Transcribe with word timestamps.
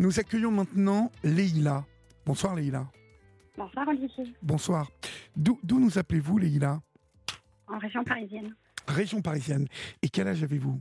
Nous 0.00 0.18
accueillons 0.18 0.50
maintenant 0.50 1.12
Leïla. 1.22 1.84
Bonsoir 2.24 2.54
Leïla. 2.54 2.90
Bonsoir 3.54 3.86
Olivier. 3.86 4.34
Bonsoir. 4.40 4.90
D'où 5.36 5.58
nous 5.78 5.98
appelez-vous 5.98 6.38
Leïla? 6.38 6.80
En 7.66 7.76
région 7.76 8.02
parisienne. 8.02 8.56
Région 8.88 9.20
parisienne. 9.20 9.68
Et 10.00 10.08
quel 10.08 10.26
âge 10.26 10.42
avez-vous? 10.42 10.80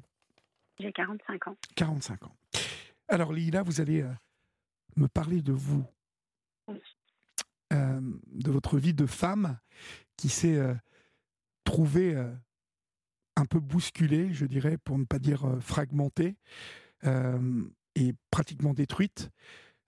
J'ai 0.80 0.94
45 0.94 1.50
ans. 1.50 1.58
45 1.76 2.24
ans. 2.24 2.36
Alors 3.10 3.34
Leïla, 3.34 3.62
vous 3.62 3.82
allez 3.82 4.04
euh, 4.04 4.14
me 4.96 5.10
parler 5.10 5.42
de 5.42 5.52
vous, 5.52 5.84
Oui. 6.70 6.80
Euh, 7.74 8.00
de 8.28 8.52
votre 8.52 8.78
vie 8.80 8.94
de 8.94 9.06
femme 9.06 9.60
qui 10.16 10.30
s'est 10.30 10.56
euh, 10.56 10.74
trouvée 11.66 12.16
un 13.36 13.46
peu 13.46 13.60
bousculée, 13.60 14.32
je 14.32 14.46
dirais, 14.46 14.78
pour 14.78 14.98
ne 14.98 15.04
pas 15.04 15.20
dire 15.20 15.58
fragmentée, 15.60 16.38
euh, 17.04 17.64
et 18.00 18.14
pratiquement 18.32 18.74
détruite. 18.74 19.30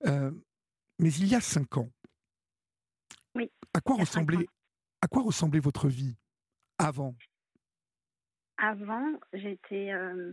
Euh, 0.05 0.31
mais 0.99 1.11
il 1.13 1.27
y 1.27 1.35
a 1.35 1.41
cinq 1.41 1.77
ans, 1.77 1.89
Oui, 3.35 3.49
à 3.73 3.81
quoi 3.81 3.95
ressemblait, 3.95 4.45
à 5.02 5.07
quoi 5.07 5.23
ressemblait 5.23 5.59
votre 5.59 5.88
vie 5.88 6.16
avant? 6.77 7.16
Avant, 8.57 9.19
j'étais 9.33 9.91
euh, 9.91 10.31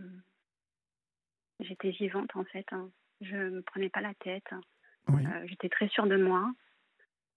j'étais 1.59 1.91
vivante 1.91 2.35
en 2.35 2.43
fait. 2.45 2.65
hein. 2.71 2.91
Je 3.21 3.35
me 3.35 3.61
prenais 3.61 3.89
pas 3.89 4.01
la 4.01 4.13
tête. 4.15 4.47
Oui. 5.09 5.25
Euh, 5.25 5.47
j'étais 5.47 5.69
très 5.69 5.89
sûre 5.89 6.05
de 6.07 6.17
moi. 6.17 6.51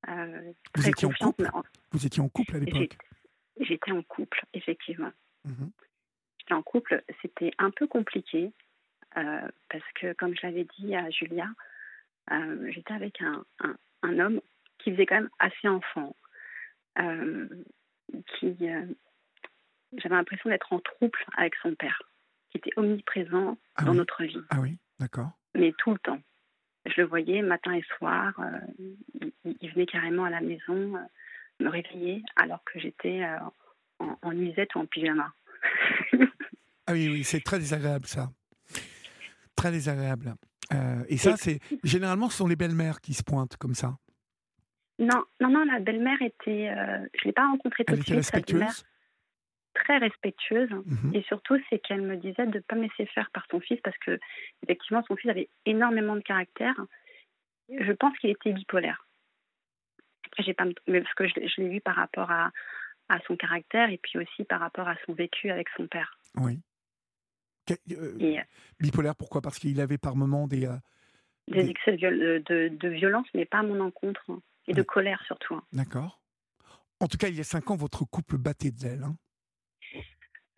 Euh, 0.09 0.53
Vous 0.77 0.89
étiez 0.89 1.09
en 1.09 1.13
couple? 1.13 1.49
en- 1.53 1.63
Vous 1.93 2.07
étiez 2.07 2.23
en 2.23 2.29
couple 2.29 2.57
à 2.57 2.59
l'époque? 2.59 2.99
J'étais 3.61 3.93
en 3.93 4.03
couple, 4.03 4.45
effectivement. 4.53 5.13
J'étais 6.39 6.55
en 6.55 6.63
couple. 6.63 7.03
C'était 7.23 7.53
un 7.59 7.71
peu 7.71 7.87
compliqué 7.87 8.53
euh, 9.17 9.49
parce 9.71 9.85
que, 9.95 10.13
comme 10.15 10.35
je 10.37 10.47
l'avais 10.47 10.67
dit 10.79 10.95
à 10.95 11.11
Julia, 11.11 11.47
euh, 12.31 12.71
j'étais 12.73 12.95
avec 12.95 13.21
un, 13.21 13.45
un, 13.61 13.77
un 14.03 14.19
homme 14.19 14.41
qui 14.79 14.93
faisait 14.93 15.07
quand 15.07 15.17
même 15.17 15.31
assez 15.39 15.69
enfant. 15.69 16.15
Euh, 16.99 17.49
qui, 18.39 18.55
j'avais 18.59 20.15
l'impression 20.15 20.51
d'être 20.51 20.73
en 20.73 20.81
trouble 20.81 21.19
avec 21.37 21.55
son 21.63 21.75
père, 21.75 22.03
qui 22.51 22.59
était 22.59 22.73
omniprésent 22.77 23.57
Ah 23.77 23.85
dans 23.85 23.93
oui. 23.93 23.97
notre 23.99 24.23
vie, 24.25 24.43
Ah 24.51 24.61
oui, 24.61 24.79
d'accord. 24.99 25.31
mais 25.55 25.73
tout 25.79 25.93
le 25.93 25.99
temps. 25.99 26.21
Je 26.85 27.01
le 27.01 27.07
voyais 27.07 27.43
matin 27.43 27.73
et 27.75 27.85
soir. 27.97 28.35
il, 28.79 28.97
il 29.61 29.71
venait 29.73 29.87
carrément 29.87 30.25
à 30.25 30.31
la 30.31 30.41
maison 30.41 30.99
me 31.61 31.69
réveiller 31.69 32.23
alors 32.37 32.63
que 32.65 32.79
j'étais 32.81 33.25
en, 34.01 34.19
en 34.21 34.33
nuisette 34.33 34.75
ou 34.75 34.81
en 34.81 34.87
pyjama. 34.87 35.33
Ah 36.89 36.95
oui, 36.95 37.09
oui, 37.09 37.23
c'est 37.23 37.41
très 37.41 37.61
désagréable 37.61 38.07
ça. 38.07 38.29
Très 39.57 39.71
désagréable. 39.71 40.35
Euh, 40.73 41.05
et 41.09 41.17
ça, 41.19 41.37
c'est 41.37 41.61
généralement 41.85 42.29
ce 42.31 42.39
sont 42.39 42.47
les 42.49 42.57
belles-mères 42.57 43.01
qui 43.01 43.15
se 43.15 43.23
pointent 43.23 43.57
comme 43.57 43.75
ça. 43.75 43.97
Non, 44.99 45.25
non, 45.41 45.49
non, 45.51 45.65
la 45.65 45.81
belle-mère 45.81 46.21
était. 46.23 46.69
euh, 46.71 47.07
je 47.19 47.25
l'ai 47.25 47.33
pas 47.33 47.47
rencontrée 47.47 47.85
tout 47.85 47.95
de 47.95 48.03
suite. 48.03 48.15
respectueuse? 48.17 48.85
très 49.75 49.97
respectueuse. 49.97 50.69
Mhm. 50.71 51.15
Et 51.15 51.23
surtout, 51.23 51.57
c'est 51.71 51.79
qu'elle 51.79 52.03
me 52.03 52.17
disait 52.17 52.47
de 52.47 52.59
ne 52.59 52.63
pas 52.63 52.77
me 52.77 52.83
laisser 52.83 53.07
faire 53.07 53.31
par 53.31 53.47
son 53.51 53.59
fils 53.59 53.81
parce 53.83 53.97
que, 53.99 54.19
effectivement, 54.63 55.03
son 55.09 55.17
fils 55.17 55.31
avait 55.31 55.49
énormément 55.65 56.15
de 56.15 56.21
caractère. 56.21 56.75
Je 57.71 57.91
pense 57.93 58.17
qu'il 58.19 58.29
était 58.31 58.53
bipolaire. 58.53 59.07
Après, 60.27 60.43
j'ai 60.43 60.53
pas, 60.53 60.67
mais 60.87 61.01
parce 61.01 61.15
que 61.15 61.27
je, 61.27 61.35
l'ai- 61.37 61.49
je 61.49 61.61
l'ai 61.63 61.69
vu 61.71 61.81
par 61.81 61.97
rapport 61.97 62.31
à, 62.31 62.51
à 63.09 63.19
son 63.27 63.35
caractère 63.37 63.89
et 63.91 63.99
puis 63.99 64.19
aussi 64.19 64.45
par 64.45 64.61
rapport 64.61 64.89
à 64.89 64.97
son 65.07 65.15
vécu 65.15 65.51
avec 65.51 65.69
son 65.77 65.87
père. 65.87 66.19
Oui. 66.37 66.61
Euh, 67.71 67.77
euh, 67.93 68.41
bipolaire, 68.81 69.15
pourquoi? 69.17 69.41
Parce 69.41 69.59
qu'il 69.59 69.81
avait 69.81 69.99
par 69.99 70.17
moments 70.17 70.47
des. 70.49 70.67
euh, 70.67 70.77
des 71.49 71.65
Des- 71.65 71.71
excès 71.71 71.93
de, 71.93 71.97
viol- 71.97 72.43
de, 72.45 72.69
de 72.69 72.89
violence, 72.89 73.27
mais 73.35 73.45
pas 73.45 73.59
à 73.59 73.63
mon 73.63 73.81
encontre. 73.81 74.23
hein. 74.29 74.41
Et 74.69 74.75
de 74.75 74.83
colère 74.83 75.23
surtout. 75.27 75.55
hein. 75.55 75.65
D'accord. 75.73 76.21
En 77.01 77.09
tout 77.09 77.19
cas, 77.19 77.29
il 77.29 77.35
y 77.37 77.41
a 77.41 77.45
cinq 77.45 77.71
ans, 77.71 77.77
votre 77.77 78.05
couple 78.05 78.39
battait 78.39 78.71
de 78.71 78.81
l'aile. 78.85 79.03
hein. 79.05 79.17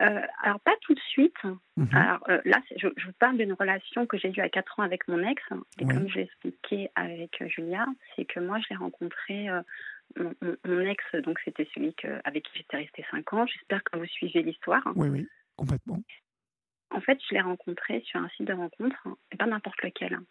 Euh, 0.01 0.21
alors, 0.43 0.59
pas 0.59 0.75
tout 0.81 0.93
de 0.93 0.99
suite. 0.99 1.35
Mhm. 1.77 1.87
Alors 1.93 2.19
euh, 2.29 2.41
là, 2.43 2.61
je, 2.77 2.87
je 2.97 3.05
vous 3.05 3.13
parle 3.17 3.37
d'une 3.37 3.53
relation 3.53 4.05
que 4.05 4.17
j'ai 4.17 4.29
eue 4.29 4.41
à 4.41 4.49
4 4.49 4.79
ans 4.79 4.83
avec 4.83 5.07
mon 5.07 5.23
ex. 5.25 5.41
Et 5.79 5.85
comme 5.93 6.09
je 6.09 6.15
l'ai 6.15 6.23
expliqué 6.23 6.89
avec 6.95 7.41
euh, 7.41 7.47
Julia, 7.47 7.85
c'est 8.15 8.25
que 8.25 8.39
moi, 8.41 8.59
je 8.59 8.65
l'ai 8.69 8.75
rencontré, 8.75 9.49
euh, 9.49 9.61
mon, 10.17 10.33
mon- 10.41 10.57
mon 10.65 10.79
ex, 10.81 11.01
donc 11.23 11.39
c'était 11.45 11.67
celui 11.73 11.93
que, 11.95 12.19
avec 12.25 12.43
qui 12.43 12.57
j'étais 12.57 12.77
restée 12.77 13.05
5 13.09 13.31
ans. 13.33 13.45
J'espère 13.47 13.83
que 13.85 13.97
vous 13.97 14.05
suivez 14.05 14.43
l'histoire. 14.43 14.83
Oui, 14.95 15.07
oui, 15.07 15.27
complètement. 15.55 16.03
En 16.95 17.01
fait, 17.01 17.19
je 17.29 17.33
l'ai 17.35 17.41
rencontré 17.41 18.01
sur 18.05 18.19
un 18.19 18.29
site 18.29 18.47
de 18.47 18.53
rencontre, 18.53 18.97
et 19.31 19.35
pas 19.37 19.45
n'importe 19.47 19.81
lequel, 19.83 20.13
hein, 20.13 20.23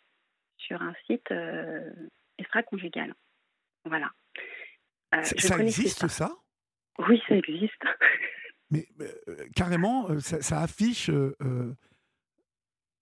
sur 0.56 0.80
un 0.80 0.94
site 1.06 1.30
euh, 1.30 1.91
extra-conjugal. 2.38 3.14
Voilà. 3.84 4.10
Euh, 5.14 5.22
Ça, 5.22 5.58
existe, 5.58 6.08
ça? 6.08 6.32
Oui, 7.06 7.22
ça 7.28 7.36
existe. 7.36 7.82
Mais 8.70 8.86
euh, 9.00 9.47
carrément, 9.54 10.08
euh, 10.10 10.20
ça, 10.20 10.41
ça 10.41 10.62
affiche 10.62 11.10
euh, 11.10 11.36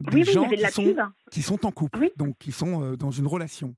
des 0.01 0.19
Oui, 0.19 0.25
gens 0.25 0.49
de 0.49 0.57
qui, 0.57 0.71
sont, 0.73 0.83
pub. 0.85 1.01
qui 1.31 1.43
sont 1.43 1.65
en 1.65 1.71
couple, 1.71 1.99
Oui. 2.01 2.11
donc 2.17 2.37
qui 2.39 2.51
sont 2.51 2.95
dans 2.97 3.13
une 3.13 3.29
relation. 3.29 3.77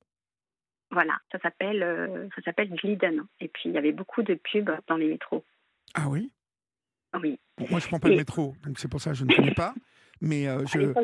Voilà, 0.91 1.19
ça 1.31 1.39
s'appelle 1.41 2.31
ça 2.35 2.43
s'appelle 2.43 2.71
Glidden. 2.71 3.27
Et 3.41 3.49
puis, 3.49 3.65
il 3.69 3.73
y 3.73 3.79
avait 3.79 3.93
beaucoup 3.93 4.23
de 4.23 4.35
pubs 4.35 4.71
dans 4.87 4.97
les 4.97 5.09
métros. 5.09 5.45
Ah 5.95 6.09
oui? 6.09 6.33
Oui. 7.23 7.39
Bon, 7.59 7.67
Moi, 7.71 7.81
je 7.81 7.87
prends 7.87 7.99
pas 8.01 8.09
le 8.09 8.17
métro, 8.17 8.55
donc 8.65 8.79
c'est 8.79 8.89
pour 8.89 9.01
ça 9.01 9.11
que 9.11 9.17
je 9.17 9.25
ne 9.25 9.35
connais 9.35 9.55
pas. 9.55 9.75
Mais 10.21 10.47
euh, 10.49 10.65
je 10.67 10.79
le 10.79 10.95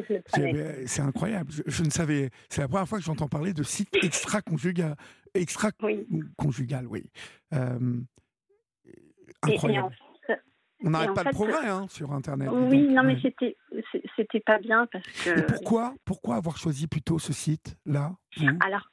c'est 0.86 1.02
incroyable. 1.02 1.50
Je, 1.52 1.62
je 1.66 1.82
ne 1.82 1.90
savais. 1.90 2.30
C'est 2.48 2.60
la 2.62 2.68
première 2.68 2.88
fois 2.88 2.98
que 2.98 3.04
j'entends 3.04 3.28
parler 3.28 3.52
de 3.52 3.62
site 3.62 3.88
extra-conjugal. 4.02 4.94
Extra-conjugal, 5.34 6.86
Oui. 6.86 7.02
oui. 7.04 7.10
Euh, 7.54 8.00
Et- 8.86 8.90
Et, 9.50 9.54
incroyable. 9.54 9.94
en 10.28 10.34
On 10.82 10.90
n'arrête 10.90 11.12
pas 11.14 11.22
le 11.24 11.28
fait, 11.30 11.34
progrès 11.34 11.68
hein, 11.68 11.86
sur 11.88 12.12
Internet. 12.12 12.48
oui, 12.52 12.86
donc, 12.86 12.96
non, 12.96 13.02
mais 13.02 13.16
ouais. 13.22 13.54
c'était 14.16 14.40
pas 14.40 14.58
bien 14.58 14.86
parce 14.86 15.06
que. 15.24 15.38
Et 15.40 15.42
pourquoi, 15.46 15.94
pourquoi 16.04 16.36
avoir 16.36 16.56
choisi 16.56 16.86
plutôt 16.86 17.18
ce 17.18 17.32
site-là 17.32 18.12
Alors, 18.60 18.88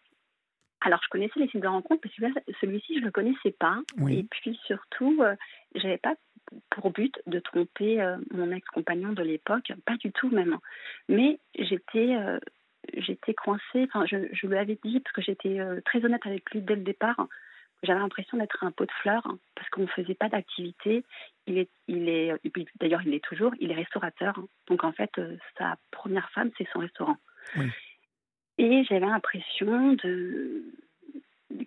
alors, 0.81 0.99
je 1.03 1.09
connaissais 1.09 1.39
les 1.39 1.47
sites 1.47 1.61
de 1.61 1.67
rencontres, 1.67 2.01
mais 2.05 2.11
celui-là- 2.15 2.41
celui-ci, 2.61 2.99
je 2.99 3.05
le 3.05 3.11
connaissais 3.11 3.51
pas. 3.59 3.79
Oui. 3.99 4.19
Et 4.19 4.23
puis 4.29 4.57
surtout, 4.67 5.21
euh, 5.21 5.35
j'avais 5.75 5.97
pas 5.97 6.13
pour 6.69 6.91
but 6.91 7.13
de 7.27 7.39
tromper 7.39 8.01
euh, 8.01 8.17
mon 8.31 8.51
ex-compagnon 8.51 9.13
de 9.13 9.23
l'époque, 9.23 9.71
pas 9.85 9.97
du 9.97 10.11
tout 10.11 10.29
même. 10.29 10.57
Mais 11.09 11.39
j'étais 11.57 12.15
euh, 12.15 12.39
j'étais 12.95 13.33
coincée. 13.33 13.83
Enfin, 13.85 14.05
je, 14.05 14.17
je 14.31 14.47
lui 14.47 14.57
avais 14.57 14.77
dit 14.83 14.99
parce 14.99 15.13
que 15.13 15.21
j'étais 15.21 15.59
euh, 15.59 15.81
très 15.85 16.03
honnête 16.05 16.25
avec 16.25 16.49
lui 16.51 16.61
dès 16.61 16.75
le 16.75 16.83
départ. 16.83 17.27
J'avais 17.83 17.99
l'impression 17.99 18.37
d'être 18.37 18.63
un 18.63 18.71
pot 18.71 18.85
de 18.85 18.91
fleurs 19.03 19.35
parce 19.55 19.69
qu'on 19.69 19.81
ne 19.83 19.87
faisait 19.87 20.15
pas 20.15 20.29
d'activité. 20.29 21.03
Il 21.45 21.59
est, 21.59 21.69
il 21.87 22.09
est, 22.09 22.33
d'ailleurs, 22.79 23.01
il 23.05 23.13
est 23.13 23.23
toujours. 23.23 23.53
Il 23.59 23.69
est 23.71 23.75
restaurateur. 23.75 24.39
Donc 24.67 24.83
en 24.83 24.91
fait, 24.91 25.11
sa 25.59 25.77
première 25.91 26.29
femme, 26.31 26.49
c'est 26.57 26.67
son 26.73 26.79
restaurant. 26.79 27.17
Oui. 27.55 27.67
Et 28.57 28.83
j'avais 28.85 29.05
l'impression 29.05 29.93
de 29.93 30.63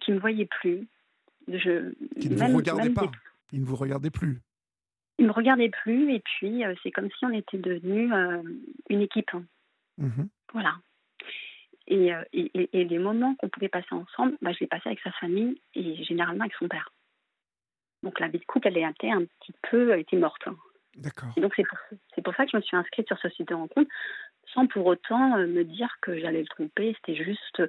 qu'il 0.00 0.14
me 0.14 0.18
voyait 0.20 0.46
plus. 0.46 0.88
Je, 1.46 1.92
Qui 2.20 2.28
ne 2.30 2.34
vous 2.36 2.56
regardait 2.56 2.90
pas. 2.90 3.02
des- 3.02 3.08
Il 3.52 3.60
ne 3.60 3.66
vous 3.66 3.76
regardait 3.76 4.10
plus. 4.10 4.40
Il 5.20 5.26
me 5.26 5.32
regardait 5.32 5.68
plus 5.68 6.12
et 6.12 6.20
puis 6.20 6.64
euh, 6.64 6.74
c'est 6.82 6.90
comme 6.90 7.10
si 7.10 7.24
on 7.26 7.30
était 7.30 7.58
devenus 7.58 8.10
euh, 8.12 8.42
une 8.88 9.02
équipe. 9.02 9.30
Mhm. 9.98 10.28
Voilà. 10.52 10.74
Et, 11.86 12.14
euh, 12.14 12.22
et, 12.32 12.84
les 12.84 12.98
moments 12.98 13.34
qu'on 13.34 13.48
pouvait 13.48 13.68
passer 13.68 13.92
ensemble, 13.92 14.36
bah, 14.40 14.52
je 14.52 14.60
les 14.60 14.66
passais 14.66 14.88
avec 14.88 15.00
sa 15.00 15.10
famille 15.12 15.60
et 15.74 16.02
généralement 16.04 16.44
avec 16.44 16.54
son 16.54 16.68
père. 16.68 16.90
Donc 18.02 18.18
la 18.18 18.28
vie 18.28 18.38
de 18.38 18.44
couple, 18.44 18.68
elle 18.68 18.78
était 18.78 19.10
un 19.10 19.24
petit 19.24 19.52
peu, 19.70 19.92
elle 19.92 20.00
était 20.00 20.16
morte. 20.16 20.42
D'accord. 20.96 21.30
Et 21.36 21.40
donc 21.40 21.52
c'est 21.54 21.66
pour, 21.66 21.78
c'est 22.14 22.22
pour 22.22 22.34
ça 22.34 22.44
que 22.44 22.52
je 22.52 22.56
me 22.56 22.62
suis 22.62 22.76
inscrite 22.76 23.06
sur 23.08 23.18
ce 23.18 23.28
site 23.28 23.48
de 23.48 23.54
rencontre, 23.54 23.90
sans 24.54 24.66
pour 24.66 24.86
autant 24.86 25.36
me 25.36 25.64
dire 25.64 25.94
que 26.00 26.18
j'allais 26.18 26.40
le 26.40 26.48
tromper. 26.48 26.96
C'était 26.96 27.22
juste 27.22 27.62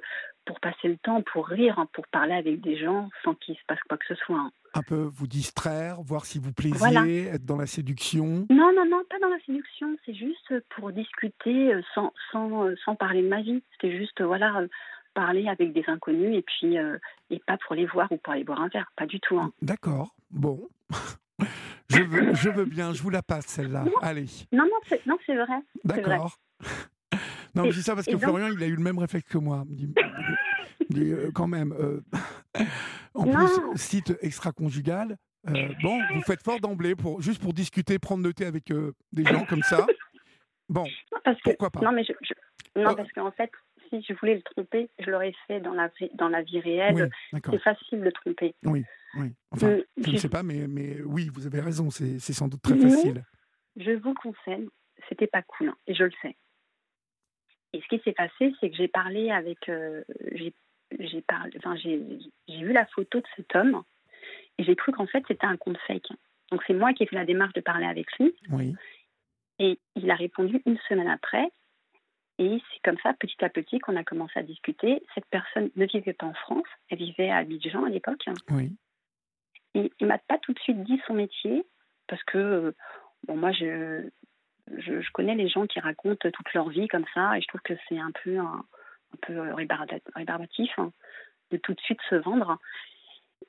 pour 0.44 0.58
passer 0.60 0.88
le 0.88 0.96
temps, 0.98 1.22
pour 1.22 1.46
rire, 1.48 1.78
hein, 1.78 1.86
pour 1.92 2.06
parler 2.08 2.34
avec 2.34 2.60
des 2.60 2.76
gens 2.76 3.08
sans 3.24 3.34
qu'il 3.34 3.54
se 3.54 3.60
passe 3.66 3.78
quoi 3.88 3.96
que 3.98 4.06
ce 4.06 4.14
soit. 4.16 4.38
hein. 4.38 4.50
Un 4.74 4.82
peu 4.82 5.02
vous 5.02 5.26
distraire, 5.26 6.00
voir 6.02 6.24
si 6.24 6.38
vous 6.38 6.52
plaisiez, 6.52 6.78
Voilà. 6.78 7.06
être 7.06 7.44
dans 7.44 7.56
la 7.58 7.66
séduction. 7.66 8.46
Non, 8.50 8.72
non, 8.74 8.84
non, 8.88 9.02
pas 9.10 9.18
dans 9.20 9.28
la 9.28 9.38
séduction. 9.44 9.96
C'est 10.06 10.14
juste 10.14 10.54
pour 10.76 10.92
discuter 10.92 11.74
euh, 11.74 11.82
sans, 11.94 12.12
sans, 12.32 12.64
euh, 12.64 12.74
sans 12.84 12.94
parler 12.96 13.22
de 13.22 13.28
ma 13.28 13.42
vie. 13.42 13.62
C'était 13.72 13.96
juste, 13.96 14.20
euh, 14.22 14.26
voilà, 14.26 14.62
parler 15.14 15.46
avec 15.48 15.72
des 15.74 15.84
inconnus 15.88 16.36
et 16.38 16.42
puis 16.42 16.78
euh, 16.78 16.96
et 17.28 17.38
pas 17.46 17.58
pour 17.58 17.74
les 17.74 17.84
voir 17.86 18.10
ou 18.12 18.16
pour 18.16 18.32
aller 18.32 18.44
boire 18.44 18.62
un 18.62 18.68
verre. 18.68 18.90
Pas 18.96 19.04
du 19.06 19.20
tout. 19.20 19.38
hein. 19.38 19.52
D'accord. 19.60 20.14
Bon. 20.30 20.66
je, 21.90 22.02
veux, 22.02 22.32
je 22.34 22.48
veux 22.48 22.64
bien, 22.64 22.94
je 22.94 23.02
vous 23.02 23.10
la 23.10 23.22
passe 23.22 23.46
celle-là. 23.46 23.84
Allez. 24.00 24.24
Non, 24.52 24.64
non, 24.64 25.16
c'est, 25.26 25.34
vrai. 25.36 25.58
D'accord. 25.84 26.38
Non, 27.54 27.64
mais 27.64 27.70
dis 27.70 27.82
ça 27.82 27.94
parce 27.94 28.06
que 28.06 28.12
donc- 28.12 28.22
Florian, 28.22 28.48
il 28.48 28.62
a 28.62 28.66
eu 28.66 28.76
le 28.76 28.82
même 28.82 28.98
réflexe 28.98 29.28
que 29.28 29.38
moi. 29.38 29.64
Il 29.70 29.76
dit, 29.76 29.94
il 30.90 30.96
dit, 30.96 31.10
euh, 31.12 31.30
quand 31.34 31.46
même, 31.48 31.72
euh, 31.72 32.00
en 33.14 33.26
Non. 33.26 33.32
plus, 33.34 33.78
site 33.78 34.16
extra-conjugal, 34.22 35.16
euh, 35.48 35.68
bon, 35.82 35.98
vous 36.14 36.22
faites 36.22 36.42
fort 36.42 36.60
d'emblée, 36.60 36.94
pour, 36.94 37.20
juste 37.20 37.42
pour 37.42 37.52
discuter, 37.52 37.98
prendre 37.98 38.24
le 38.24 38.32
thé 38.32 38.46
avec 38.46 38.72
des 39.12 39.24
gens 39.24 39.44
comme 39.44 39.62
ça. 39.62 39.86
Bon, 40.68 40.84
Non, 41.12 41.18
parce 41.24 41.36
que, 41.38 41.50
Pourquoi 41.50 41.70
pas? 41.70 41.80
Non, 41.80 41.92
mais 41.92 42.04
je, 42.04 42.12
je- 42.22 42.80
non, 42.80 42.94
parce 42.94 43.10
qu'en 43.12 43.30
fait, 43.32 43.50
si 43.90 44.02
je 44.08 44.14
voulais 44.14 44.36
le 44.36 44.42
tromper, 44.42 44.88
je 44.98 45.10
l'aurais 45.10 45.34
fait 45.46 45.60
dans 45.60 45.74
la, 45.74 45.90
dans 46.14 46.28
la 46.28 46.42
vie 46.42 46.60
réelle. 46.60 47.10
c'est 47.32 47.58
facile 47.62 48.00
de 48.00 48.10
tromper. 48.10 48.54
Oui, 48.64 48.84
oui. 49.18 49.34
Enfin, 49.50 49.66
euh, 49.68 49.82
je 49.98 50.10
ne 50.12 50.16
sais 50.16 50.30
pas, 50.30 50.42
mais, 50.42 50.66
mais 50.68 51.02
oui, 51.04 51.28
vous 51.34 51.46
avez 51.46 51.60
raison, 51.60 51.90
c'est 51.90 52.18
sans 52.20 52.48
doute 52.48 52.62
très 52.62 52.78
facile. 52.78 53.22
Je 53.76 53.90
vous 53.92 54.14
conseille, 54.14 54.68
c'était 55.08 55.26
pas 55.26 55.42
cool, 55.42 55.68
hein, 55.68 55.76
et 55.86 55.94
je 55.94 56.04
le 56.04 56.10
sais. 56.22 56.36
Et 57.72 57.80
ce 57.80 57.88
qui 57.88 58.02
s'est 58.04 58.12
passé, 58.12 58.54
c'est 58.60 58.70
que 58.70 58.76
j'ai 58.76 58.88
parlé 58.88 59.30
avec. 59.30 59.68
Euh, 59.68 60.02
j'ai 60.32 60.52
enfin, 61.56 61.74
vu 62.48 62.72
la 62.72 62.86
photo 62.86 63.20
de 63.20 63.26
cet 63.36 63.54
homme, 63.56 63.82
et 64.58 64.64
j'ai 64.64 64.76
cru 64.76 64.92
qu'en 64.92 65.06
fait, 65.06 65.24
c'était 65.26 65.46
un 65.46 65.56
compte 65.56 65.78
fake. 65.86 66.08
Donc, 66.50 66.62
c'est 66.66 66.74
moi 66.74 66.92
qui 66.92 67.02
ai 67.02 67.06
fait 67.06 67.16
la 67.16 67.24
démarche 67.24 67.54
de 67.54 67.60
parler 67.60 67.86
avec 67.86 68.06
lui. 68.18 68.34
Oui. 68.50 68.74
Et 69.58 69.78
il 69.96 70.10
a 70.10 70.14
répondu 70.14 70.60
une 70.66 70.78
semaine 70.88 71.08
après. 71.08 71.50
Et 72.38 72.60
c'est 72.72 72.82
comme 72.82 72.98
ça, 73.02 73.14
petit 73.14 73.42
à 73.44 73.48
petit, 73.48 73.78
qu'on 73.78 73.96
a 73.96 74.04
commencé 74.04 74.38
à 74.38 74.42
discuter. 74.42 75.02
Cette 75.14 75.26
personne 75.26 75.70
ne 75.76 75.86
vivait 75.86 76.12
pas 76.12 76.26
en 76.26 76.34
France, 76.34 76.66
elle 76.90 76.98
vivait 76.98 77.30
à 77.30 77.36
Abidjan 77.36 77.84
à 77.84 77.88
l'époque. 77.88 78.24
Oui. 78.50 78.72
Et 79.74 79.90
il 80.00 80.06
m'a 80.06 80.18
pas 80.18 80.38
tout 80.38 80.52
de 80.52 80.58
suite 80.58 80.82
dit 80.82 81.00
son 81.06 81.14
métier, 81.14 81.64
parce 82.06 82.22
que, 82.24 82.38
euh, 82.38 82.72
bon, 83.26 83.36
moi, 83.36 83.52
je, 83.52 84.08
je, 84.70 85.10
connais 85.12 85.34
les 85.34 85.48
gens 85.48 85.66
qui 85.66 85.80
racontent 85.80 86.30
toute 86.30 86.54
leur 86.54 86.68
vie 86.68 86.88
comme 86.88 87.04
ça, 87.14 87.36
et 87.36 87.40
je 87.40 87.46
trouve 87.48 87.62
que 87.62 87.74
c'est 87.88 87.98
un 87.98 88.12
peu, 88.22 88.38
un, 88.38 88.64
peu 89.22 89.40
rébarbatif 90.14 90.70
hein, 90.78 90.92
de 91.50 91.56
tout 91.56 91.74
de 91.74 91.80
suite 91.80 92.00
se 92.08 92.16
vendre. 92.16 92.58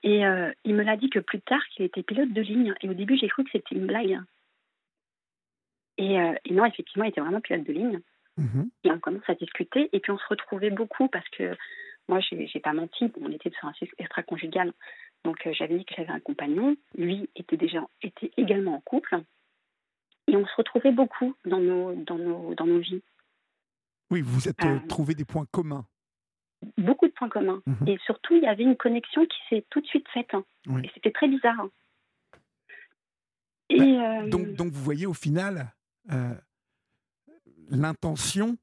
Et 0.01 0.25
euh, 0.25 0.51
il 0.65 0.75
me 0.75 0.83
l'a 0.83 0.97
dit 0.97 1.09
que 1.09 1.19
plus 1.19 1.41
tard 1.41 1.63
qu'il 1.69 1.85
était 1.85 2.03
pilote 2.03 2.33
de 2.33 2.41
ligne. 2.41 2.73
Et 2.81 2.89
au 2.89 2.93
début, 2.93 3.17
j'ai 3.17 3.29
cru 3.29 3.43
que 3.43 3.51
c'était 3.51 3.75
une 3.75 3.87
blague. 3.87 4.19
Euh, 5.99 6.33
et, 6.45 6.53
non, 6.53 6.65
effectivement, 6.65 7.05
il 7.05 7.09
était 7.09 7.21
vraiment 7.21 7.41
pilote 7.41 7.65
de 7.65 7.73
ligne. 7.73 7.99
Mhm. 8.37 8.69
Et 8.83 8.91
on 8.91 8.99
commence 8.99 9.29
à 9.29 9.35
discuter. 9.35 9.89
Et 9.93 9.99
puis 9.99 10.11
on 10.11 10.17
se 10.17 10.27
retrouvait 10.27 10.71
beaucoup 10.71 11.07
parce 11.07 11.27
que 11.29 11.55
moi, 12.09 12.19
j'ai 12.19 12.59
pas 12.59 12.73
menti. 12.73 13.11
on 13.21 13.31
était 13.31 13.51
sur 13.51 13.67
un 13.67 13.73
extra-conjugal. 13.97 14.73
Donc 15.23 15.45
euh, 15.47 15.53
j'avais 15.53 15.77
dit 15.77 15.85
que 15.85 15.93
j'avais 15.95 16.11
un 16.11 16.19
compagnon. 16.19 16.75
Lui 16.97 17.29
était 17.35 17.57
déjà 17.57 17.85
était 18.01 18.31
également 18.35 18.75
en 18.75 18.81
couple. 18.81 19.21
Et 20.27 20.35
on 20.35 20.45
se 20.45 20.55
retrouvait 20.55 20.91
beaucoup 20.91 21.35
dans 21.45 21.59
nos, 21.59 21.93
dans 21.95 22.17
nos, 22.17 22.55
dans 22.55 22.65
nos 22.65 22.79
vies. 22.79 23.01
Oui, 24.09 24.21
vous 24.21 24.33
vous 24.33 24.47
êtes 24.47 24.63
euh, 24.63 24.79
trouvé 24.87 25.15
des 25.15 25.25
points 25.25 25.45
communs. 25.51 25.85
Beaucoup 26.77 27.07
de 27.07 27.11
points 27.11 27.29
communs. 27.29 27.61
Mhm. 27.65 27.87
Et 27.87 27.97
surtout, 28.05 28.35
il 28.35 28.43
y 28.43 28.47
avait 28.47 28.63
une 28.63 28.77
connexion 28.77 29.25
qui 29.25 29.37
s'est 29.49 29.65
tout 29.69 29.81
de 29.81 29.87
suite 29.87 30.07
faite. 30.13 30.33
Hein. 30.33 30.45
Et 30.83 30.89
c'était 30.93 31.11
très 31.11 31.27
bizarre. 31.27 31.59
Hein. 31.59 31.69
Et, 33.69 33.79
bah, 33.79 34.27
donc, 34.27 34.53
donc, 34.53 34.71
vous 34.71 34.83
voyez 34.83 35.05
au 35.05 35.13
final, 35.13 35.73
euh, 36.11 36.33
l'intention 37.69 38.57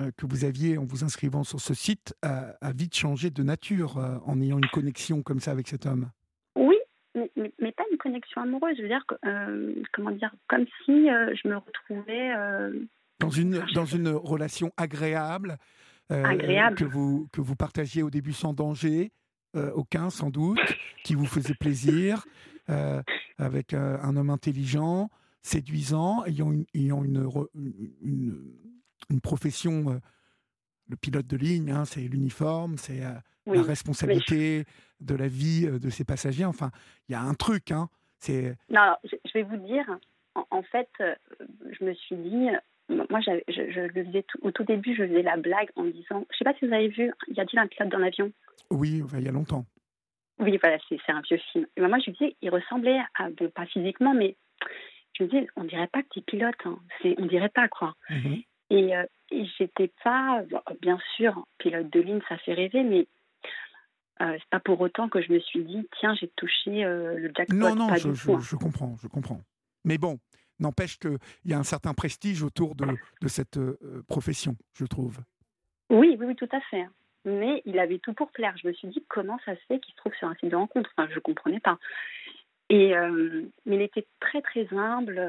euh, 0.00 0.10
que 0.16 0.26
vous 0.26 0.44
aviez 0.44 0.78
en 0.78 0.84
vous 0.84 1.04
inscrivant 1.04 1.44
sur 1.44 1.60
ce 1.60 1.74
site 1.74 2.14
a, 2.22 2.54
vite 2.72 2.94
changé 2.94 3.30
de 3.30 3.42
nature 3.42 3.98
euh, 3.98 4.18
en 4.26 4.40
ayant 4.40 4.58
une 4.58 4.68
connexion 4.68 5.22
comme 5.22 5.40
ça 5.40 5.52
avec 5.52 5.68
cet 5.68 5.86
homme. 5.86 6.10
Oui, 6.56 6.76
mais, 7.14 7.72
pas 7.72 7.84
une 7.90 7.91
connexion 8.02 8.42
amoureuse. 8.42 8.76
Je 8.76 8.82
veux 8.82 8.88
dire, 8.88 9.04
comment 9.92 10.10
dire, 10.10 10.32
comme 10.48 10.66
si 10.84 11.06
je 11.06 11.48
me 11.48 11.56
retrouvais 11.56 12.32
dans 13.20 13.30
une 13.30 13.64
dans 13.74 13.84
une 13.84 14.08
relation 14.08 14.72
agréable, 14.76 15.56
agréable, 16.10 16.76
que 16.76 16.84
vous 16.84 17.28
que 17.32 17.40
vous 17.40 17.56
partagiez 17.56 18.02
au 18.02 18.10
début 18.10 18.32
sans 18.32 18.52
danger. 18.52 19.12
aucun 19.74 20.10
sans 20.10 20.30
doute, 20.30 20.60
qui 21.04 21.14
vous 21.14 21.26
faisait 21.26 21.54
plaisir, 21.54 22.24
avec 23.38 23.74
un 23.74 24.16
homme 24.16 24.30
intelligent, 24.30 25.08
séduisant, 25.42 26.24
ayant 26.24 26.52
une, 26.52 26.64
ayant 26.74 27.04
une, 27.04 27.28
une, 29.10 29.20
profession, 29.20 29.90
euh, 29.90 29.98
le 30.88 30.96
pilote 30.96 31.26
de 31.26 31.36
ligne, 31.36 31.70
hein, 31.70 31.84
c'est 31.84 32.00
l'uniforme, 32.00 32.78
c'est 32.78 33.02
euh, 33.48 33.54
la 33.54 33.62
responsabilité 33.62 34.64
de 35.00 35.14
la 35.14 35.28
vie 35.28 35.66
euh, 35.66 35.78
de 35.78 35.90
ses 35.90 36.04
passagers. 36.04 36.44
Enfin, 36.44 36.70
il 37.08 37.12
y 37.12 37.14
a 37.14 37.20
un 37.20 37.34
truc. 37.34 37.70
Hein, 37.70 37.88
c'est... 38.18 38.56
Non, 38.70 38.94
je, 39.04 39.32
vais 39.34 39.42
vous 39.42 39.56
dire, 39.56 39.84
en, 40.34 40.62
fait, 40.62 40.88
je 40.98 41.84
me 41.84 41.94
suis 41.94 42.16
dit, 42.16 42.48
moi, 42.88 43.20
je, 43.20 43.40
je, 43.48 43.80
le 43.80 44.04
faisais 44.04 44.24
au 44.42 44.50
tout 44.50 44.64
début, 44.64 44.94
je 44.94 45.06
faisais 45.06 45.22
la 45.22 45.36
blague 45.36 45.70
en 45.76 45.84
disant, 45.84 46.04
je 46.10 46.16
ne 46.16 46.36
sais 46.38 46.44
pas 46.44 46.54
si 46.54 46.66
vous 46.66 46.72
avez 46.72 46.88
vu, 46.88 47.12
y 47.28 47.40
a-t-il 47.40 47.58
un 47.58 47.66
pilote 47.66 47.90
dans 47.90 47.98
l'avion? 47.98 48.32
Oui, 48.70 49.02
il 49.14 49.22
y 49.22 49.28
a 49.28 49.32
longtemps. 49.32 49.66
Oui, 50.38 50.58
voilà, 50.60 50.78
c'est, 50.88 50.98
un 51.08 51.20
vieux 51.20 51.40
film. 51.52 51.66
Et 51.76 51.80
moi, 51.80 51.98
je 51.98 52.06
lui 52.06 52.12
disais, 52.12 52.36
il 52.42 52.50
ressemblait 52.50 53.00
à, 53.18 53.28
pas 53.54 53.66
physiquement, 53.66 54.14
mais 54.14 54.36
je 55.16 55.24
me 55.24 55.28
dis, 55.28 55.46
on 55.56 55.64
dirait 55.64 55.88
pas 55.88 56.02
que 56.02 56.08
tu 56.10 56.18
es 56.20 56.22
pilote, 56.22 56.54
hein. 56.64 56.78
c'est, 57.00 57.14
on 57.18 57.26
dirait 57.26 57.48
pas 57.48 57.68
quoi. 57.68 57.94
Mhm. 58.10 58.42
Et, 58.70 58.96
euh, 58.96 59.04
et 59.30 59.44
j'étais 59.58 59.90
pas, 60.02 60.42
bien 60.80 60.98
sûr, 61.16 61.44
pilote 61.58 61.90
de 61.90 62.00
ligne, 62.00 62.20
ça 62.28 62.38
fait 62.38 62.54
rêver, 62.54 62.82
mais 62.82 63.06
euh, 64.22 64.36
c'est 64.38 64.48
pas 64.50 64.60
pour 64.60 64.80
autant 64.80 65.08
que 65.08 65.20
je 65.20 65.32
me 65.32 65.40
suis 65.40 65.64
dit, 65.64 65.88
tiens, 65.98 66.14
j'ai 66.14 66.28
touché 66.36 66.84
euh, 66.84 67.18
le 67.18 67.32
jackpot. 67.34 67.56
Non, 67.56 67.74
non, 67.74 67.88
pas 67.88 67.96
je, 67.96 68.12
je, 68.12 68.38
je, 68.38 68.56
comprends, 68.56 68.96
je 69.02 69.08
comprends. 69.08 69.40
Mais 69.84 69.98
bon, 69.98 70.18
n'empêche 70.60 70.98
qu'il 70.98 71.18
y 71.44 71.52
a 71.52 71.58
un 71.58 71.64
certain 71.64 71.92
prestige 71.92 72.42
autour 72.42 72.76
de, 72.76 72.86
de 73.20 73.28
cette 73.28 73.56
euh, 73.56 74.04
profession, 74.08 74.56
je 74.74 74.84
trouve. 74.84 75.18
Oui, 75.90 76.16
oui, 76.20 76.26
oui, 76.26 76.36
tout 76.36 76.48
à 76.52 76.60
fait. 76.60 76.86
Mais 77.24 77.62
il 77.64 77.78
avait 77.78 77.98
tout 77.98 78.12
pour 78.12 78.30
plaire. 78.30 78.54
Je 78.62 78.68
me 78.68 78.72
suis 78.72 78.88
dit, 78.88 79.04
comment 79.08 79.38
ça 79.44 79.56
se 79.56 79.60
fait 79.68 79.80
qu'il 79.80 79.92
se 79.92 79.96
trouve 79.96 80.14
sur 80.14 80.28
un 80.28 80.34
site 80.36 80.50
de 80.50 80.56
rencontre? 80.56 80.90
Enfin, 80.96 81.08
Je 81.10 81.16
ne 81.16 81.20
comprenais 81.20 81.60
pas. 81.60 81.78
Et, 82.68 82.96
euh, 82.96 83.42
mais 83.66 83.76
il 83.76 83.82
était 83.82 84.06
très 84.20 84.40
très 84.40 84.72
humble. 84.72 85.20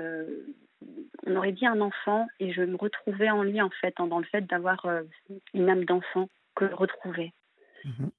On 1.25 1.35
aurait 1.35 1.51
dit 1.51 1.65
un 1.65 1.81
enfant, 1.81 2.27
et 2.39 2.53
je 2.53 2.61
me 2.61 2.75
retrouvais 2.75 3.29
en 3.29 3.43
lui 3.43 3.61
en 3.61 3.69
fait, 3.69 3.95
dans 3.97 4.19
le 4.19 4.25
fait 4.25 4.41
d'avoir 4.41 4.85
une 5.53 5.69
âme 5.69 5.85
d'enfant 5.85 6.29
que 6.55 6.67
je 6.67 6.73
retrouvais. 6.73 7.31
Mhm. 7.85 8.11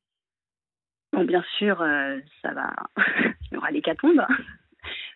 Bon, 1.15 1.25
bien 1.25 1.45
sûr, 1.59 1.79
ça 2.43 2.53
va, 2.53 2.75
il 3.51 3.55
y 3.55 3.57
aura 3.57 3.71
l'hécatombe, 3.71 4.27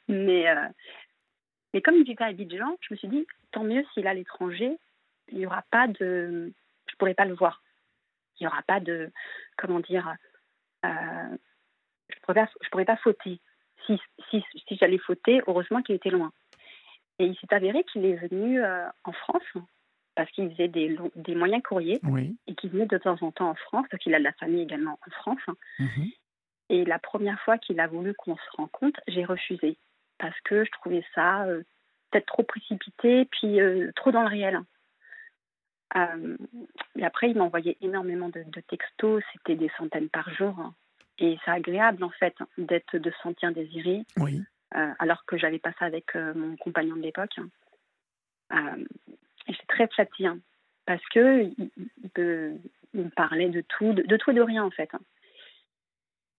mais 0.07 0.47
mais 1.75 1.83
comme 1.83 1.97
il 1.97 2.05
vivait 2.05 2.23
à 2.23 2.29
Abidjan, 2.29 2.77
je 2.81 2.95
me 2.95 2.97
suis 2.97 3.09
dit 3.09 3.27
tant 3.51 3.65
mieux 3.65 3.85
s'il 3.93 4.07
est 4.07 4.09
à 4.09 4.15
l'étranger, 4.15 4.79
il 5.33 5.39
n'y 5.39 5.47
aura 5.47 5.63
pas 5.73 5.89
de, 5.89 6.53
je 6.89 6.97
pourrais 6.97 7.15
pas 7.15 7.25
le 7.25 7.35
voir. 7.35 7.63
Il 8.39 8.45
n'y 8.45 8.47
aura 8.47 8.63
pas 8.63 8.79
de, 8.79 9.11
comment 9.57 9.81
dire, 9.81 10.15
je 10.85 12.21
pourrais 12.23 12.47
je 12.63 12.69
pourrais 12.69 12.85
pas 12.85 12.97
fauter 12.99 13.41
si, 13.85 14.01
si, 14.31 14.45
si 14.67 14.77
j'allais 14.77 14.99
fauter, 14.99 15.43
heureusement 15.47 15.83
qu'il 15.83 15.97
était 15.97 16.11
loin. 16.11 16.33
Et 17.19 17.25
il 17.25 17.37
s'est 17.39 17.53
avéré 17.53 17.83
qu'il 17.85 18.05
est 18.05 18.29
venu 18.29 18.63
euh, 18.63 18.87
en 19.05 19.13
France 19.13 19.43
parce 20.19 20.29
qu'il 20.33 20.51
faisait 20.51 20.67
des, 20.67 20.99
des 21.15 21.37
moyens 21.37 21.63
courriers 21.63 22.01
et 22.49 22.55
qu'il 22.57 22.71
venait 22.71 22.87
de 22.87 22.99
temps 22.99 23.17
en 23.21 23.31
temps 23.31 23.51
en 23.51 23.55
France, 23.55 23.87
parce 23.89 24.03
qu'il 24.03 24.17
a 24.17 24.19
de 24.19 24.25
la 24.25 24.33
famille 24.33 24.63
également 24.63 24.99
en 25.07 25.11
France. 25.13 25.57
Mhm. 25.79 26.11
Et 26.71 26.85
la 26.85 26.99
première 26.99 27.41
fois 27.43 27.57
qu'il 27.57 27.79
a 27.79 27.87
voulu 27.87 28.15
qu'on 28.15 28.37
se 28.37 28.57
rencontre, 28.57 29.01
j'ai 29.07 29.25
refusé 29.25 29.79
parce 30.19 30.35
que 30.41 30.65
je 30.65 30.71
trouvais 30.73 31.05
ça 31.15 31.45
euh, 31.45 31.63
peut-être 32.11 32.27
trop 32.27 32.43
précipité, 32.43 33.27
puis 33.27 33.61
euh, 33.61 33.93
trop 33.95 34.11
dans 34.11 34.23
le 34.23 34.29
réel. 34.29 34.61
et 35.95 37.05
après, 37.05 37.31
il 37.31 37.39
m'envoyait 37.39 37.77
énormément 37.81 38.29
de, 38.29 38.43
de 38.43 38.61
textos, 38.63 39.23
c'était 39.33 39.55
des 39.55 39.71
centaines 39.79 40.09
par 40.09 40.29
jour. 40.35 40.59
Hein. 40.59 40.75
Et 41.21 41.39
c'est 41.45 41.53
agréable, 41.53 42.03
en 42.03 42.11
fait, 42.11 42.35
d'être, 42.59 42.99
de 42.99 43.11
se 43.13 43.19
sentir 43.21 43.53
désiré. 43.53 44.03
Oui. 44.17 44.43
Euh, 44.75 44.93
alors 44.99 45.25
que 45.27 45.39
j'avais 45.39 45.61
pas 45.61 45.73
ça 45.79 45.85
avec 45.85 46.17
euh, 46.17 46.35
mon 46.35 46.57
compagnon 46.57 46.97
de 46.97 47.03
l'époque. 47.03 47.39
Euh, 48.53 48.85
et 49.49 49.53
c'est 49.53 49.67
très 49.67 49.89
flattant 49.89 50.39
parce 50.87 51.05
que 51.13 51.45
il, 51.59 51.71
me 52.95 53.11
parlait 53.11 53.51
de 53.51 53.61
tout, 53.61 53.93
de, 53.93 54.17
tout 54.17 54.31
et 54.31 54.35
de 54.35 54.41
rien 54.41 54.65
en 54.65 54.71
fait. 54.71 54.91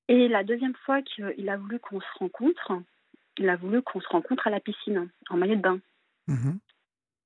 Et 0.08 0.28
la 0.28 0.44
deuxième 0.44 0.76
fois 0.86 1.02
qu'il 1.02 1.50
a 1.50 1.58
voulu 1.58 1.80
qu'on 1.80 2.02
se 2.02 2.18
rencontre, 2.18 2.74
il 3.38 3.48
a 3.50 3.56
voulu 3.56 3.82
qu'on 3.82 4.02
se 4.02 4.08
rencontre 4.08 4.48
à 4.48 4.50
la 4.50 4.60
piscine, 4.60 5.10
en 5.30 5.38
maillot 5.38 5.56
de 5.56 5.62
bain. 5.62 5.80
Mm-hmm. 6.28 6.58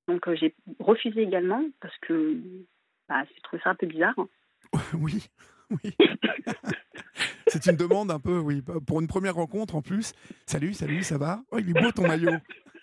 Donc 0.10 0.34
j'ai 0.34 0.54
refusé 0.80 1.22
également 1.22 1.64
parce 1.80 1.98
que 2.00 2.38
bah, 3.08 3.24
j'ai 3.34 3.42
trouvé 3.42 3.62
ça 3.64 3.70
un 3.72 3.76
peu 3.76 3.88
bizarre. 3.88 4.16
Oui, 4.96 5.30
oui. 5.70 5.96
C'est 7.48 7.68
une 7.68 7.78
demande 7.78 8.10
un 8.10 8.20
peu, 8.20 8.40
oui, 8.40 8.64
pour 8.88 9.00
une 9.00 9.08
première 9.08 9.36
rencontre 9.36 9.76
en 9.76 9.82
plus. 9.82 10.14
Salut, 10.48 10.74
salut, 10.74 11.04
ça 11.04 11.18
va? 11.18 11.44
Oh, 11.52 11.60
il 11.60 11.70
est 11.70 11.82
beau 11.82 11.92
ton 11.92 12.08
maillot. 12.08 12.32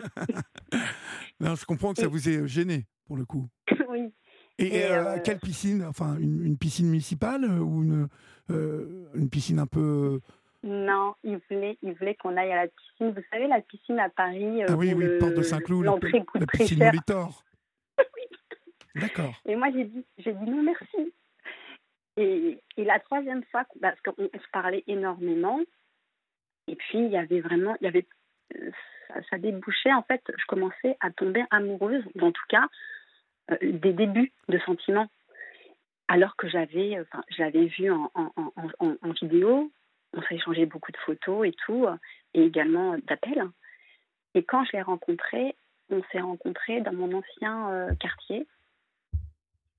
non, 1.40 1.54
je 1.54 1.64
comprends 1.64 1.92
que 1.92 2.00
ça 2.00 2.08
vous 2.08 2.28
ait 2.28 2.46
gêné 2.46 2.86
pour 3.06 3.16
le 3.16 3.24
coup. 3.24 3.48
Oui. 3.88 4.12
Et, 4.58 4.84
euh, 4.84 5.16
euh, 5.16 5.18
quelle 5.24 5.40
piscine 5.40 5.82
Enfin, 5.82 6.16
une, 6.18 6.56
piscine 6.56 6.86
municipale 6.86 7.44
ou 7.44 7.82
une, 7.82 8.08
euh, 8.50 9.08
une 9.14 9.28
piscine 9.28 9.58
un 9.58 9.66
peu. 9.66 10.20
Non, 10.62 11.14
il 11.24 11.40
voulait, 11.50 11.76
il 11.82 11.94
voulait 11.94 12.14
qu'on 12.14 12.36
aille 12.36 12.52
à 12.52 12.56
la 12.64 12.68
piscine. 12.68 13.10
Vous 13.10 13.22
savez, 13.32 13.48
la 13.48 13.62
piscine 13.62 13.98
à 13.98 14.10
Paris. 14.10 14.62
ah 14.68 14.76
oui, 14.76 14.92
oui, 14.92 15.18
porte 15.18 15.34
de 15.34 15.42
Saint-Cloud, 15.42 15.86
la, 15.86 15.98
la 16.34 16.46
piscine 16.46 16.78
Molitor. 16.78 17.42
oui. 17.98 18.60
D'accord. 18.94 19.34
Et 19.44 19.56
moi, 19.56 19.72
j'ai 19.72 19.86
dit, 19.86 20.06
j'ai 20.18 20.34
dit 20.34 20.50
non, 20.50 20.62
merci. 20.62 21.12
Et, 22.16 22.60
la 22.76 22.98
troisième 23.00 23.42
fois, 23.44 23.64
parce 23.80 24.00
qu'on 24.02 24.14
se 24.16 24.50
parlait 24.52 24.84
énormément, 24.86 25.60
et 26.66 26.76
puis 26.76 26.98
il 26.98 27.10
y 27.10 27.16
avait 27.16 27.40
vraiment, 27.40 27.76
il 27.80 27.84
y 27.84 27.88
avait, 27.88 28.06
euh, 28.56 28.70
ça, 29.30 29.38
débouchait 29.38 29.92
en 29.92 30.02
fait, 30.02 30.22
je 30.36 30.44
commençais 30.46 30.96
à 31.00 31.10
tomber 31.10 31.44
amoureuse, 31.50 32.04
ou 32.14 32.26
en 32.26 32.32
tout 32.32 32.46
cas, 32.48 32.68
euh, 33.50 33.56
des 33.62 33.92
débuts 33.92 34.32
de 34.48 34.58
sentiments. 34.60 35.08
alors 36.08 36.36
que 36.36 36.48
j'avais, 36.48 36.98
enfin, 37.00 37.22
je 37.30 37.42
l'avais 37.42 37.66
vu 37.66 37.90
en, 37.90 38.10
en, 38.14 38.32
en, 38.36 38.96
en 39.00 39.10
vidéo, 39.12 39.70
on 40.12 40.22
s'est 40.22 40.34
échangé 40.34 40.66
beaucoup 40.66 40.92
de 40.92 40.96
photos 40.98 41.46
et 41.46 41.52
tout, 41.64 41.86
et 42.34 42.42
également 42.42 42.96
d'appels. 43.06 43.44
Et 44.34 44.42
quand 44.42 44.64
je 44.64 44.72
l'ai 44.72 44.82
rencontré, 44.82 45.54
on 45.90 46.02
s'est 46.10 46.20
rencontré 46.20 46.80
dans 46.80 46.92
mon 46.92 47.12
ancien 47.18 47.70
euh, 47.70 47.94
quartier, 47.96 48.46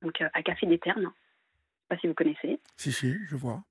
donc 0.01 0.21
euh, 0.21 0.29
à 0.33 0.43
Café 0.43 0.65
des 0.67 0.79
Ternes. 0.79 1.01
Je 1.01 1.07
ne 1.07 1.09
sais 1.09 1.88
pas 1.89 1.97
si 1.97 2.07
vous 2.07 2.13
connaissez. 2.13 2.59
Si, 2.77 2.91
si, 2.91 3.15
je 3.25 3.35
vois. 3.35 3.63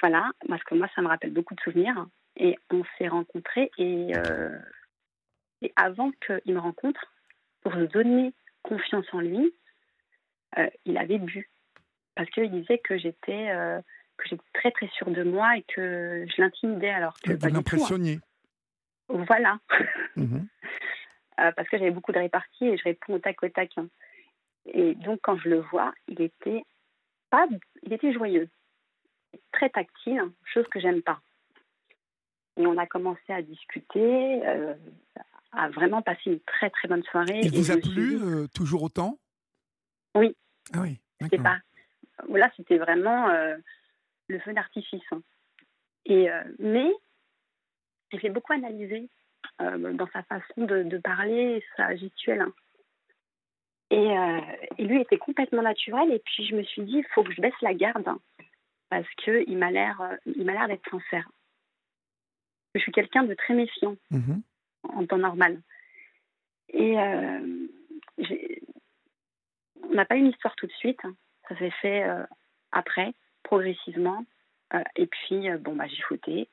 Voilà, 0.00 0.30
parce 0.48 0.62
que 0.64 0.74
moi, 0.74 0.88
ça 0.94 1.02
me 1.02 1.08
rappelle 1.08 1.32
beaucoup 1.32 1.54
de 1.54 1.60
souvenirs. 1.60 2.06
Et 2.36 2.56
on 2.70 2.82
s'est 2.98 3.08
rencontrés 3.08 3.70
et, 3.78 4.16
euh, 4.16 4.58
et 5.62 5.72
avant 5.76 6.10
qu'il 6.26 6.54
me 6.54 6.58
rencontre, 6.58 7.12
pour 7.62 7.72
se 7.72 7.84
donner 7.92 8.32
confiance 8.62 9.06
en 9.12 9.20
lui, 9.20 9.54
il 10.84 10.98
avait 10.98 11.18
bu. 11.18 11.50
Parce 12.14 12.30
qu'il 12.30 12.50
disait 12.50 12.78
que 12.78 12.96
j'étais 12.96 13.50
que 14.16 14.28
j'étais 14.28 14.42
très 14.52 14.70
très 14.70 14.88
sûre 14.88 15.10
de 15.10 15.22
moi 15.22 15.56
et 15.56 15.62
que 15.62 16.26
je 16.28 16.40
l'intimidais 16.40 16.90
alors 16.90 17.14
que. 17.20 17.32
Vous 17.32 17.46
hein. 17.46 17.50
l'impressionniez. 17.50 18.20
Voilà. 19.08 19.58
Mhm. 20.16 20.46
Euh, 21.40 21.50
parce 21.56 21.68
que 21.68 21.76
j'avais 21.76 21.90
beaucoup 21.90 22.12
de 22.12 22.20
réparties 22.20 22.68
et 22.68 22.76
je 22.76 22.84
réponds 22.84 23.14
au 23.14 23.18
tac 23.18 23.42
au 23.42 23.48
tac. 23.48 23.72
Hein. 23.76 23.88
Et 24.66 24.94
donc 24.94 25.18
quand 25.24 25.36
je 25.38 25.48
le 25.48 25.58
vois, 25.58 25.92
il 26.06 26.22
était 26.22 26.62
pas, 27.30 27.48
il 27.82 27.92
était 27.92 28.12
joyeux, 28.12 28.48
très 29.50 29.70
tactile, 29.70 30.22
chose 30.44 30.68
que 30.68 30.78
j'aime 30.78 31.02
pas. 31.02 31.20
Et 32.56 32.66
on 32.66 32.78
a 32.78 32.86
commencé 32.86 33.32
à 33.32 33.42
discuter, 33.42 34.46
euh, 34.46 34.74
à 35.52 35.68
vraiment 35.70 36.02
passer 36.02 36.30
une 36.30 36.40
très 36.40 36.70
très 36.70 36.88
bonne 36.88 37.02
soirée. 37.04 37.40
Il 37.42 37.52
vous 37.52 37.70
a 37.70 37.76
plu 37.76 38.16
euh, 38.22 38.46
toujours 38.54 38.82
autant? 38.82 39.18
Oui. 40.14 40.36
Ah 40.72 40.80
oui. 40.80 41.00
C'était 41.20 41.38
pas. 41.38 41.58
Là, 42.28 42.50
c'était 42.56 42.78
vraiment 42.78 43.28
le 44.28 44.38
feu 44.40 44.52
d'artifice. 44.52 45.02
Hein. 45.10 45.22
Et 46.06 46.28
mais 46.58 46.92
j'ai 48.12 48.18
fait 48.20 48.30
beaucoup 48.30 48.52
analyser 48.52 49.08
euh, 49.60 49.92
dans 49.92 50.08
sa 50.08 50.22
façon 50.24 50.64
de, 50.64 50.98
parler, 50.98 51.62
sa 51.76 51.94
gestuelle. 51.96 52.40
Hein. 52.40 52.52
Et, 53.90 54.18
euh, 54.18 54.40
et, 54.78 54.84
lui 54.84 55.00
était 55.00 55.18
complètement 55.18 55.62
naturel. 55.62 56.12
Et 56.12 56.18
puis 56.18 56.46
je 56.46 56.56
me 56.56 56.62
suis 56.62 56.82
dit, 56.82 56.98
il 56.98 57.06
faut 57.14 57.22
que 57.22 57.32
je 57.32 57.40
baisse 57.40 57.54
la 57.62 57.74
garde 57.74 58.06
hein, 58.08 58.18
parce 58.88 59.08
qu'il 59.16 59.56
m'a 59.58 59.70
l'air, 59.70 60.00
euh, 60.00 60.16
il 60.26 60.44
m'a 60.44 60.52
l'air 60.52 60.68
d'être 60.68 60.88
sincère. 60.90 61.28
Je 62.74 62.80
suis 62.80 62.92
quelqu'un 62.92 63.24
de 63.24 63.34
très 63.34 63.54
méfiant 63.54 63.96
mm-hmm. 64.12 64.40
en 64.88 65.06
temps 65.06 65.18
normal. 65.18 65.60
Et 66.72 66.96
on 69.82 69.94
n'a 69.94 70.04
pas 70.04 70.16
eu 70.16 70.20
une 70.20 70.30
histoire 70.30 70.56
tout 70.56 70.66
de 70.66 70.72
suite. 70.72 70.98
Hein. 71.04 71.14
Ça 71.48 71.56
s'est 71.58 71.72
fait 71.82 72.04
après, 72.72 73.14
progressivement. 73.44 74.24
et 74.96 75.06
puis, 75.06 75.48
bon, 75.60 75.76
bah, 75.76 75.86
j'ai 75.86 76.02
fouté. 76.02 76.48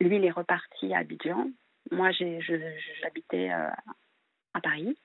lui, 0.00 0.16
il 0.16 0.24
est 0.24 0.30
reparti 0.30 0.92
à 0.94 0.98
Abidjan. 0.98 1.48
Moi, 1.90 2.10
j'habitais 2.12 3.50
euh, 3.52 3.70
à 4.54 4.60
Paris. 4.60 4.96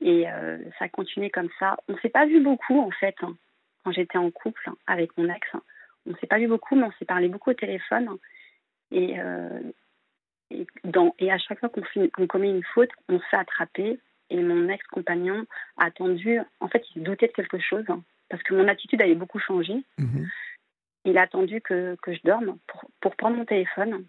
Et 0.00 0.28
euh, 0.28 0.58
ça 0.78 0.86
a 0.86 0.88
continué 0.88 1.30
comme 1.30 1.50
ça. 1.58 1.76
On 1.88 1.92
ne 1.92 1.98
s'est 1.98 2.08
pas 2.08 2.26
vu 2.26 2.40
beaucoup, 2.40 2.80
en 2.80 2.90
fait, 2.90 3.14
hein, 3.22 3.36
quand 3.84 3.92
j'étais 3.92 4.18
en 4.18 4.30
couple 4.30 4.70
avec 4.86 5.16
mon 5.16 5.28
ex. 5.32 5.46
On 6.06 6.10
ne 6.10 6.16
s'est 6.16 6.26
pas 6.26 6.38
vu 6.38 6.48
beaucoup, 6.48 6.74
mais 6.74 6.84
on 6.84 6.92
s'est 6.98 7.04
parlé 7.04 7.28
beaucoup 7.28 7.50
au 7.50 7.54
téléphone. 7.54 8.08
Et, 8.90 9.18
euh, 9.18 9.60
et, 10.50 10.66
dans, 10.84 11.14
et 11.18 11.30
à 11.32 11.38
chaque 11.38 11.60
fois 11.60 11.68
qu'on 11.68 12.26
commet 12.26 12.50
une 12.50 12.64
faute, 12.74 12.90
on 13.08 13.18
s'est 13.18 13.36
attrapé. 13.36 13.98
Et 14.30 14.36
mon 14.42 14.68
ex-compagnon 14.68 15.46
a 15.76 15.86
attendu. 15.86 16.38
En 16.60 16.68
fait, 16.68 16.84
il 16.90 17.00
se 17.00 17.04
doutait 17.04 17.28
de 17.28 17.32
quelque 17.32 17.58
chose. 17.58 17.84
Hein, 17.88 18.02
parce 18.28 18.42
que 18.42 18.54
mon 18.54 18.68
attitude 18.68 19.02
avait 19.02 19.14
beaucoup 19.14 19.38
changé. 19.38 19.74
Mhm. 19.98 20.28
Il 21.04 21.18
a 21.18 21.22
attendu 21.22 21.60
que, 21.60 21.96
que 22.02 22.14
je 22.14 22.20
dorme 22.24 22.56
pour, 22.66 22.90
pour 23.00 23.16
prendre 23.16 23.36
mon 23.36 23.44
téléphone 23.44 24.06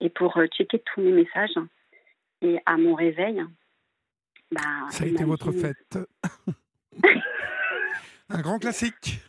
et 0.00 0.10
pour 0.10 0.36
euh, 0.36 0.46
checker 0.48 0.80
tous 0.80 1.00
mes 1.00 1.12
messages. 1.12 1.54
Et 2.40 2.58
à 2.66 2.76
mon 2.76 2.94
réveil, 2.94 3.42
bah, 4.50 4.60
ça 4.90 5.04
a 5.04 5.06
été 5.06 5.22
votre 5.24 5.52
fête. 5.52 5.98
Un 8.28 8.40
grand 8.40 8.58
classique. 8.58 9.20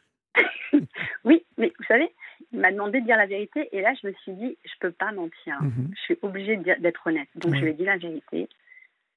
oui, 1.23 1.45
mais 1.57 1.71
vous 1.77 1.85
savez, 1.85 2.11
il 2.53 2.59
m'a 2.59 2.71
demandé 2.71 3.01
de 3.01 3.05
dire 3.05 3.17
la 3.17 3.25
vérité 3.25 3.67
et 3.71 3.81
là 3.81 3.93
je 4.01 4.07
me 4.07 4.13
suis 4.13 4.31
dit, 4.33 4.57
je 4.63 4.73
peux 4.79 4.91
pas 4.91 5.11
mentir. 5.11 5.61
Mhm. 5.61 5.91
Je 5.95 6.01
suis 6.01 6.17
obligée 6.21 6.57
d'être 6.57 7.07
honnête. 7.07 7.27
Donc 7.35 7.55
je 7.55 7.61
lui 7.61 7.71
ai 7.71 7.73
dit 7.73 7.85
la 7.85 7.97
vérité. 7.97 8.47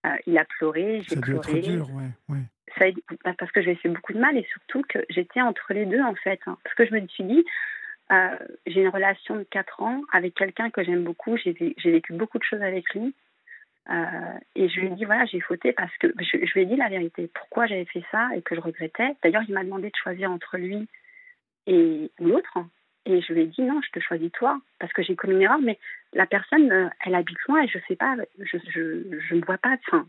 Euh, 0.07 0.16
il 0.26 0.38
a 0.38 0.45
pleuré, 0.45 1.02
j'ai 1.09 1.16
pleuré. 1.16 1.43
Ça 1.43 1.52
a 1.52 1.59
être 1.59 1.69
dur, 1.69 1.90
ouais, 1.95 2.11
ouais. 2.28 2.43
Ça 2.78 2.85
bah, 3.25 3.35
parce 3.38 3.52
que 3.52 3.62
j'ai 3.62 3.75
fait 3.76 3.88
beaucoup 3.88 4.12
de 4.12 4.19
mal 4.19 4.37
et 4.37 4.47
surtout 4.52 4.83
que 4.88 4.99
j'étais 5.09 5.40
entre 5.40 5.73
les 5.73 5.87
deux 5.87 6.02
en 6.02 6.14
fait. 6.14 6.40
Hein. 6.47 6.59
Parce 6.64 6.75
que 6.75 6.87
je 6.87 6.95
me 6.95 7.07
suis 7.09 7.25
dit, 7.25 7.45
euh, 8.12 8.37
j'ai 8.66 8.83
une 8.83 8.88
relation 8.88 9.37
de 9.37 9.45
4 9.45 9.83
ans 9.83 10.02
avec 10.12 10.35
quelqu'un 10.35 10.71
que 10.71 10.83
j'aime 10.85 11.05
beaucoup. 11.05 11.37
J'ai 11.37 11.75
vécu 11.85 12.12
beaucoup 12.12 12.38
de 12.38 12.45
choses 12.45 12.62
avec 12.62 12.93
lui. 12.95 13.14
Euh, 13.88 14.38
et 14.57 14.69
je 14.69 14.81
lui 14.81 14.88
ai 14.88 14.90
dit, 14.90 15.05
voilà, 15.05 15.25
j'ai 15.26 15.40
fauté 15.40 15.73
parce 15.73 15.97
que 15.99 16.09
je, 16.19 16.52
lui 16.55 16.62
ai 16.62 16.66
dit 16.66 16.76
la 16.76 16.88
vérité, 16.88 17.31
pourquoi 17.33 17.66
j'avais 17.66 17.85
fait 17.85 18.02
ça 18.11 18.28
et 18.35 18.43
que 18.43 18.55
je 18.55 18.61
regrettais? 18.61 19.16
D'ailleurs, 19.23 19.43
il 19.47 19.55
m'a 19.55 19.62
demandé 19.62 19.90
de 19.90 19.97
choisir 19.97 20.31
entre 20.31 20.57
lui 20.57 20.88
et 21.66 22.11
l'autre. 22.19 22.59
Et 23.06 23.20
je 23.22 23.32
lui 23.32 23.42
ai 23.42 23.46
dit, 23.46 23.62
non, 23.62 23.80
je 23.82 23.90
te 23.92 24.00
choisis 24.00 24.32
toi, 24.32 24.60
parce 24.80 24.92
que 24.92 25.02
j'ai 25.02 25.14
commis 25.14 25.34
une 25.34 25.42
erreur, 25.42 25.60
mais 25.60 25.78
la 26.12 26.26
personne, 26.26 26.70
euh, 26.72 26.88
elle 27.04 27.14
habite 27.14 27.38
loin 27.46 27.62
et 27.62 27.68
je 27.68 27.78
sais 27.86 27.94
pas, 27.94 28.16
je, 28.38 28.58
je, 28.68 29.20
je 29.20 29.34
me 29.34 29.44
vois 29.44 29.58
pas, 29.58 29.76
enfin, 29.86 30.08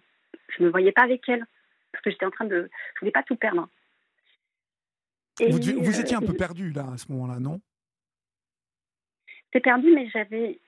je 0.49 0.63
me 0.63 0.69
voyais 0.69 0.91
pas 0.91 1.03
avec 1.03 1.29
elle, 1.29 1.45
parce 1.91 2.03
que 2.03 2.09
j'étais 2.09 2.25
en 2.25 2.31
train 2.31 2.45
de, 2.45 2.69
je 2.95 2.99
voulais 2.99 3.11
pas 3.11 3.21
tout 3.21 3.35
perdre. 3.35 3.69
vous, 5.39 5.57
vous, 5.57 5.99
étiez 5.99 6.17
un 6.17 6.21
peu 6.21 6.33
perdu 6.33 6.71
là, 6.71 6.87
à 6.91 6.97
ce 6.97 7.11
moment-là, 7.11 7.39
non? 7.39 7.61
C'est 9.53 9.59
perdu, 9.59 9.93
mais 9.93 10.09
j'avais, 10.09 10.59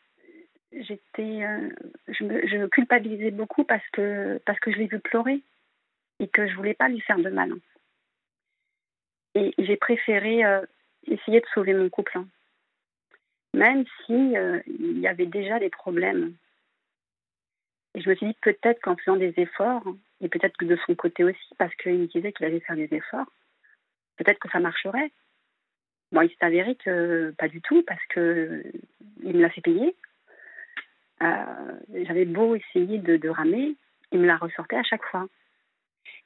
j'étais, 0.71 1.43
euh, 1.43 1.69
je, 2.07 2.24
me, 2.24 2.48
je 2.48 2.67
culpabilisais 2.67 3.31
beaucoup 3.31 3.63
parce 3.63 3.86
que 3.91 4.39
parce 4.45 4.59
que 4.59 4.71
je 4.71 4.77
l'ai 4.77 4.88
vu 4.88 5.00
pleurer 5.00 5.41
et 6.19 6.27
que 6.27 6.48
je 6.48 6.55
voulais 6.55 6.75
pas 6.75 6.89
lui 6.89 7.01
faire 7.01 7.17
de 7.17 7.29
mal. 7.29 7.53
Et 9.36 9.53
j'ai 9.57 9.77
préféré 9.77 10.43
euh, 10.45 10.65
essayer 11.10 11.42
de 11.42 11.46
sauver 11.54 11.74
mon 11.74 11.89
couple, 11.89 12.18
hein. 12.18 12.28
même 13.54 13.86
si 14.06 14.38
euh, 14.38 14.60
il 14.68 15.00
y 15.00 15.08
avait 15.08 15.25
déjà 15.25 15.60
des 15.60 15.70
problèmes. 15.70 16.34
Et 17.96 18.01
je 18.01 18.10
me 18.10 18.16
suis 18.16 18.28
dit 18.28 18.38
peut-être 18.42 18.82
qu'en 18.82 18.96
faisant 18.96 19.16
des 19.16 19.34
efforts, 19.38 19.84
et 20.22 20.30
peut-être 20.30 20.58
que 20.58 20.66
de 20.66 20.78
son 20.86 20.96
côté 20.96 21.24
aussi, 21.24 21.56
parce 21.58 21.74
qu'il 21.75 21.98
me 21.98 22.08
disait 22.08 22.32
qu'il 22.32 22.46
allait 22.46 22.60
faire 22.60 22.75
des 22.75 22.89
efforts, 22.92 23.32
peut-être 24.18 24.39
que 24.39 24.50
ça 24.50 24.60
marcherait. 24.60 25.12
Bon, 26.12 26.22
il 26.22 26.30
s'est 26.30 26.46
avéré 26.46 26.75
que 26.75 27.34
pas 27.38 27.48
du 27.48 27.62
tout 27.62 27.84
parce 27.84 28.04
que 28.10 28.63
il 29.24 29.36
me 29.36 29.42
l'a 29.42 29.50
fait 29.50 29.62
payer. 29.62 29.96
Euh, 31.22 31.80
j'avais 32.06 32.25
beau 32.25 32.56
essayer 32.56 32.98
de, 32.98 33.30
ramer, 33.30 33.75
il 34.12 34.20
me 34.20 34.28
la 34.28 34.38
ressortait 34.38 34.78
à 34.78 34.84
chaque 34.84 35.04
fois. 35.06 35.28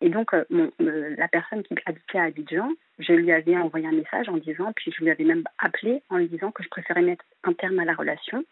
Et 0.01 0.09
donc, 0.09 0.33
euh, 0.33 0.45
euh, 0.51 1.15
la 1.17 1.27
personne 1.27 1.63
qui 1.63 1.75
habitait 1.85 2.19
à 2.19 2.23
Abidjan, 2.23 2.69
je 2.99 3.13
lui 3.13 3.31
avais 3.31 3.57
envoyé 3.57 3.87
un 3.87 3.91
message 3.91 4.29
en 4.29 4.37
disant, 4.37 4.73
puis 4.73 4.91
je 4.91 5.03
lui 5.03 5.11
avais 5.11 5.23
même 5.23 5.43
appelé 5.57 6.03
en 6.09 6.17
lui 6.17 6.27
disant 6.27 6.51
que 6.51 6.63
je 6.63 6.69
préférais 6.69 7.01
mettre 7.01 7.25
un 7.43 7.53
terme 7.53 7.79
à 7.79 7.85
la 7.85 7.93
relation 7.93 8.43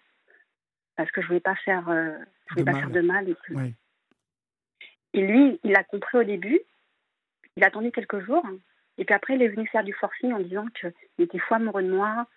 parce 0.96 1.12
que 1.12 1.22
je 1.22 1.28
voulais 1.28 1.40
pas 1.40 1.56
faire, 1.56 1.86
je 1.88 2.54
voulais 2.54 2.66
pas 2.66 2.78
faire 2.78 2.90
de 2.90 3.02
mal. 3.02 3.28
Et, 3.30 3.36
et 5.14 5.22
lui, 5.22 5.60
il 5.64 5.76
a 5.76 5.84
compris 5.84 6.18
au 6.18 6.24
début. 6.24 6.60
Il 7.58 7.64
a 7.64 7.68
attendu 7.68 7.92
quelques 7.92 8.20
jours 8.20 8.46
et 8.98 9.06
puis 9.06 9.16
après, 9.16 9.36
il 9.36 9.42
est 9.42 9.48
venu 9.48 9.68
faire 9.68 9.84
du 9.84 9.94
forcing 9.94 10.32
en 10.32 10.40
disant 10.40 10.68
qu'il 10.80 10.94
était 11.18 11.40
fou 11.40 11.56
amoureux 11.56 11.84
de 11.84 11.92
moi. 11.92 12.28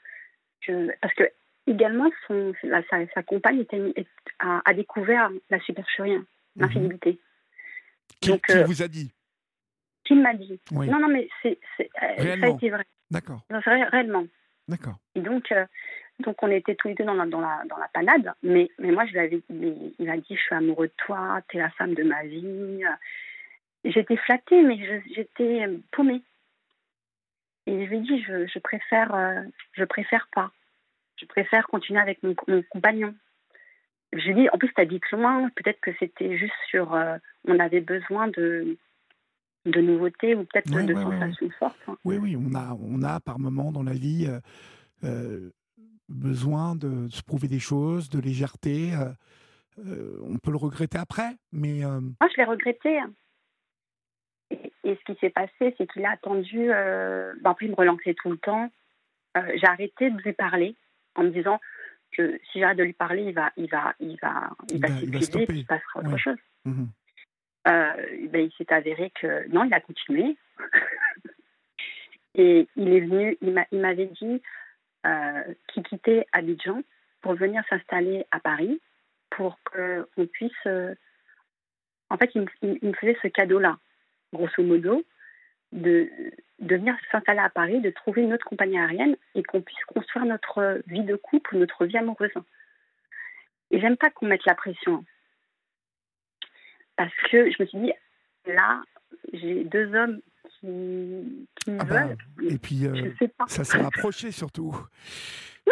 Que, 0.66 0.90
parce 1.02 1.12
que 1.12 1.24
également, 1.66 2.10
son, 2.26 2.54
sa, 2.90 3.22
compagne 3.22 3.60
était, 3.60 3.94
a, 4.38 4.74
découvert 4.74 5.30
la 5.50 5.60
supercherie, 5.60 6.14
hein, 6.14 6.24
mhm. 6.56 6.98
Qui, 8.20 8.30
Donc, 8.30 8.46
qui 8.46 8.52
euh, 8.52 8.64
vous 8.64 8.82
a 8.82 8.88
dit? 8.88 9.12
Qui 10.04 10.14
m'a 10.14 10.34
dit? 10.34 10.60
Non, 10.70 10.98
non, 10.98 11.08
mais 11.08 11.28
c'est, 11.42 11.58
euh, 11.80 11.84
ça 12.40 12.46
a 12.46 12.48
été 12.48 12.70
vrai. 12.70 12.84
D'accord. 13.10 13.40
Réellement. 13.50 14.26
D'accord. 14.68 14.98
Et 15.14 15.20
donc, 15.20 15.50
euh, 15.52 15.66
donc, 16.20 16.42
on 16.42 16.50
était 16.50 16.74
tous 16.74 16.88
les 16.88 16.94
deux 16.94 17.04
dans 17.04 17.14
la, 17.14 17.26
dans 17.26 17.40
la, 17.40 17.62
dans 17.68 17.76
la 17.76 17.88
panade. 17.88 18.32
Mais, 18.42 18.70
mais 18.78 18.92
moi, 18.92 19.06
je 19.06 19.12
lui 19.12 19.18
avais, 19.18 19.42
il 19.50 20.06
m'a 20.06 20.16
dit 20.16 20.36
Je 20.36 20.40
suis 20.40 20.54
amoureux 20.54 20.88
de 20.88 20.94
toi, 20.96 21.40
tu 21.48 21.56
es 21.56 21.60
la 21.60 21.70
femme 21.70 21.94
de 21.94 22.02
ma 22.02 22.24
vie. 22.24 22.82
J'étais 23.84 24.16
flattée, 24.16 24.62
mais 24.62 24.78
j'étais 25.14 25.66
paumée. 25.90 26.22
Et 27.66 27.84
je 27.84 27.90
lui 27.90 27.96
ai 27.96 28.00
dit, 28.00 28.22
je, 28.22 28.46
je 28.46 28.58
préfère, 28.58 29.14
euh, 29.14 29.42
je 29.72 29.84
préfère 29.84 30.28
pas. 30.32 30.50
Je 31.16 31.26
préfère 31.26 31.66
continuer 31.66 32.00
avec 32.00 32.22
mon, 32.22 32.34
compagnon. 32.70 33.14
Je 34.14 34.28
lui 34.28 34.34
dit, 34.34 34.48
en 34.50 34.58
plus, 34.58 34.72
tu 34.72 34.80
habites 34.80 35.10
loin, 35.10 35.48
peut-être 35.56 35.80
que 35.80 35.90
c'était 35.98 36.36
juste 36.36 36.54
sur. 36.68 36.94
Euh, 36.94 37.16
on 37.46 37.58
avait 37.58 37.80
besoin 37.80 38.28
de, 38.28 38.76
de 39.66 39.80
nouveautés 39.80 40.34
ou 40.34 40.44
peut-être 40.44 40.70
de, 40.70 40.94
sensations 40.94 41.50
fortes. 41.58 41.76
Hein. 41.88 41.96
Oui, 42.04 42.16
oui, 42.16 42.36
on 42.36 42.54
a, 42.54 42.76
on 42.80 43.02
a 43.02 43.20
par 43.20 43.38
moments 43.38 43.72
dans 43.72 43.82
la 43.82 43.92
vie 43.92 44.30
euh, 45.02 45.50
besoin 46.08 46.76
de 46.76 47.08
se 47.08 47.22
prouver 47.22 47.48
des 47.48 47.58
choses, 47.58 48.08
de 48.08 48.20
légèreté. 48.20 48.92
on 49.78 50.38
peut 50.38 50.52
le 50.52 50.58
regretter 50.58 50.98
après, 50.98 51.32
mais. 51.52 51.80
Moi, 51.80 52.28
je 52.30 52.36
l'ai 52.36 52.44
regretté. 52.44 53.00
et 54.50 54.96
ce 54.96 55.12
qui 55.12 55.18
s'est 55.20 55.30
passé, 55.30 55.74
c'est 55.76 55.90
qu'il 55.90 56.04
a 56.04 56.12
attendu. 56.12 56.70
Euh, 56.70 57.32
ben, 57.42 57.50
après, 57.50 57.66
il 57.66 57.72
me 57.72 57.76
relançait 57.76 58.14
tout 58.14 58.30
le 58.30 58.38
temps. 58.38 58.70
Euh, 59.36 59.52
j'ai 59.56 59.66
arrêté 59.66 60.10
de 60.10 60.18
lui 60.18 60.32
parler 60.32 60.76
en 61.16 61.24
me 61.24 61.30
disant 61.30 61.60
que 62.16 62.38
si 62.50 62.60
j'arrête 62.60 62.78
de 62.78 62.84
lui 62.84 62.92
parler, 62.92 63.22
il 63.22 63.34
va, 63.34 63.52
il 63.56 63.68
va, 63.68 63.94
il 64.00 64.16
va, 64.20 64.50
il, 64.70 64.80
va, 64.80 64.88
s'épuiser, 65.20 65.60
il 65.60 65.66
passera 65.66 66.00
autre 66.00 66.16
chose. 66.16 66.38
Mhm. 66.64 66.88
Euh, 67.66 68.28
ben, 68.28 68.44
il 68.46 68.52
s'est 68.58 68.72
avéré 68.72 69.10
que 69.20 69.48
non, 69.48 69.64
il 69.64 69.72
a 69.72 69.80
continué. 69.80 70.36
et 72.34 72.68
il 72.76 72.88
est 72.92 73.00
venu, 73.00 73.38
il 73.40 73.80
m'avait 73.80 74.06
dit 74.06 74.42
qu'il 75.68 75.82
quittait 75.82 76.26
Abidjan 76.32 76.82
pour 77.20 77.34
venir 77.34 77.62
s'installer 77.68 78.26
à 78.30 78.40
Paris 78.40 78.80
pour 79.30 79.58
qu'on 79.64 80.26
puisse. 80.26 80.66
en 80.66 82.16
fait, 82.18 82.30
il 82.34 82.46
me 82.82 82.92
faisait 82.94 83.16
ce 83.22 83.28
cadeau-là 83.28 83.78
grosso 84.34 84.62
modo, 84.62 85.04
de, 85.74 86.08
de 86.60 86.76
venir 86.76 86.96
s'installer 87.10 87.40
à 87.40 87.50
Paris, 87.50 87.80
de 87.80 87.90
trouver 87.90 88.22
une 88.22 88.32
autre 88.32 88.46
compagnie 88.46 88.78
aérienne 88.78 89.16
et 89.34 89.42
qu'on 89.42 89.60
puisse 89.60 89.84
construire 89.86 90.24
notre 90.24 90.80
vie 90.86 91.02
de 91.02 91.16
couple, 91.16 91.58
notre 91.58 91.84
vie 91.84 91.98
amoureuse. 91.98 92.32
Et 93.70 93.80
j'aime 93.80 93.96
pas 93.96 94.10
qu'on 94.10 94.26
mette 94.26 94.46
la 94.46 94.54
pression. 94.54 95.04
Parce 96.96 97.12
que 97.30 97.50
je 97.50 97.56
me 97.60 97.66
suis 97.66 97.78
dit, 97.78 97.92
là, 98.46 98.82
j'ai 99.32 99.64
deux 99.64 99.92
hommes 99.94 100.20
qui, 100.48 101.48
qui 101.56 101.70
me 101.72 101.80
ah 101.80 101.84
bah, 101.84 102.06
veulent. 102.06 102.52
Et 102.52 102.58
puis, 102.58 102.86
euh, 102.86 103.10
ça 103.48 103.64
s'est 103.64 103.82
rapproché 103.82 104.30
surtout. 104.30 104.76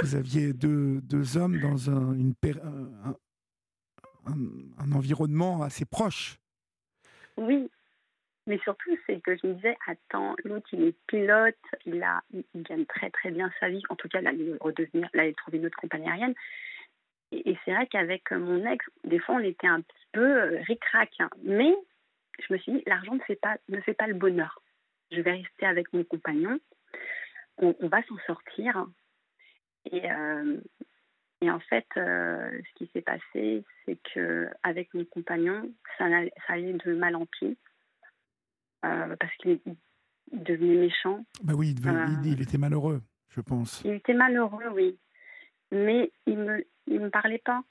Vous 0.02 0.16
aviez 0.16 0.52
deux, 0.52 1.00
deux 1.02 1.36
hommes 1.36 1.60
dans 1.60 1.90
un, 1.90 2.12
une, 2.14 2.34
un, 4.26 4.34
un 4.78 4.92
environnement 4.92 5.62
assez 5.62 5.84
proche. 5.84 6.38
Oui, 7.36 7.70
mais 8.46 8.58
surtout, 8.58 8.96
c'est 9.06 9.20
que 9.20 9.36
je 9.36 9.46
me 9.46 9.54
disais, 9.54 9.76
attends, 9.86 10.34
l'autre, 10.44 10.68
il 10.72 10.82
est 10.82 10.96
pilote, 11.06 11.54
il, 11.86 12.02
a, 12.02 12.22
il, 12.32 12.62
gagne 12.62 12.84
très 12.86 13.10
très 13.10 13.30
bien 13.30 13.50
sa 13.60 13.68
vie. 13.68 13.82
En 13.88 13.94
tout 13.94 14.08
cas, 14.08 14.20
là, 14.20 14.32
il 14.32 14.48
est 14.48 14.56
redevenir, 14.60 15.08
il 15.14 15.34
trouvé 15.34 15.58
une 15.58 15.66
autre 15.66 15.78
compagnie 15.78 16.08
aérienne. 16.08 16.34
Et, 17.30 17.56
c'est 17.64 17.72
vrai 17.72 17.86
qu'avec 17.86 18.30
mon 18.32 18.66
ex, 18.66 18.84
des 19.04 19.20
fois, 19.20 19.36
on 19.36 19.44
était 19.44 19.68
un 19.68 19.80
petit 19.80 20.06
peu 20.12 20.42
euh, 20.42 20.60
ric-rac. 20.66 21.10
Hein. 21.20 21.30
Mais 21.44 21.72
je 22.40 22.52
me 22.52 22.58
suis 22.58 22.72
dit, 22.72 22.82
l'argent 22.86 23.14
ne 23.14 23.20
fait 23.20 23.36
pas, 23.36 23.56
ne 23.68 23.80
fait 23.80 23.94
pas 23.94 24.08
le 24.08 24.14
bonheur. 24.14 24.60
Je 25.12 25.20
vais 25.20 25.32
rester 25.32 25.66
avec 25.66 25.92
mon 25.92 26.02
compagnon. 26.02 26.58
On, 27.58 27.74
va 27.82 28.02
s'en 28.04 28.18
sortir. 28.26 28.86
Et, 29.90 30.10
euh, 30.10 30.58
en 31.42 31.60
fait, 31.60 31.86
euh, 31.96 32.50
ce 32.68 32.74
qui 32.74 32.90
s'est 32.92 33.02
passé, 33.02 33.64
c'est 33.84 33.98
que 34.14 34.48
avec 34.62 34.92
mon 34.94 35.04
compagnon, 35.04 35.70
ça, 35.96 36.06
ça 36.46 36.54
allait 36.54 36.72
de 36.72 36.94
mal 36.94 37.14
en 37.14 37.26
pis. 37.26 37.56
Euh, 38.84 39.16
parce 39.18 39.34
qu'il 39.36 39.60
devenait 40.32 40.74
méchant. 40.74 41.24
Bah 41.42 41.52
oui, 41.54 41.74
euh, 41.86 42.06
il, 42.24 42.40
était 42.40 42.58
malheureux, 42.58 43.00
je 43.28 43.40
pense. 43.40 43.80
Il 43.84 43.92
était 43.92 44.14
malheureux, 44.14 44.68
oui. 44.74 44.98
Mais 45.70 46.10
il 46.26 46.38
ne 46.38 46.44
me, 46.44 46.66
il 46.88 47.00
me 47.00 47.10
parlait 47.10 47.42
pas. 47.44 47.62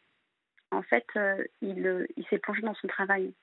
En 0.72 0.82
fait, 0.82 1.06
euh, 1.18 1.44
il, 1.62 2.08
il 2.16 2.26
s'est 2.28 2.40
plongé 2.40 2.62
dans 2.62 2.76
son 2.76 2.88
travail. 2.88 3.34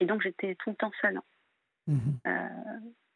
Et 0.00 0.06
donc, 0.06 0.22
j'étais 0.22 0.54
tout 0.56 0.70
le 0.70 0.76
temps 0.76 0.92
seule. 1.00 1.20
Mhm. 1.86 2.18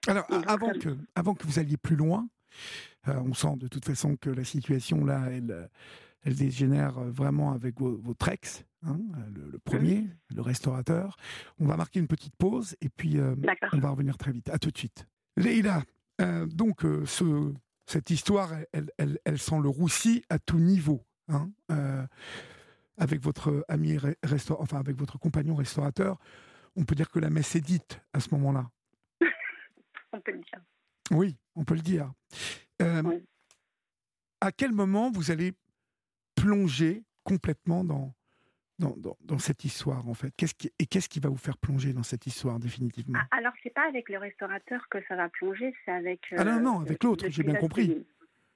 Alors, 0.08 0.26
avant, 0.46 0.72
que, 0.72 0.96
avant 1.14 1.34
que 1.34 1.44
vous 1.44 1.58
alliez 1.58 1.78
plus 1.78 1.96
loin, 1.96 2.28
on 3.06 3.32
sent 3.32 3.56
de 3.56 3.68
toute 3.68 3.84
façon 3.84 4.16
que 4.16 4.30
la 4.30 4.44
situation 4.44 5.04
là, 5.04 5.26
elle, 5.30 5.68
elle 6.26 6.34
dégénère 6.34 7.00
vraiment 7.00 7.52
avec 7.52 7.80
votre 7.80 8.28
ex, 8.28 8.64
hein, 8.82 8.98
le, 9.32 9.58
premier, 9.58 10.08
le 10.34 10.42
restaurateur. 10.42 11.16
On 11.58 11.66
va 11.66 11.76
marquer 11.76 12.00
une 12.00 12.08
petite 12.08 12.34
pause 12.36 12.76
et 12.80 12.88
puis 12.88 13.18
euh, 13.18 13.36
on 13.72 13.78
va 13.78 13.90
revenir 13.90 14.18
très 14.18 14.32
vite. 14.32 14.48
À 14.50 14.58
tout 14.58 14.70
de 14.70 14.76
suite. 14.76 15.06
Leïla, 15.36 15.82
euh, 16.20 16.46
donc 16.46 16.84
euh, 16.84 17.06
ce, 17.06 17.52
cette 17.86 18.10
histoire, 18.10 18.50
elle, 18.72 18.90
elle, 18.98 19.18
elle, 19.24 19.38
sent 19.38 19.60
le 19.62 19.68
roussi 19.68 20.24
à 20.28 20.38
tout 20.38 20.58
niveau. 20.58 21.04
Hein, 21.28 21.50
avec 22.98 23.20
votre 23.20 23.64
ami 23.68 23.98
enfin 24.58 24.78
avec 24.78 24.96
votre 24.96 25.18
compagnon 25.18 25.56
restaurateur, 25.56 26.18
on 26.76 26.84
peut 26.84 26.94
dire 26.94 27.10
que 27.10 27.18
la 27.18 27.30
messe 27.30 27.56
est 27.56 27.60
dite 27.60 28.00
à 28.12 28.20
ce 28.20 28.28
moment-là. 28.34 28.70
on 30.12 30.20
peut 30.20 30.32
le 30.32 30.38
dire. 30.38 30.60
Oui, 31.10 31.36
on 31.56 31.64
peut 31.64 31.74
le 31.74 31.80
dire. 31.80 32.12
À 34.40 34.52
quel 34.52 34.72
moment 34.72 35.10
vous 35.10 35.30
allez 35.30 35.52
plonger 36.46 37.02
complètement 37.24 37.82
dans, 37.82 38.14
dans, 38.78 38.94
dans, 39.20 39.38
cette 39.38 39.64
histoire, 39.64 40.08
en 40.08 40.14
fait 40.14 40.32
qu'est-ce 40.36 40.54
qui, 40.54 40.70
Et 40.78 40.86
qu'est-ce 40.86 41.08
qui 41.08 41.18
va 41.18 41.28
vous 41.28 41.36
faire 41.36 41.58
plonger 41.58 41.92
dans 41.92 42.04
cette 42.04 42.26
histoire, 42.26 42.60
définitivement? 42.60 43.18
Ah, 43.20 43.38
Alors, 43.38 43.52
c'est 43.64 43.74
pas 43.74 43.88
avec 43.88 44.08
le 44.08 44.18
restaurateur 44.18 44.80
que 44.88 44.98
ça 45.08 45.16
va 45.16 45.28
plonger, 45.28 45.74
c'est 45.84 45.90
avec. 45.90 46.20
ah 46.36 46.44
non, 46.44 46.60
non, 46.60 46.80
avec 46.80 47.02
l'autre, 47.02 47.26
j'ai 47.28 47.42
bien 47.42 47.56
compris. 47.56 48.06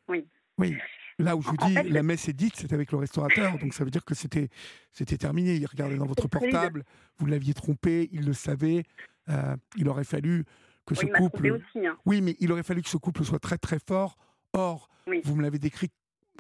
Oui. 0.08 0.28
Oui. 0.58 0.76
Là 1.18 1.36
où 1.36 1.42
je 1.42 1.48
vous 1.48 1.56
dis, 1.56 1.74
la 1.90 2.02
messe 2.02 2.28
est 2.28 2.32
dite, 2.32 2.54
c'est 2.56 2.72
avec 2.72 2.92
le 2.92 2.98
restaurateur, 2.98 3.58
donc 3.58 3.74
ça 3.74 3.84
veut 3.84 3.90
dire 3.90 4.04
que 4.04 4.14
c'était, 4.14 4.48
c'était 4.92 5.18
terminé. 5.18 5.56
Il 5.56 5.66
regardait 5.66 5.96
dans 5.96 6.06
votre 6.06 6.28
portable, 6.28 6.84
vous 7.18 7.26
l'aviez 7.26 7.54
trompé, 7.54 8.08
il 8.12 8.24
le 8.24 8.34
savait. 8.34 8.84
Euh, 9.28 9.56
il 9.76 9.88
aurait 9.88 10.04
fallu 10.04 10.44
que 10.86 10.94
ce 10.94 11.06
couple. 11.06 11.50
Aussi, 11.52 11.86
hein. 11.86 11.96
Oui, 12.06 12.20
mais 12.20 12.36
il 12.40 12.52
aurait 12.52 12.62
fallu 12.62 12.82
que 12.82 12.88
ce 12.88 12.96
couple 12.96 13.24
soit 13.24 13.38
très 13.38 13.58
très 13.58 13.78
fort. 13.78 14.16
Or, 14.52 14.88
vous 15.24 15.34
me 15.34 15.42
l'avez 15.42 15.58
décrit 15.58 15.90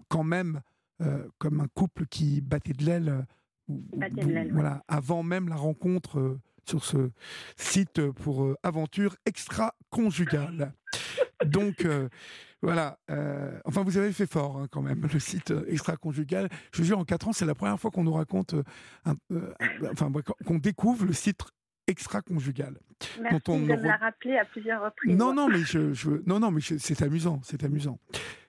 quand 0.08 0.24
même 0.24 0.60
euh, 1.00 1.26
comme 1.38 1.60
un 1.60 1.68
couple 1.74 2.06
qui 2.06 2.40
battait 2.40 2.72
de 2.72 2.84
l'aile. 2.84 3.26
Euh, 3.70 4.48
voilà, 4.52 4.82
avant 4.88 5.22
même 5.22 5.48
la 5.48 5.56
rencontre 5.56 6.18
euh, 6.18 6.40
sur 6.68 6.84
ce 6.84 7.10
site 7.56 8.10
pour 8.10 8.54
aventure 8.62 9.16
extra-conjugale. 9.24 10.74
Donc, 11.46 11.86
voilà. 12.60 12.98
enfin, 13.64 13.82
vous 13.82 13.96
avez 13.96 14.12
fait 14.12 14.30
fort 14.30 14.58
hein, 14.58 14.66
quand 14.70 14.82
même, 14.82 15.08
le 15.10 15.18
site 15.18 15.54
extra-conjugal. 15.68 16.48
Je 16.72 16.78
vous 16.78 16.84
jure, 16.84 16.98
en 16.98 17.04
quatre 17.04 17.28
ans, 17.28 17.32
c'est 17.32 17.46
la 17.46 17.54
première 17.54 17.80
fois 17.80 17.90
qu'on 17.90 18.04
nous 18.04 18.12
raconte, 18.12 18.54
enfin, 19.90 20.12
qu'on 20.44 20.58
découvre 20.58 21.06
le 21.06 21.14
site 21.14 21.42
extra-conjugal. 21.90 22.78
Merci 23.20 23.42
on 23.48 23.60
de 23.60 23.64
me 23.64 23.76
l'a 23.76 23.96
rappelé 23.96 24.36
à 24.36 24.44
plusieurs 24.44 24.82
reprises. 24.82 25.16
Non, 25.16 25.32
non, 25.32 25.48
mais 25.48 25.60
je, 25.60 25.92
je 25.92 26.10
non, 26.26 26.40
non, 26.40 26.50
mais 26.50 26.60
c'est 26.60 27.02
amusant, 27.02 27.40
c'est 27.42 27.64
amusant. 27.64 27.98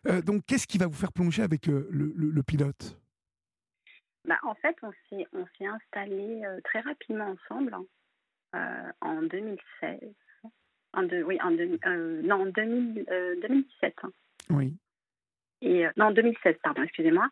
Euh, 0.08 0.22
donc, 0.22 0.46
qu'est-ce 0.46 0.68
qui 0.68 0.78
va 0.78 0.88
vous 0.88 0.94
faire 0.94 1.12
plonger 1.12 1.44
avec 1.44 1.70
euh, 1.70 1.88
le, 1.92 2.14
le, 2.16 2.44
pilote? 2.44 2.98
Bah, 4.26 4.38
En 4.44 4.56
fait, 4.56 4.76
on 4.84 4.92
s'est, 5.10 5.26
on 5.34 5.46
s'est 5.58 5.66
installé 5.66 6.44
euh, 6.46 6.60
très 6.64 6.82
rapidement 6.82 7.36
ensemble 7.36 7.76
hein, 8.54 8.92
en 9.02 9.22
2016. 9.22 10.00
En 10.94 11.04
de, 11.04 11.24
oui, 11.24 11.40
en 11.42 11.52
non, 11.52 12.42
en 12.42 12.46
2017. 12.48 13.96
Hein. 14.04 14.12
Oui. 14.50 14.76
Et, 15.62 15.86
non, 15.96 16.08
en 16.08 16.12
2016, 16.12 16.56
pardon, 16.62 16.84
excusez-moi. 16.84 17.30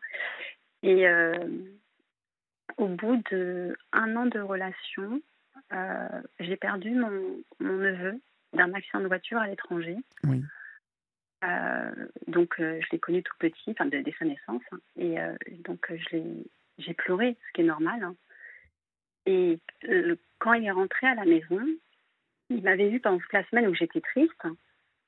Et 0.82 1.04
au 2.78 2.86
bout 2.86 3.22
d'un 3.30 4.16
an 4.16 4.24
de 4.24 4.40
relation, 4.40 5.20
j'ai 6.38 6.56
perdu 6.56 6.90
mon, 6.90 7.42
mon 7.60 7.76
neveu 7.76 8.20
d'un 8.52 8.72
accident 8.74 9.00
de 9.00 9.06
voiture 9.06 9.38
à 9.38 9.46
l'étranger. 9.46 9.96
Oui. 10.24 10.42
Euh, 11.44 12.08
donc, 12.26 12.60
euh, 12.60 12.80
je 12.82 12.88
l'ai 12.92 12.98
connu 12.98 13.22
tout 13.22 13.36
petit, 13.38 13.70
enfin, 13.70 13.86
dès 13.86 14.04
sa 14.18 14.24
naissance. 14.24 14.62
Hein. 14.72 14.80
et 14.96 15.20
euh, 15.20 15.34
donc, 15.64 15.92
j'ai 16.78 16.94
pleuré, 16.94 17.36
ce 17.46 17.52
qui 17.52 17.60
est 17.62 17.64
normal. 17.64 18.02
Hein. 18.02 18.14
Et 19.26 19.58
quand 20.38 20.54
il 20.54 20.64
est 20.64 20.70
rentré 20.70 21.06
à 21.06 21.14
la 21.14 21.24
maison, 21.24 21.60
il 22.48 22.62
m'avait 22.62 22.88
vu 22.88 23.00
pendant 23.00 23.18
toute 23.18 23.32
la 23.32 23.46
semaine 23.48 23.68
où 23.68 23.74
j'étais 23.74 24.00
triste. 24.00 24.42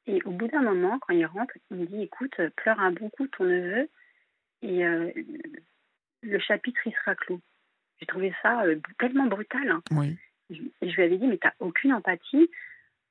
Et 0.07 0.23
au 0.25 0.31
bout 0.31 0.49
d'un 0.49 0.63
moment, 0.63 0.99
quand 0.99 1.15
il 1.15 1.25
rentre, 1.27 1.55
il 1.71 1.79
me 1.79 1.87
dit 1.87 2.03
Écoute, 2.03 2.35
pleure 2.57 2.79
un 2.81 2.93
bon 2.93 3.09
coup 3.09 3.27
ton 3.29 3.45
neveu 3.45 3.89
et 4.63 4.85
le 6.23 6.39
chapitre, 6.39 6.81
il 6.87 6.93
sera 6.93 7.15
clos. 7.15 7.41
J'ai 7.99 8.07
trouvé 8.07 8.35
ça 8.43 8.65
tellement 8.99 9.27
brutal. 9.27 9.71
Hein. 9.71 9.83
Oui. 9.93 10.17
Je 10.53 10.87
lui 10.87 11.03
avais 11.03 11.17
dit 11.17 11.27
Mais 11.27 11.39
t'as 11.39 11.53
aucune 11.61 11.93
empathie 11.93 12.49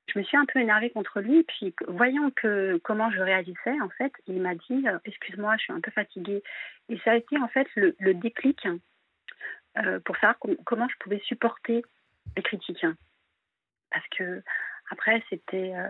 je 0.08 0.18
me 0.18 0.24
suis 0.24 0.36
un 0.36 0.44
peu 0.44 0.60
énervée 0.60 0.90
contre 0.90 1.20
lui. 1.20 1.42
Puis, 1.44 1.74
voyant 1.88 2.30
que 2.30 2.80
comment 2.84 3.10
je 3.10 3.20
réagissais, 3.20 3.80
en 3.80 3.88
fait, 3.90 4.12
il 4.26 4.40
m'a 4.40 4.54
dit 4.54 4.86
euh, 4.86 4.98
Excuse-moi, 5.04 5.56
je 5.58 5.64
suis 5.64 5.72
un 5.72 5.80
peu 5.80 5.90
fatiguée. 5.90 6.42
Et 6.88 6.98
ça 7.04 7.12
a 7.12 7.16
été 7.16 7.38
en 7.38 7.48
fait 7.48 7.66
le, 7.76 8.14
déclic 8.14 8.66
euh, 9.78 10.00
pour 10.00 10.16
savoir 10.16 10.36
comment 10.64 10.88
je 10.88 10.96
pouvais 10.98 11.20
supporter 11.20 11.82
les 12.36 12.42
critiques. 12.42 12.86
Parce 13.90 14.06
que 14.08 14.42
après, 14.90 15.22
c'était 15.30 15.74
euh, 15.74 15.88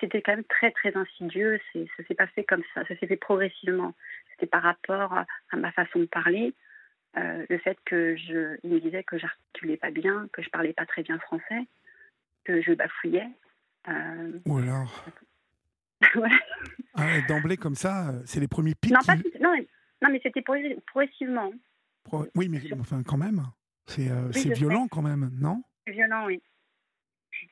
c'était 0.00 0.22
quand 0.22 0.36
même 0.36 0.44
très 0.44 0.70
très 0.72 0.96
insidieux. 0.96 1.60
Ça 1.72 2.04
s'est 2.06 2.14
pas 2.14 2.26
fait 2.28 2.44
comme 2.44 2.62
ça. 2.74 2.84
Ça 2.86 2.96
s'est 2.96 3.06
fait 3.06 3.16
progressivement. 3.16 3.94
C'était 4.32 4.46
par 4.46 4.62
rapport 4.62 5.12
à 5.12 5.56
ma 5.56 5.72
façon 5.72 6.00
de 6.00 6.06
parler. 6.06 6.52
Le 7.16 7.58
fait 7.58 7.78
que 7.84 8.16
je, 8.16 8.56
il 8.64 8.70
me 8.70 8.80
disait 8.80 9.04
que 9.04 9.18
j'articulais 9.18 9.76
pas 9.76 9.90
bien, 9.90 10.28
que 10.32 10.42
je 10.42 10.50
parlais 10.50 10.72
pas 10.72 10.86
très 10.86 11.02
bien 11.02 11.18
français 11.18 11.66
que 12.44 12.60
je 12.62 12.72
bafouillais. 12.72 13.28
Euh... 13.88 14.38
Ou 14.46 14.58
alors 14.58 15.04
ah, 16.94 17.20
D'emblée 17.28 17.56
comme 17.56 17.74
ça, 17.74 18.10
euh, 18.10 18.22
c'est 18.26 18.40
les 18.40 18.48
premiers 18.48 18.74
pics 18.74 18.92
Non, 18.92 19.00
non, 19.40 19.56
non, 20.02 20.10
mais 20.10 20.20
c'était 20.22 20.42
progressivement. 20.42 21.52
Oui, 22.34 22.48
mais 22.48 22.60
enfin, 22.78 23.02
quand 23.02 23.16
même, 23.16 23.42
c'est 23.86 24.10
euh, 24.10 24.28
violent 24.54 24.86
quand 24.88 25.02
même, 25.02 25.30
non? 25.40 25.62
C'est 25.86 25.92
violent, 25.92 26.26
oui. 26.26 26.42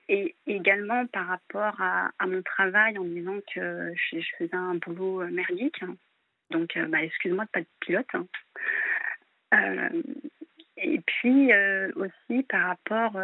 et 0.09 0.37
également 0.47 1.07
par 1.07 1.27
rapport 1.27 1.81
à, 1.81 2.27
mon 2.27 2.43
travail 2.43 2.99
en 2.99 3.05
disant 3.05 3.39
que 3.55 3.93
je, 3.95 4.21
faisais 4.39 4.55
un 4.55 4.75
boulot 4.75 5.27
merdique. 5.29 5.83
Donc, 6.51 6.79
bah, 6.89 7.03
excuse-moi 7.03 7.47
de 7.47 7.51
pas 7.51 7.61
être 7.61 7.71
pilote. 7.81 8.07
Hein. 8.13 8.27
Et 10.77 11.01
puis 11.01 11.53
aussi 11.97 12.43
par 12.45 12.69
rapport, 12.69 13.21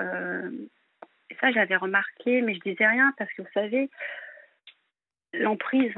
et 1.30 1.36
ça 1.40 1.50
j'avais 1.52 1.76
remarqué, 1.76 2.42
mais 2.42 2.54
je 2.54 2.60
disais 2.60 2.86
rien 2.86 3.12
parce 3.18 3.32
que 3.32 3.42
vous 3.42 3.48
savez, 3.54 3.90
l'emprise 5.34 5.94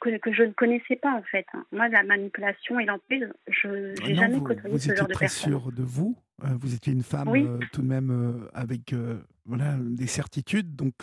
que 0.00 0.32
je 0.32 0.42
ne 0.42 0.52
connaissais 0.52 0.96
pas 0.96 1.12
en 1.12 1.22
fait. 1.22 1.46
Moi, 1.72 1.88
la 1.88 2.02
manipulation 2.02 2.78
et 2.78 2.84
l'emprise, 2.84 3.32
je 3.48 3.92
n'ai 4.02 4.14
jamais 4.14 4.40
côtoyé 4.40 4.78
ce 4.78 4.94
genre 4.94 5.08
de 5.08 5.14
personne. 5.14 5.14
Vous 5.14 5.14
étiez 5.14 5.14
très 5.14 5.28
sûre 5.28 5.72
de 5.72 5.82
vous. 5.82 6.16
Euh, 6.42 6.48
vous 6.58 6.74
étiez 6.74 6.92
une 6.92 7.02
femme 7.02 7.28
euh, 7.28 7.58
tout 7.72 7.82
de 7.82 7.86
même 7.86 8.10
euh, 8.10 8.48
avec 8.54 8.94
voilà 9.46 9.76
des 9.78 10.06
certitudes. 10.06 10.74
Donc 10.74 10.94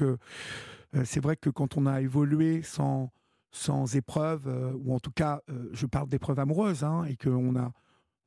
c'est 1.03 1.21
vrai 1.21 1.35
que 1.35 1.49
quand 1.49 1.77
on 1.77 1.85
a 1.85 2.01
évolué 2.01 2.61
sans 2.63 3.11
sans 3.53 3.97
épreuve, 3.97 4.47
ou 4.85 4.93
en 4.93 4.99
tout 4.99 5.11
cas, 5.11 5.41
je 5.73 5.85
parle 5.85 6.07
d'épreuve 6.07 6.39
amoureuse, 6.39 6.85
hein, 6.85 7.03
et 7.09 7.17
qu'on 7.17 7.57
a 7.57 7.73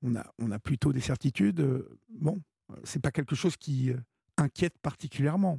on 0.05 0.51
a 0.51 0.59
plutôt 0.59 0.93
des 0.93 1.01
certitudes. 1.01 1.65
bon, 2.09 2.41
c'est 2.85 3.03
pas 3.03 3.11
quelque 3.11 3.35
chose 3.35 3.57
qui 3.57 3.93
inquiète 4.37 4.75
particulièrement. 4.83 5.59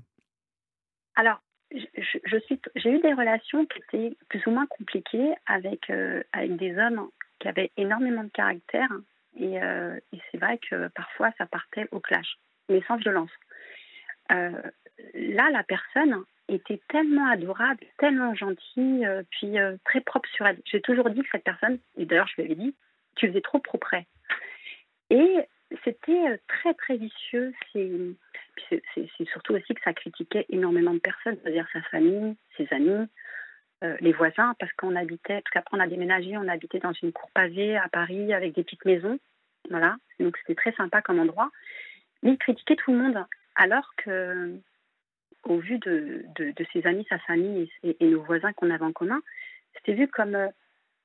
Alors, 1.16 1.42
j'ai 1.72 2.90
eu 2.90 3.00
des 3.00 3.14
relations 3.14 3.66
qui 3.66 3.80
étaient 3.80 4.18
plus 4.30 4.46
ou 4.48 4.52
moins 4.52 4.68
compliquées 4.68 5.34
avec, 5.46 5.90
euh, 5.90 6.22
des 6.36 6.78
hommes 6.78 7.10
qui 7.40 7.48
avaient 7.48 7.72
énormément 7.78 8.24
de 8.24 8.30
caractère. 8.30 8.90
Euh, 9.42 10.00
et, 10.14 10.20
c'est 10.32 10.38
vrai 10.38 10.60
que 10.70 10.88
parfois, 10.90 11.32
ça 11.38 11.46
partait 11.46 11.88
au 11.92 12.00
clash, 12.00 12.38
mais 12.70 12.82
sans 12.88 12.98
violence. 12.98 13.32
Euh, 14.32 14.62
là, 15.14 15.50
la 15.52 15.64
personne 15.64 16.24
était 16.48 16.82
tellement 16.90 17.28
adorable, 17.30 17.86
tellement 17.98 18.36
gentille, 18.36 19.08
puis 19.32 19.56
très 19.84 20.02
propre 20.02 20.30
sur 20.30 20.46
elle. 20.46 20.62
J'ai 20.66 20.82
toujours 20.82 21.10
dit 21.10 21.22
que 21.22 21.30
cette 21.32 21.44
personne, 21.44 21.80
et 21.98 22.06
d'ailleurs 22.06 22.28
je 22.28 22.36
lui 22.36 22.44
avais 22.44 22.56
dit, 22.56 22.76
tu 23.16 23.28
faisais 23.28 23.42
trop 23.42 23.58
propre. 23.60 23.96
Et 25.10 25.39
c'était 25.84 26.30
euh, 26.30 26.38
très 26.48 26.74
très 26.74 26.98
vicieux. 26.98 27.54
C'est 27.74 29.26
surtout 29.26 29.54
aussi 29.54 29.74
que 29.74 29.82
ça 29.84 29.94
critiquait 29.94 30.46
énormément 30.50 30.94
de 30.94 31.00
personnes, 31.00 31.38
c'est-à-dire 31.41 31.68
sa 31.74 31.82
famille, 31.84 32.36
ses 32.58 32.68
amis, 32.72 33.08
euh, 33.84 33.98
les 34.00 34.13
voisins, 34.13 34.56
parce 34.60 34.72
qu'on 34.74 34.96
habitait, 34.96 35.41
parce 35.41 35.52
qu'après 35.52 35.78
on 35.78 35.82
a 35.82 35.88
déménagé, 35.88 36.38
on 36.38 36.48
habitait 36.48 36.80
dans 36.80 36.94
une 36.94 37.12
cour 37.12 37.30
pavée 37.34 37.78
à 37.78 37.89
Paris 37.89 38.34
avec 38.34 38.54
des 38.54 38.63
petites 38.63 38.86
maisons, 38.86 39.20
voilà. 39.70 39.98
Donc 40.20 40.38
c'était 40.38 40.56
très 40.56 40.72
sympa 40.74 41.02
comme 41.02 41.20
endroit. 41.20 41.52
Mais 42.24 42.32
il 42.32 42.38
critiquait 42.38 42.76
tout 42.76 42.91
le 42.91 42.98
monde, 42.98 43.26
alors 43.56 43.94
que, 43.98 44.58
au 45.44 45.58
vu 45.58 45.78
de, 45.80 46.26
ses 46.74 46.86
amis, 46.88 47.06
sa 47.10 47.20
famille 47.20 47.70
et, 47.84 48.06
nos 48.06 48.24
voisins 48.24 48.54
qu'on 48.54 48.72
avait 48.72 48.86
en 48.86 48.94
commun, 48.94 49.22
c'était 49.76 49.94
vu 49.94 50.08
comme 50.08 50.50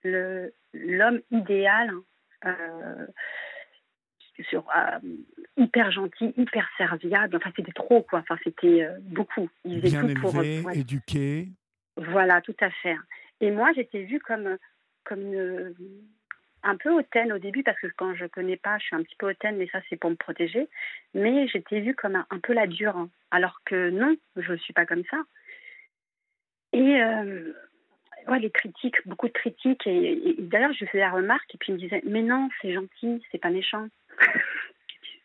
euh, 0.06 0.48
l'homme 0.72 1.20
idéal. 1.30 1.92
Euh, 2.46 3.06
sur 4.48 4.64
euh, 4.76 4.98
hyper 5.56 5.90
gentil, 5.90 6.32
hyper 6.36 6.68
serviable. 6.76 7.36
Enfin, 7.36 7.50
c'était 7.56 7.72
trop, 7.72 8.02
quoi. 8.02 8.20
Enfin, 8.20 8.36
c'était 8.44 8.82
euh, 8.82 8.98
beaucoup. 9.02 9.48
Il 9.64 9.80
Bien 9.80 10.06
tout 10.06 10.14
pour, 10.20 10.42
éduqué. 10.72 11.48
Voilà, 11.96 12.40
tout 12.40 12.56
à 12.60 12.70
fait. 12.70 12.96
Et 13.40 13.50
moi, 13.50 13.72
j'étais 13.74 14.02
vue 14.02 14.20
comme, 14.20 14.56
comme 15.04 15.74
un 16.62 16.76
peu 16.76 16.90
hautaine 16.90 17.32
au 17.32 17.38
début, 17.38 17.62
parce 17.62 17.78
que 17.80 17.86
quand 17.96 18.14
je 18.14 18.26
connais 18.26 18.56
pas, 18.56 18.78
je 18.78 18.84
suis 18.84 18.96
un 18.96 19.02
petit 19.02 19.16
peu 19.16 19.30
hautaine, 19.30 19.56
mais 19.56 19.68
ça, 19.68 19.80
c'est 19.88 19.96
pour 19.96 20.10
me 20.10 20.16
protéger. 20.16 20.68
Mais 21.14 21.48
j'étais 21.48 21.80
vue 21.80 21.94
comme 21.94 22.16
un, 22.16 22.38
peu 22.42 22.52
la 22.52 22.66
dure, 22.66 22.96
hein. 22.96 23.10
alors 23.30 23.60
que 23.64 23.90
non, 23.90 24.16
je 24.36 24.52
ne 24.52 24.58
suis 24.58 24.72
pas 24.72 24.86
comme 24.86 25.04
ça. 25.10 25.18
Et 26.72 27.02
euh, 27.02 27.52
ouais, 28.28 28.38
les 28.38 28.50
critiques, 28.50 29.06
beaucoup 29.06 29.28
de 29.28 29.32
critiques. 29.32 29.86
Et, 29.86 30.36
d'ailleurs, 30.38 30.72
je 30.72 30.84
faisais 30.84 30.98
la 30.98 31.10
remarque, 31.10 31.54
et 31.54 31.58
puis 31.58 31.72
il 31.72 31.76
me 31.76 31.80
disait 31.80 32.02
Mais 32.06 32.22
non, 32.22 32.48
c'est 32.60 32.72
gentil, 32.72 33.22
c'est 33.30 33.38
pas 33.40 33.50
méchant. 33.50 33.88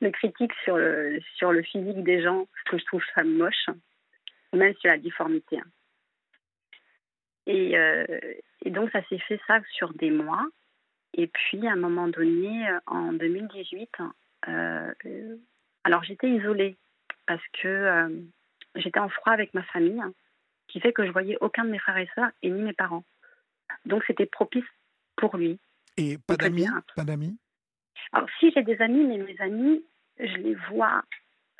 le 0.00 0.10
critique 0.10 0.52
sur 0.64 0.76
le, 0.76 1.20
sur 1.36 1.52
le 1.52 1.62
physique 1.62 2.02
des 2.02 2.22
gens, 2.22 2.46
que 2.66 2.78
je 2.78 2.84
trouve 2.84 3.02
ça 3.14 3.24
moche, 3.24 3.66
même 4.52 4.74
sur 4.76 4.90
la 4.90 4.98
difformité. 4.98 5.58
Hein. 5.58 5.70
Et, 7.46 7.76
euh, 7.76 8.04
et 8.64 8.70
donc, 8.70 8.90
ça 8.90 9.02
s'est 9.08 9.18
fait 9.18 9.40
ça 9.46 9.60
sur 9.72 9.92
des 9.94 10.10
mois. 10.10 10.46
Et 11.14 11.26
puis, 11.26 11.66
à 11.66 11.72
un 11.72 11.76
moment 11.76 12.08
donné, 12.08 12.68
en 12.86 13.12
2018, 13.12 13.90
euh, 14.48 14.92
alors 15.84 16.04
j'étais 16.04 16.28
isolée 16.28 16.76
parce 17.26 17.42
que 17.60 17.68
euh, 17.68 18.08
j'étais 18.76 19.00
en 19.00 19.08
froid 19.08 19.32
avec 19.32 19.52
ma 19.54 19.62
famille, 19.64 20.02
qui 20.68 20.80
fait 20.80 20.92
que 20.92 21.04
je 21.04 21.10
voyais 21.10 21.36
aucun 21.40 21.64
de 21.64 21.70
mes 21.70 21.78
frères 21.78 21.98
et 21.98 22.08
sœurs 22.14 22.30
et 22.42 22.50
ni 22.50 22.62
mes 22.62 22.72
parents. 22.72 23.04
Donc, 23.86 24.04
c'était 24.06 24.26
propice 24.26 24.64
pour 25.16 25.36
lui. 25.36 25.58
Et 25.96 26.18
pas 26.18 26.36
d'amis 26.36 26.66
Pas 26.94 27.04
d'amis? 27.04 27.36
Alors, 28.12 28.28
si 28.38 28.50
j'ai 28.52 28.62
des 28.62 28.80
amis, 28.80 29.04
mais 29.04 29.18
mes 29.18 29.40
amis, 29.40 29.84
je 30.18 30.36
les 30.36 30.54
vois. 30.70 31.02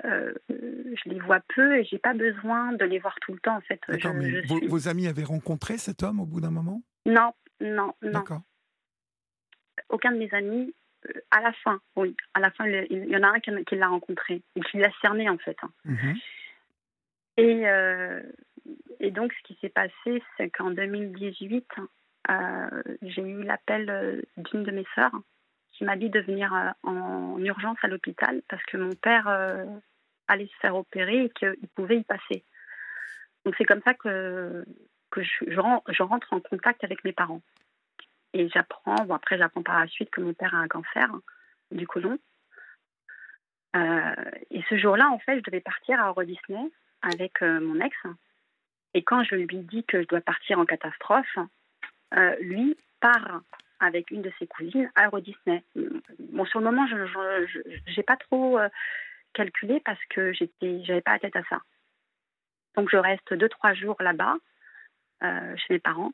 Euh, 0.06 0.32
je 0.48 1.10
les 1.10 1.20
vois 1.20 1.40
peu 1.54 1.78
et 1.78 1.84
j'ai 1.84 1.98
pas 1.98 2.14
besoin 2.14 2.72
de 2.72 2.86
les 2.86 2.98
voir 2.98 3.14
tout 3.20 3.34
le 3.34 3.38
temps 3.38 3.56
en 3.56 3.60
fait. 3.60 3.80
Mais 4.14 4.40
vos, 4.66 4.88
amis 4.88 5.06
avaient 5.06 5.24
rencontré 5.24 5.76
cet 5.76 6.02
homme 6.02 6.20
au 6.20 6.24
bout 6.24 6.40
d'un 6.40 6.50
moment? 6.50 6.80
Non, 7.04 7.34
non, 7.60 7.92
non. 8.00 8.10
D'accord. 8.12 8.40
Aucun 9.90 10.12
de 10.12 10.16
mes 10.16 10.32
amis, 10.32 10.74
euh, 11.06 11.20
à 11.30 11.42
la 11.42 11.52
fin, 11.52 11.80
oui, 11.96 12.16
à 12.32 12.40
la 12.40 12.50
fin, 12.50 12.66
il 12.66 13.10
y 13.10 13.16
en 13.16 13.22
a 13.22 13.28
un 13.28 13.40
qui, 13.40 13.76
l'a 13.76 13.88
rencontré 13.88 14.42
et 14.56 14.60
qui 14.62 14.78
l'a 14.78 14.90
cerné 15.02 15.28
en 15.28 15.36
fait. 15.36 15.56
Hein. 15.62 16.14
Et, 17.36 17.68
euh, 17.68 18.22
et 19.00 19.10
donc, 19.10 19.34
ce 19.34 19.42
qui 19.48 19.58
s'est 19.60 19.68
passé, 19.68 20.22
c'est 20.38 20.48
qu'en 20.48 20.70
2018, 20.70 21.66
j'ai 23.02 23.22
eu 23.22 23.42
l'appel 23.42 24.24
d'une 24.38 24.62
de 24.62 24.70
mes 24.70 24.86
sœurs 24.94 25.12
qui 25.80 25.86
m'a 25.86 25.96
dit 25.96 26.10
de 26.10 26.20
venir 26.20 26.52
euh, 26.52 26.70
en 26.82 27.42
urgence 27.42 27.78
à 27.80 27.88
l'hôpital 27.88 28.42
parce 28.50 28.62
que 28.64 28.76
mon 28.76 28.92
père 28.92 29.26
euh, 29.28 29.64
allait 30.28 30.46
se 30.48 30.56
faire 30.60 30.76
opérer 30.76 31.24
et 31.24 31.30
qu'il 31.30 31.68
pouvait 31.74 31.96
y 31.96 32.04
passer. 32.04 32.44
Donc 33.46 33.54
c'est 33.56 33.64
comme 33.64 33.80
ça 33.80 33.94
que, 33.94 34.62
je, 35.16 36.02
rentre 36.02 36.34
en 36.34 36.40
contact 36.40 36.84
avec 36.84 37.02
mes 37.02 37.14
parents. 37.14 37.40
Et 38.34 38.50
j'apprends, 38.50 39.06
bon 39.06 39.14
après 39.14 39.38
j'apprends 39.38 39.62
par 39.62 39.80
la 39.80 39.86
suite 39.86 40.10
que 40.10 40.20
mon 40.20 40.34
père 40.34 40.54
a 40.54 40.58
un 40.58 40.68
cancer 40.68 41.08
du 41.70 41.86
côlon. 41.86 42.18
Euh, 43.74 44.14
et 44.50 44.62
ce 44.68 44.76
jour-là, 44.76 45.08
en 45.08 45.18
fait, 45.18 45.38
je 45.38 45.44
devais 45.44 45.62
partir 45.62 45.98
à 45.98 46.08
Euro 46.08 46.24
Disney 46.24 46.70
avec 47.00 47.40
mon 47.40 47.80
ex. 47.80 47.96
Et 48.92 49.02
quand 49.02 49.24
je 49.24 49.34
lui 49.34 49.60
dis 49.60 49.84
que 49.84 50.02
je 50.02 50.06
dois 50.08 50.20
partir 50.20 50.58
en 50.58 50.66
catastrophe, 50.66 51.38
lui 52.40 52.76
part 53.00 53.40
avec 53.80 54.10
une 54.10 54.22
de 54.22 54.32
ses 54.38 54.46
cousines 54.46 54.90
à 54.94 55.06
Euro 55.06 55.20
Disney. 55.20 55.62
Bon, 56.18 56.44
sur 56.44 56.60
le 56.60 56.66
moment, 56.66 56.86
je 56.86 57.96
n'ai 57.96 58.02
pas 58.02 58.16
trop 58.16 58.58
euh, 58.58 58.68
calculé 59.32 59.80
parce 59.80 60.02
que 60.10 60.32
j'étais, 60.32 60.84
j'avais 60.84 61.00
pas 61.00 61.12
la 61.12 61.18
tête 61.18 61.36
à 61.36 61.44
ça. 61.44 61.60
Donc, 62.76 62.90
je 62.90 62.96
reste 62.96 63.34
deux, 63.34 63.48
trois 63.48 63.74
jours 63.74 63.96
là-bas, 64.00 64.36
euh, 65.22 65.56
chez 65.56 65.74
mes 65.74 65.80
parents. 65.80 66.12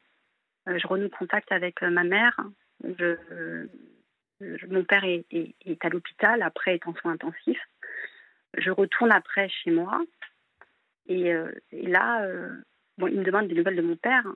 Euh, 0.68 0.78
je 0.78 0.86
renoue 0.86 1.10
contact 1.10 1.52
avec 1.52 1.82
ma 1.82 2.04
mère. 2.04 2.40
mon 2.82 4.84
père 4.84 5.04
est, 5.04 5.26
est, 5.30 5.84
à 5.84 5.88
l'hôpital, 5.88 6.42
après 6.42 6.74
est 6.74 6.86
en 6.86 6.94
soins 6.94 7.12
intensifs. 7.12 7.68
Je 8.56 8.70
retourne 8.70 9.12
après 9.12 9.48
chez 9.48 9.70
moi. 9.70 10.02
Et, 11.08 11.32
et 11.72 11.86
là, 11.86 12.26
bon, 12.98 13.06
il 13.06 13.18
me 13.18 13.24
demande 13.24 13.48
des 13.48 13.54
nouvelles 13.54 13.76
de 13.76 13.82
mon 13.82 13.96
père. 13.96 14.26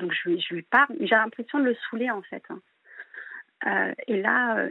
Donc 0.00 0.12
je, 0.12 0.38
je 0.38 0.54
lui 0.54 0.62
parle, 0.62 0.94
j'ai 1.00 1.14
l'impression 1.14 1.58
de 1.58 1.64
le 1.64 1.74
saouler 1.74 2.10
en 2.10 2.22
fait. 2.22 2.42
Hein. 2.50 2.60
Euh, 3.66 3.94
et 4.06 4.20
là, 4.20 4.58
euh, 4.58 4.70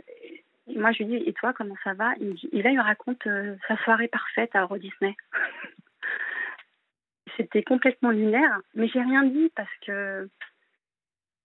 moi 0.75 0.91
je 0.91 1.03
lui 1.03 1.19
dis, 1.19 1.27
et 1.27 1.33
toi, 1.33 1.53
comment 1.53 1.75
ça 1.83 1.93
va? 1.93 2.13
Il 2.19 2.27
me 2.27 2.33
dit, 2.33 2.49
Et 2.51 2.61
là, 2.61 2.71
il 2.71 2.77
me 2.77 2.83
raconte 2.83 3.25
euh, 3.27 3.55
sa 3.67 3.77
soirée 3.83 4.07
parfaite 4.07 4.55
à 4.55 4.61
Euro 4.61 4.77
Disney. 4.77 5.15
C'était 7.37 7.63
complètement 7.63 8.11
lunaire, 8.11 8.59
mais 8.75 8.87
j'ai 8.87 9.01
rien 9.01 9.23
dit 9.23 9.51
parce 9.55 9.71
que 9.85 10.29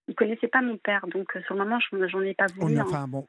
il 0.08 0.14
connaissait 0.14 0.48
pas 0.48 0.60
mon 0.60 0.76
père, 0.76 1.06
donc 1.06 1.32
sur 1.46 1.54
le 1.54 1.64
moment, 1.64 1.78
j'en 1.80 2.20
ai 2.20 2.34
pas 2.34 2.46
voulu. 2.56 2.78
Enfin, 2.80 3.08
bon, 3.08 3.26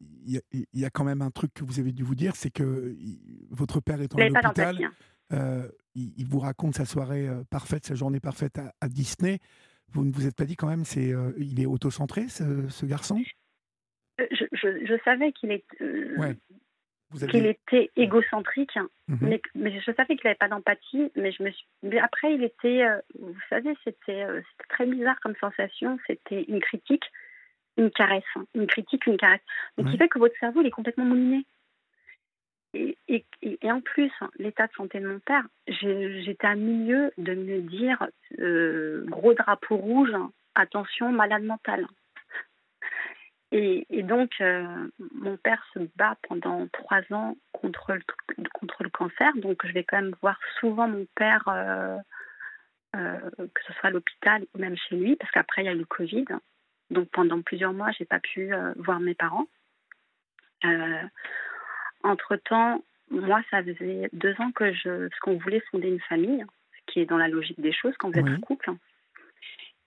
il 0.00 0.40
y, 0.72 0.84
a 0.84 0.90
quand 0.90 1.04
même 1.04 1.22
un 1.22 1.30
truc 1.30 1.52
que 1.52 1.64
vous 1.64 1.80
avez 1.80 1.92
dû 1.92 2.02
vous 2.02 2.14
dire, 2.14 2.36
c'est 2.36 2.50
que 2.50 2.94
votre 3.50 3.80
père 3.80 4.00
étant 4.00 4.18
à 4.18 4.28
l'hôpital, 4.28 4.90
euh, 5.32 5.68
il, 5.94 6.26
vous 6.26 6.38
raconte 6.38 6.74
sa 6.74 6.84
soirée 6.84 7.28
euh, 7.28 7.42
parfaite, 7.50 7.86
sa 7.86 7.94
journée 7.94 8.20
parfaite 8.20 8.58
à, 8.80 8.88
Disney. 8.88 9.38
Vous 9.92 10.04
ne 10.04 10.12
vous 10.12 10.26
êtes 10.26 10.36
pas 10.36 10.44
dit 10.44 10.56
quand 10.56 10.68
même, 10.68 10.84
c'est, 10.84 11.12
euh, 11.12 11.32
il 11.38 11.60
est 11.60 11.66
autocentré, 11.66 12.28
ce, 12.28 12.68
ce 12.68 12.86
garçon? 12.86 13.20
Je, 14.18 14.44
je, 14.52 14.98
savais 15.04 15.32
qu'il 15.32 15.50
est, 15.50 15.64
qu'il 17.30 17.46
était 17.46 17.90
égocentrique, 17.96 18.76
hein. 18.76 18.88
mhm. 19.08 19.18
mais, 19.22 19.42
mais, 19.54 19.80
je 19.80 19.92
savais 19.92 20.16
qu'il 20.16 20.26
n'avait 20.26 20.36
pas 20.36 20.48
d'empathie. 20.48 21.10
Mais 21.16 21.32
je 21.32 21.42
me 21.42 21.50
suis... 21.50 21.98
après, 21.98 22.34
il 22.34 22.44
était, 22.44 22.84
vous 23.18 23.34
savez, 23.48 23.74
c'était, 23.82 24.26
très 24.68 24.86
bizarre 24.86 25.18
comme 25.20 25.34
sensation. 25.40 25.98
C'était 26.06 26.44
une 26.48 26.60
critique, 26.60 27.04
une 27.78 27.90
caresse, 27.90 28.22
hein. 28.36 28.44
une 28.54 28.66
critique, 28.66 29.06
une 29.06 29.16
caresse. 29.16 29.40
Donc, 29.78 29.90
qui 29.90 29.96
fait 29.96 30.08
que 30.08 30.18
votre 30.18 30.38
cerveau 30.38 30.60
il 30.60 30.66
est 30.66 30.70
complètement 30.70 31.06
mouliné. 31.06 31.46
Et, 32.72 33.24
en 33.64 33.80
plus, 33.80 34.12
l'état 34.38 34.66
de 34.66 34.72
santé 34.72 35.00
de 35.00 35.08
mon 35.08 35.18
père, 35.18 35.44
j'étais 35.66 36.46
à 36.46 36.54
milieu 36.54 37.12
de 37.18 37.34
me 37.34 37.60
dire 37.62 38.06
euh, 38.38 39.04
gros 39.06 39.34
drapeau 39.34 39.76
rouge, 39.76 40.14
attention, 40.54 41.10
malade 41.10 41.42
mental. 41.42 41.86
Et, 43.52 43.84
donc, 44.04 44.30
euh, 44.40 44.88
mon 45.14 45.36
père 45.36 45.64
se 45.74 45.80
bat 45.96 46.16
pendant 46.28 46.68
trois 46.68 47.02
ans 47.10 47.36
contre 47.52 47.94
le, 47.94 48.88
cancer. 48.90 49.32
Donc, 49.36 49.66
je 49.66 49.72
vais 49.72 49.82
quand 49.82 50.00
même 50.00 50.14
voir 50.22 50.38
souvent 50.60 50.86
mon 50.86 51.06
père, 51.16 51.42
euh, 51.48 51.98
que 52.94 53.62
ce 53.66 53.72
soit 53.72 53.88
à 53.88 53.90
l'hôpital 53.90 54.46
ou 54.54 54.58
même 54.58 54.76
chez 54.76 54.96
lui, 54.96 55.16
parce 55.16 55.32
qu'après, 55.32 55.62
il 55.62 55.66
y 55.66 55.68
a 55.68 55.72
eu 55.72 55.78
le 55.78 55.84
Covid. 55.84 56.26
Donc, 56.90 57.08
pendant 57.10 57.42
plusieurs 57.42 57.72
mois, 57.72 57.90
je 57.90 58.04
n'ai 58.04 58.06
pas 58.06 58.20
pu 58.20 58.52
voir 58.76 59.00
mes 59.00 59.14
parents. 59.14 59.48
Entre-temps, 62.02 62.82
moi, 63.10 63.42
ça 63.50 63.62
faisait 63.62 64.08
deux 64.12 64.34
ans 64.38 64.52
que 64.52 64.72
je, 64.72 65.08
qu'on 65.20 65.36
voulait 65.36 65.62
fonder 65.70 65.88
une 65.88 66.00
famille, 66.00 66.44
ce 66.72 66.92
qui 66.92 67.00
est 67.00 67.06
dans 67.06 67.18
la 67.18 67.28
logique 67.28 67.60
des 67.60 67.72
choses 67.72 67.94
quand 67.98 68.10
vous 68.10 68.18
êtes 68.18 68.26
un 68.26 68.40
couple. 68.40 68.70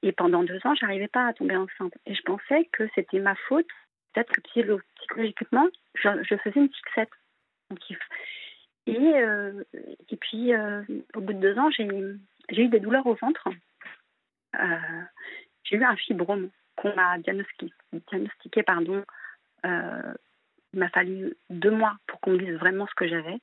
Et 0.04 0.12
pendant 0.12 0.44
deux 0.44 0.60
ans, 0.66 0.76
j'arrivais 0.76 1.08
pas 1.08 1.28
à 1.28 1.34
tomber 1.34 1.56
enceinte. 1.56 1.94
Et 2.06 2.14
je 2.14 2.22
pensais 2.24 2.68
que 2.74 2.84
c'était 2.94 3.20
ma 3.20 3.36
faute. 3.36 3.68
Peut-être 4.14 4.34
que 4.34 4.42
psychologiquement, 4.42 5.68
je, 5.96 6.36
faisais 6.44 6.60
une 6.60 6.70
fixette. 6.70 7.10
Et, 8.86 8.98
euh, 8.98 9.64
et 10.10 10.18
puis, 10.18 10.54
euh, 10.54 10.84
au 11.16 11.22
bout 11.22 11.34
de 11.34 11.40
deux 11.40 11.58
ans, 11.58 11.72
j'ai, 11.72 11.86
eu 11.86 12.68
des 12.68 12.80
douleurs 12.82 13.08
au 13.08 13.16
ventre. 13.16 13.48
Euh, 14.60 15.02
j'ai 15.64 15.78
eu 15.78 15.84
un 15.84 15.96
fibrome 15.96 16.50
qu'on 16.76 16.94
m'a 16.94 17.18
diagnostiqué, 17.20 17.74
diagnostiqué 18.12 18.62
pardon, 18.62 19.04
il 20.74 20.80
m'a 20.80 20.90
fallu 20.90 21.36
deux 21.50 21.72
mois 21.72 21.98
pour 22.08 22.20
qu'on 22.20 22.32
me 22.32 22.40
dise 22.40 22.56
vraiment 22.56 22.88
ce 22.88 22.96
que 22.96 23.08
j'avais, 23.08 23.40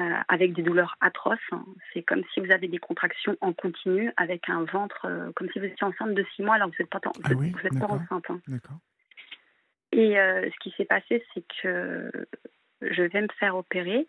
euh, 0.00 0.14
avec 0.28 0.52
des 0.52 0.62
douleurs 0.62 0.96
atroces. 1.00 1.38
C'est 1.92 2.02
comme 2.02 2.22
si 2.34 2.40
vous 2.40 2.50
avez 2.50 2.68
des 2.68 2.78
contractions 2.78 3.36
en 3.40 3.52
continu, 3.52 4.12
avec 4.16 4.48
un 4.48 4.64
ventre, 4.64 5.06
euh, 5.06 5.32
comme 5.32 5.48
si 5.50 5.58
vous 5.58 5.64
étiez 5.64 5.86
enceinte 5.86 6.14
de 6.14 6.26
six 6.34 6.42
mois 6.42 6.56
alors 6.56 6.70
que 6.70 6.76
vous 6.76 6.82
n'êtes 6.82 6.90
pas, 6.90 7.00
ah 7.04 7.30
oui, 7.36 7.52
pas 7.52 7.86
enceinte. 7.86 8.24
Hein. 8.28 8.40
Et 9.92 10.18
euh, 10.18 10.50
ce 10.50 10.58
qui 10.60 10.74
s'est 10.76 10.84
passé, 10.84 11.24
c'est 11.32 11.44
que 11.62 12.10
je 12.82 13.02
vais 13.02 13.22
me 13.22 13.32
faire 13.38 13.56
opérer. 13.56 14.06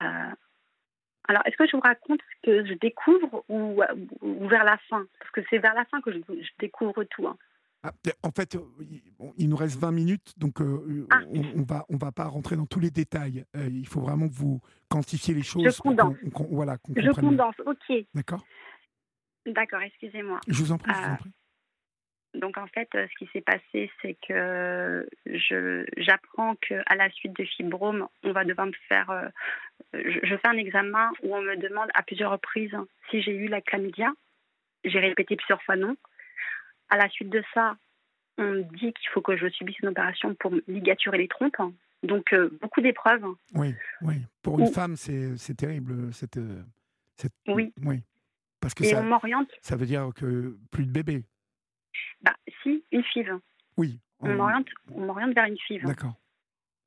alors, 0.00 1.42
est-ce 1.46 1.56
que 1.56 1.66
je 1.66 1.76
vous 1.76 1.82
raconte 1.82 2.20
ce 2.20 2.50
que 2.50 2.66
je 2.66 2.74
découvre 2.74 3.44
ou, 3.48 3.80
vers 4.48 4.64
la 4.64 4.76
fin? 4.88 5.06
Parce 5.18 5.30
que 5.30 5.40
c'est 5.48 5.58
vers 5.58 5.74
la 5.74 5.84
fin 5.86 6.00
que 6.00 6.12
je, 6.12 6.18
découvre 6.58 7.04
tout. 7.04 7.26
Hein. 7.26 7.38
Ah, 7.82 7.92
en 8.22 8.30
fait, 8.30 8.54
euh, 8.56 8.60
il 9.36 9.48
nous 9.48 9.56
reste 9.56 9.78
20 9.78 9.92
minutes, 9.92 10.32
donc 10.38 10.60
euh, 10.60 11.06
ah. 11.10 11.20
on, 11.28 11.62
va 11.62 11.84
on 11.88 11.96
va 11.96 12.10
pas 12.10 12.24
rentrer 12.24 12.56
dans 12.56 12.66
tous 12.66 12.80
les 12.80 12.90
détails. 12.90 13.44
Euh, 13.54 13.68
il 13.70 13.86
faut 13.86 14.00
vraiment 14.00 14.28
que 14.28 14.34
vous 14.34 14.60
quantifiez 14.88 15.34
les 15.34 15.42
choses. 15.42 15.64
Je 15.64 15.80
condense. 15.80 16.16
voilà, 16.50 16.78
je 16.96 17.10
condense, 17.12 17.54
ok. 17.64 17.96
D'accord. 18.14 18.44
D'accord, 19.46 19.82
excusez-moi. 19.82 20.40
Je 20.48 20.58
vous 20.62 20.72
en 20.72 20.78
prie, 20.78 20.92
je 20.92 20.98
vous 20.98 21.12
en 21.12 21.16
prie. 21.16 21.32
Donc 22.34 22.58
en 22.58 22.66
fait, 22.66 22.88
ce 22.92 23.14
qui 23.18 23.30
s'est 23.32 23.40
passé, 23.40 23.90
c'est 24.02 24.16
que 24.26 25.08
j'apprends 25.96 26.54
qu'à 26.56 26.94
la 26.96 27.08
suite 27.10 27.36
de 27.38 27.44
fibrome, 27.44 28.08
on 28.24 28.32
va 28.32 28.44
devoir 28.44 28.66
me 28.66 28.72
faire. 28.88 29.30
je, 29.94 30.18
je, 30.22 30.36
fais 30.36 30.48
un 30.48 30.58
examen 30.58 31.10
où 31.22 31.34
on 31.34 31.40
me 31.40 31.56
demande 31.56 31.88
à 31.94 32.02
plusieurs 32.02 32.32
reprises 32.32 32.76
si 33.10 33.22
j'ai 33.22 33.32
eu 33.32 33.46
la 33.46 33.60
chlamydia. 33.60 34.12
J'ai 34.84 34.98
répété 34.98 35.36
plusieurs 35.36 35.62
fois 35.62 35.76
non. 35.76 35.96
À 36.88 36.96
la 36.96 37.08
suite 37.08 37.30
de 37.30 37.42
ça, 37.54 37.76
on 38.38 38.44
me 38.44 38.62
dit 38.62 38.92
qu'il 38.92 39.08
faut 39.12 39.20
que 39.20 39.36
je 39.36 39.48
subisse 39.48 39.78
une 39.80 39.88
opération 39.88 40.34
pour 40.34 40.52
ligaturer 40.68 41.18
les 41.18 41.28
trompes. 41.28 41.56
Donc, 42.02 42.32
euh, 42.32 42.50
beaucoup 42.60 42.80
d'épreuves. 42.80 43.24
Oui, 43.54 43.74
oui. 44.02 44.14
Pour 44.42 44.60
une 44.60 44.66
femme, 44.68 44.96
c'est 44.96 45.54
terrible. 45.56 46.12
Cette, 46.12 46.36
euh, 46.36 46.62
oui. 47.48 47.72
oui. 47.82 48.02
Parce 48.60 48.74
que 48.74 48.84
Et 48.84 48.88
ça, 48.88 49.00
on 49.00 49.04
m'oriente. 49.04 49.48
Ça 49.62 49.76
veut 49.76 49.86
dire 49.86 50.10
que 50.14 50.56
plus 50.70 50.86
de 50.86 50.90
bébés. 50.90 51.24
Bah, 52.22 52.34
si, 52.62 52.84
une 52.92 53.02
FIV. 53.02 53.38
Oui. 53.76 53.98
On, 54.20 54.34
m'oriente, 54.34 54.66
vers 55.34 55.44
une 55.44 55.58
FIV. 55.58 55.84
D'accord. 55.84 56.14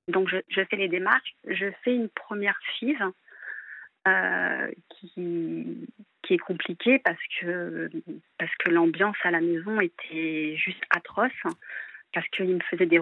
Donc, 0.07 0.29
je, 0.29 0.37
je, 0.49 0.63
fais 0.65 0.77
les 0.77 0.87
démarches. 0.87 1.35
Je 1.47 1.71
fais 1.83 1.95
une 1.95 2.09
première 2.09 2.57
FIV 2.77 2.97
euh, 4.07 4.71
qui, 4.89 5.87
qui 6.29 6.35
est 6.35 6.37
compliqué 6.37 6.99
parce 6.99 7.19
que, 7.39 7.89
parce 8.37 8.55
que 8.57 8.69
l'ambiance 8.69 9.17
à 9.23 9.31
la 9.31 9.41
maison 9.41 9.81
était 9.81 10.55
juste 10.57 10.83
atroce, 10.91 11.31
parce 12.13 12.27
qu'il 12.27 12.53
me 12.53 12.59
faisait 12.69 12.85
des, 12.85 13.01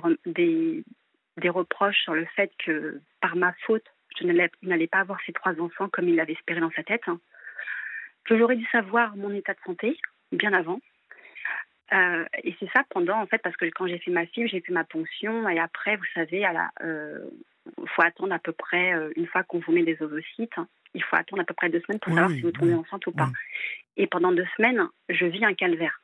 des, 1.36 1.50
reproches 1.50 2.00
sur 2.04 2.13
le 2.13 2.26
fait 2.38 2.50
que 2.58 3.02
par 3.20 3.36
ma 3.36 3.52
faute, 3.66 3.84
je 4.18 4.26
n'allais 4.26 4.88
pas 4.88 5.00
avoir 5.00 5.20
ces 5.26 5.34
trois 5.34 5.60
enfants 5.60 5.90
comme 5.90 6.08
il 6.08 6.16
l'avait 6.16 6.34
espéré 6.34 6.62
dans 6.62 6.72
sa 6.72 6.84
tête, 6.84 7.04
que 8.24 8.38
j'aurais 8.38 8.56
dû 8.56 8.66
savoir 8.72 9.18
mon 9.18 9.34
état 9.34 9.54
de 9.54 9.60
santé 9.66 9.98
bien 10.32 10.54
avant. 10.54 10.80
Euh, 11.94 12.26
et 12.44 12.56
c'est 12.62 12.70
ça 12.74 12.84
pendant, 12.90 13.20
en 13.20 13.28
fait, 13.28 13.40
parce 13.40 13.58
que 13.58 13.66
quand 13.66 13.88
j'ai 13.88 14.00
fait 14.00 14.12
ma 14.12 14.26
fille, 14.26 14.48
j'ai 14.48 14.62
fait 14.62 14.74
ma 14.74 14.86
ponction, 14.86 15.50
et 15.50 15.60
après, 15.60 15.98
vous 15.98 16.06
savez, 16.13 16.40
il 16.40 16.70
euh, 16.82 17.30
faut 17.88 18.02
attendre 18.04 18.34
à 18.34 18.40
peu 18.40 18.54
près, 18.54 18.94
euh, 18.94 19.12
une 19.18 19.28
fois 19.28 19.44
qu'on 19.44 19.60
vous 19.60 19.74
met 19.74 19.84
des 19.84 20.02
ovocytes, 20.02 20.56
il 20.98 21.04
faut 21.04 21.16
attendre 21.16 21.44
à 21.44 21.46
peu 21.46 21.54
près 21.54 21.70
deux 21.70 21.80
semaines 21.82 22.00
pour 22.00 22.14
savoir 22.14 22.32
si 22.32 22.42
vous 22.42 22.52
tombez 22.52 22.74
enceinte 22.74 23.06
ou 23.06 23.12
pas. 23.12 23.30
Et 23.98 24.08
pendant 24.08 24.32
deux 24.32 24.48
semaines, 24.58 24.88
je 25.10 25.26
vis 25.26 25.46
un 25.46 25.54
calvaire. 25.54 26.02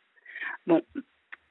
Bon, 0.67 0.83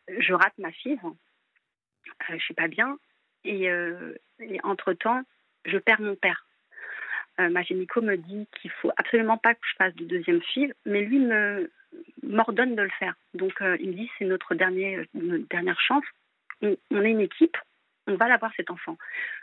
je 0.09 0.33
rate 0.33 0.57
ma 0.59 0.71
fille, 0.71 0.99
euh, 1.05 2.35
je 2.35 2.39
suis 2.39 2.55
pas 2.55 2.69
bien, 2.69 2.97
et, 3.45 3.69
euh, 3.69 4.15
entre-temps, 4.63 5.23
je 5.65 5.77
perds 5.79 6.01
mon 6.01 6.15
père. 6.15 6.47
Euh, 7.41 7.49
ma 7.49 7.63
gynéco 7.63 8.01
me 8.01 8.17
dit 8.17 8.47
qu'il 8.61 8.71
faut 8.71 8.93
absolument 8.97 9.39
pas 9.39 9.55
que 9.55 9.67
je 9.69 9.77
fasse 9.77 9.95
de 9.97 10.05
deuxième 10.05 10.43
fille, 10.43 10.73
mais 10.87 11.03
lui 11.03 11.19
me 11.19 11.71
m'ordonne 12.23 12.75
de 12.75 12.83
le 12.83 12.91
faire. 12.99 13.15
Donc 13.35 13.53
il 13.61 13.91
me 13.91 13.93
dit 13.93 14.11
c'est 14.19 14.25
notre 14.25 14.55
dernier, 14.55 15.07
dernière 15.13 15.79
chance. 15.79 16.05
On, 16.63 17.03
est 17.03 17.11
une 17.11 17.21
équipe, 17.21 17.57
on 18.07 18.15
va 18.15 18.29
l'avoir 18.29 18.51
cet 18.57 18.71
enfant. 18.71 18.97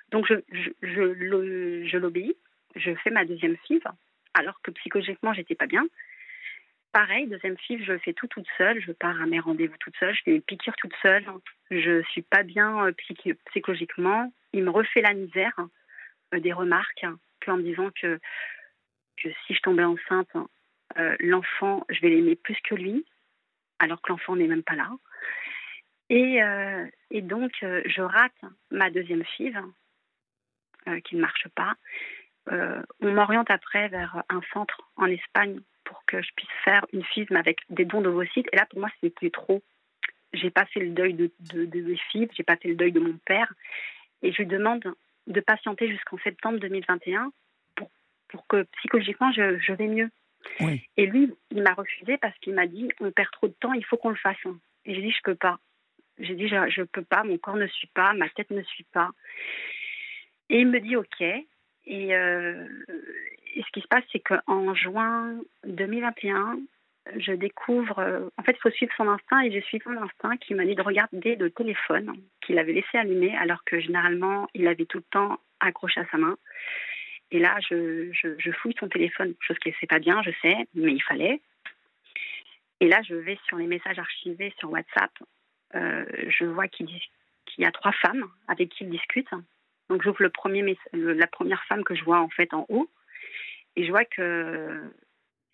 Donc 0.10 0.26
je, 0.28 0.36
je, 0.82 1.86
je 1.86 1.98
l'obéis 1.98 2.36
je 2.76 2.94
fais 2.96 3.10
ma 3.10 3.26
deuxième 3.26 3.58
FIV, 3.58 3.84
alors 4.34 4.62
que 4.62 4.72
psychologiquement, 4.72 5.34
j'étais 5.34 5.56
pas 5.56 5.68
bien. 5.68 5.86
Pareil, 6.92 7.28
deuxième 7.28 7.58
FIV, 7.58 7.84
je 7.84 7.98
fais 8.00 8.14
tout 8.14 8.28
toute 8.28 8.48
seule. 8.58 8.82
Je 8.82 8.92
pars 8.92 9.22
à 9.22 9.28
mes 9.28 9.40
rendez-vous 9.40 9.78
toute 9.78 9.96
seule. 9.98 10.16
Je 10.16 10.24
fais 10.24 10.32
mes 10.32 10.42
piqûres 10.42 10.76
toute 10.78 10.96
seule. 11.04 11.24
Je 11.70 12.02
suis 12.04 12.24
pas 12.24 12.42
bien 12.42 12.88
euh, 12.88 12.92
psychologiquement. 13.46 14.34
Il 14.54 14.64
me 14.64 14.72
refait 14.72 15.02
la 15.02 15.14
misère, 15.14 15.54
euh, 16.34 16.40
des 16.40 16.52
remarques, 16.52 17.06
en 17.46 17.58
me 17.58 17.64
disant 17.64 17.92
que, 17.92 18.20
que 19.22 19.30
si 19.46 19.54
je 19.54 19.62
tombais 19.62 19.84
enceinte, 19.84 20.30
euh, 20.98 21.16
l'enfant, 21.20 21.86
je 21.90 22.02
vais 22.02 22.10
l'aimer 22.10 22.36
plus 22.36 22.58
que 22.64 22.74
lui, 22.74 23.06
alors 23.78 24.02
que 24.02 24.12
l'enfant 24.12 24.36
n'est 24.36 24.48
même 24.48 24.64
pas 24.64 24.76
là. 24.76 24.90
Et, 26.12 26.40
et 27.12 27.22
donc, 27.22 27.52
je 27.62 28.02
rate 28.02 28.42
ma 28.72 28.90
deuxième 28.90 29.24
FIV, 29.24 29.60
qui 31.04 31.16
ne 31.16 31.22
marche 31.22 31.48
pas. 31.50 31.76
Euh, 32.52 32.82
on 33.02 33.12
m'oriente 33.12 33.52
après 33.52 33.88
vers 33.90 34.24
un 34.30 34.42
centre 34.54 34.82
en 34.96 35.06
Espagne 35.06 35.60
pour 35.84 36.04
que 36.06 36.22
je 36.22 36.30
puisse 36.36 36.50
faire 36.64 36.86
une 36.94 37.04
FIV 37.04 37.36
avec 37.36 37.60
des 37.70 37.86
dons 37.86 38.02
d'ovocytes. 38.02 38.48
Et 38.52 38.56
là, 38.56 38.66
pour 38.66 38.80
moi, 38.80 38.90
c'était 39.02 39.30
trop. 39.30 39.62
J'ai 40.34 40.50
pas 40.50 40.66
fait 40.66 40.80
le 40.80 40.90
deuil 40.90 41.14
de, 41.14 41.32
de, 41.54 41.66
de 41.66 41.82
mes 41.82 41.98
FIV, 42.12 42.30
j'ai 42.34 42.44
pas 42.44 42.56
fait 42.56 42.70
le 42.70 42.76
deuil 42.76 42.92
de 42.92 43.00
mon 43.00 43.18
père. 43.26 43.52
Et 44.22 44.32
je 44.32 44.38
lui 44.38 44.48
demande 44.48 44.84
de 45.28 45.40
patienter 45.40 45.90
jusqu'en 45.90 46.18
septembre 46.20 46.60
2021 46.60 47.32
pour, 47.76 47.90
pour 48.28 48.48
que 48.48 48.64
psychologiquement, 48.78 49.32
je, 49.32 49.60
je 49.60 49.74
vais 49.74 49.88
mieux. 49.88 50.10
Et 50.98 51.06
lui, 51.06 51.34
il 51.52 51.62
m'a 51.62 51.74
refusé 51.74 52.18
parce 52.18 52.38
qu'il 52.40 52.54
m'a 52.54 52.68
dit 52.68 52.90
on 53.00 53.12
perd 53.12 53.32
trop 53.32 53.48
de 53.48 53.54
temps, 53.60 53.74
il 53.74 53.86
faut 53.86 53.98
qu'on 53.98 54.10
le 54.10 54.16
fasse. 54.16 54.38
Et 54.86 54.96
j'ai 54.96 55.02
dit 55.02 55.12
je 55.12 55.22
peux 55.24 55.36
pas. 55.36 55.60
J'ai 56.18 56.36
dit 56.36 56.48
je, 56.48 56.56
ne 56.82 56.86
peux 56.86 57.04
pas, 57.04 57.24
mon 57.24 57.38
corps 57.38 57.56
ne 57.56 57.68
suit 57.68 57.90
pas, 57.94 58.14
ma 58.14 58.30
tête 58.30 58.50
ne 58.52 58.62
suit 58.64 58.86
pas. 58.92 59.12
Et 60.50 60.60
il 60.60 60.68
me 60.68 60.80
dit 60.80 60.96
ok. 60.96 61.24
Euh, 61.90 62.68
et, 63.56 63.64
ce 63.64 63.72
qui 63.74 63.82
se 63.82 63.88
passe, 63.88 64.04
c'est 64.12 64.20
qu'en 64.20 64.74
juin 64.74 65.40
2021, 65.66 66.60
je 67.18 67.34
découvre. 67.34 68.00
Euh, 68.00 68.30
en 68.38 68.44
fait, 68.44 68.52
il 68.52 68.62
faut 68.62 68.70
suivre 68.70 68.94
son 68.96 69.08
instinct 69.08 69.42
et 69.42 69.52
j'ai 69.52 69.62
suivi 69.62 69.84
son 69.84 69.98
instinct 69.98 70.38
qui 70.38 70.54
m'a 70.54 70.66
dit 70.66 70.76
de 70.76 70.82
regarder 70.82 71.36
le 71.36 71.50
téléphone 71.50 72.14
qu'il 72.42 72.60
avait 72.60 72.74
laissé 72.74 72.98
allumé 72.98 73.36
alors 73.38 73.64
que 73.64 73.80
généralement 73.80 74.48
il 74.54 74.68
avait 74.68 74.86
tout 74.86 75.00
le 75.00 75.04
temps 75.12 75.40
accroché 75.60 76.02
à 76.02 76.06
sa 76.12 76.18
main. 76.18 76.38
Et 77.32 77.40
là, 77.40 77.58
je, 77.70 78.52
fouille 78.54 78.76
son 78.80 78.90
téléphone, 78.90 79.36
chose 79.40 79.58
qui 79.60 79.70
ne 79.70 79.74
fait 79.76 79.88
pas 79.88 80.00
bien, 80.00 80.22
je 80.24 80.32
sais, 80.42 80.68
mais 80.74 80.94
il 80.94 81.04
fallait. 81.04 81.42
Et 82.80 82.88
là, 82.88 83.02
je 83.08 83.14
vais 83.14 83.38
sur 83.46 83.58
les 83.58 83.68
messages 83.68 84.00
archivés 84.00 84.54
sur 84.58 84.72
WhatsApp. 84.72 85.12
Euh, 85.76 86.06
je 86.28 86.46
vois 86.46 86.68
qu'il 86.68 86.90
y 87.58 87.66
a 87.66 87.72
trois 87.72 87.92
femmes 87.92 88.26
avec 88.48 88.70
qui 88.70 88.84
il 88.84 88.90
discute. 88.90 89.30
Donc 89.90 90.04
j'ouvre 90.04 90.22
le 90.22 90.30
premier 90.30 90.78
la 90.94 91.28
première 91.28 91.64
femme 91.66 91.84
que 91.84 91.96
je 91.96 92.04
vois 92.04 92.20
en 92.20 92.30
fait 92.30 92.54
en 92.54 92.66
haut 92.70 92.90
et 93.76 93.86
je 93.86 93.92
vois 93.92 94.06
que 94.06 94.92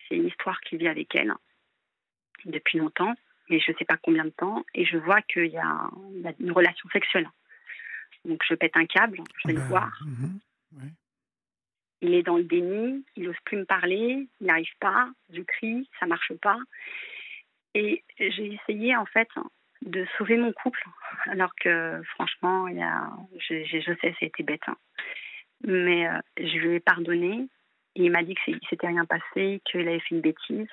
c'est 0.08 0.16
une 0.16 0.26
histoire 0.26 0.60
qui 0.60 0.76
vit 0.76 0.88
avec 0.88 1.14
elle 1.14 1.34
depuis 2.44 2.78
longtemps, 2.78 3.14
mais 3.48 3.60
je 3.60 3.70
ne 3.70 3.76
sais 3.76 3.84
pas 3.84 3.96
combien 3.96 4.24
de 4.24 4.30
temps, 4.30 4.64
et 4.74 4.84
je 4.84 4.96
vois 4.98 5.22
qu'il 5.22 5.46
y, 5.46 5.58
a 5.58 5.90
une 6.40 6.52
relation 6.52 6.88
sexuelle. 6.90 7.28
Donc 8.24 8.42
je 8.48 8.54
pète 8.54 8.76
un 8.76 8.86
câble, 8.86 9.22
je 9.42 9.48
vais 9.48 9.54
le 9.54 9.60
Bah, 9.60 9.66
voir. 9.68 10.00
mhm, 10.04 10.40
ouais. 10.72 10.90
Il 12.02 12.14
est 12.14 12.22
dans 12.22 12.36
le 12.36 12.44
déni, 12.44 13.04
il 13.16 13.24
n'ose 13.24 13.40
plus 13.44 13.56
me 13.58 13.64
parler, 13.64 14.28
il 14.40 14.44
n'y 14.44 14.50
arrive 14.50 14.76
pas, 14.80 15.08
je 15.32 15.40
crie, 15.42 15.88
ça 15.98 16.06
marche 16.06 16.32
pas. 16.34 16.58
Et 17.74 18.04
j'ai 18.18 18.54
essayé 18.54 18.96
en 18.96 19.06
fait 19.06 19.28
de 19.86 20.04
sauver 20.18 20.36
mon 20.36 20.52
couple, 20.52 20.82
alors 21.26 21.54
que 21.54 22.02
franchement, 22.14 22.68
il 22.68 22.76
y 22.76 22.82
a, 22.82 23.08
je, 23.38 23.96
sais, 24.00 24.14
c'était 24.18 24.42
bête. 24.42 24.60
hein. 24.66 24.76
Mais 25.64 26.08
euh, 26.08 26.20
je 26.38 26.58
lui 26.58 26.74
ai 26.74 26.80
pardonné. 26.80 27.48
Il 27.94 28.10
m'a 28.10 28.22
dit 28.22 28.34
qu'il 28.44 28.60
s'était 28.68 28.88
rien 28.88 29.06
passé, 29.06 29.62
qu'il 29.64 29.88
avait 29.88 30.00
fait 30.00 30.14
une 30.14 30.20
bêtise. 30.20 30.68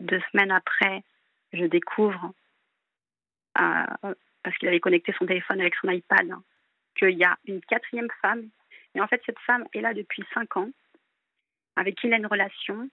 Deux 0.00 0.20
semaines 0.32 0.50
après, 0.50 1.02
je 1.52 1.64
découvre, 1.64 2.32
euh, 3.60 4.14
parce 4.42 4.56
qu'il 4.58 4.68
avait 4.68 4.80
connecté 4.80 5.14
son 5.18 5.26
téléphone 5.26 5.60
avec 5.60 5.74
son 5.76 5.88
iPad, 5.90 6.32
qu'il 6.96 7.16
y 7.16 7.24
a 7.24 7.38
une 7.46 7.60
quatrième 7.60 8.08
femme. 8.20 8.48
Et 8.94 9.00
en 9.00 9.06
fait, 9.06 9.22
cette 9.26 9.38
femme 9.40 9.66
est 9.74 9.80
là 9.80 9.94
depuis 9.94 10.24
cinq 10.34 10.56
ans, 10.56 10.70
avec 11.76 11.94
qui 11.96 12.08
il 12.08 12.14
a 12.14 12.16
une 12.16 12.26
relation 12.26 12.88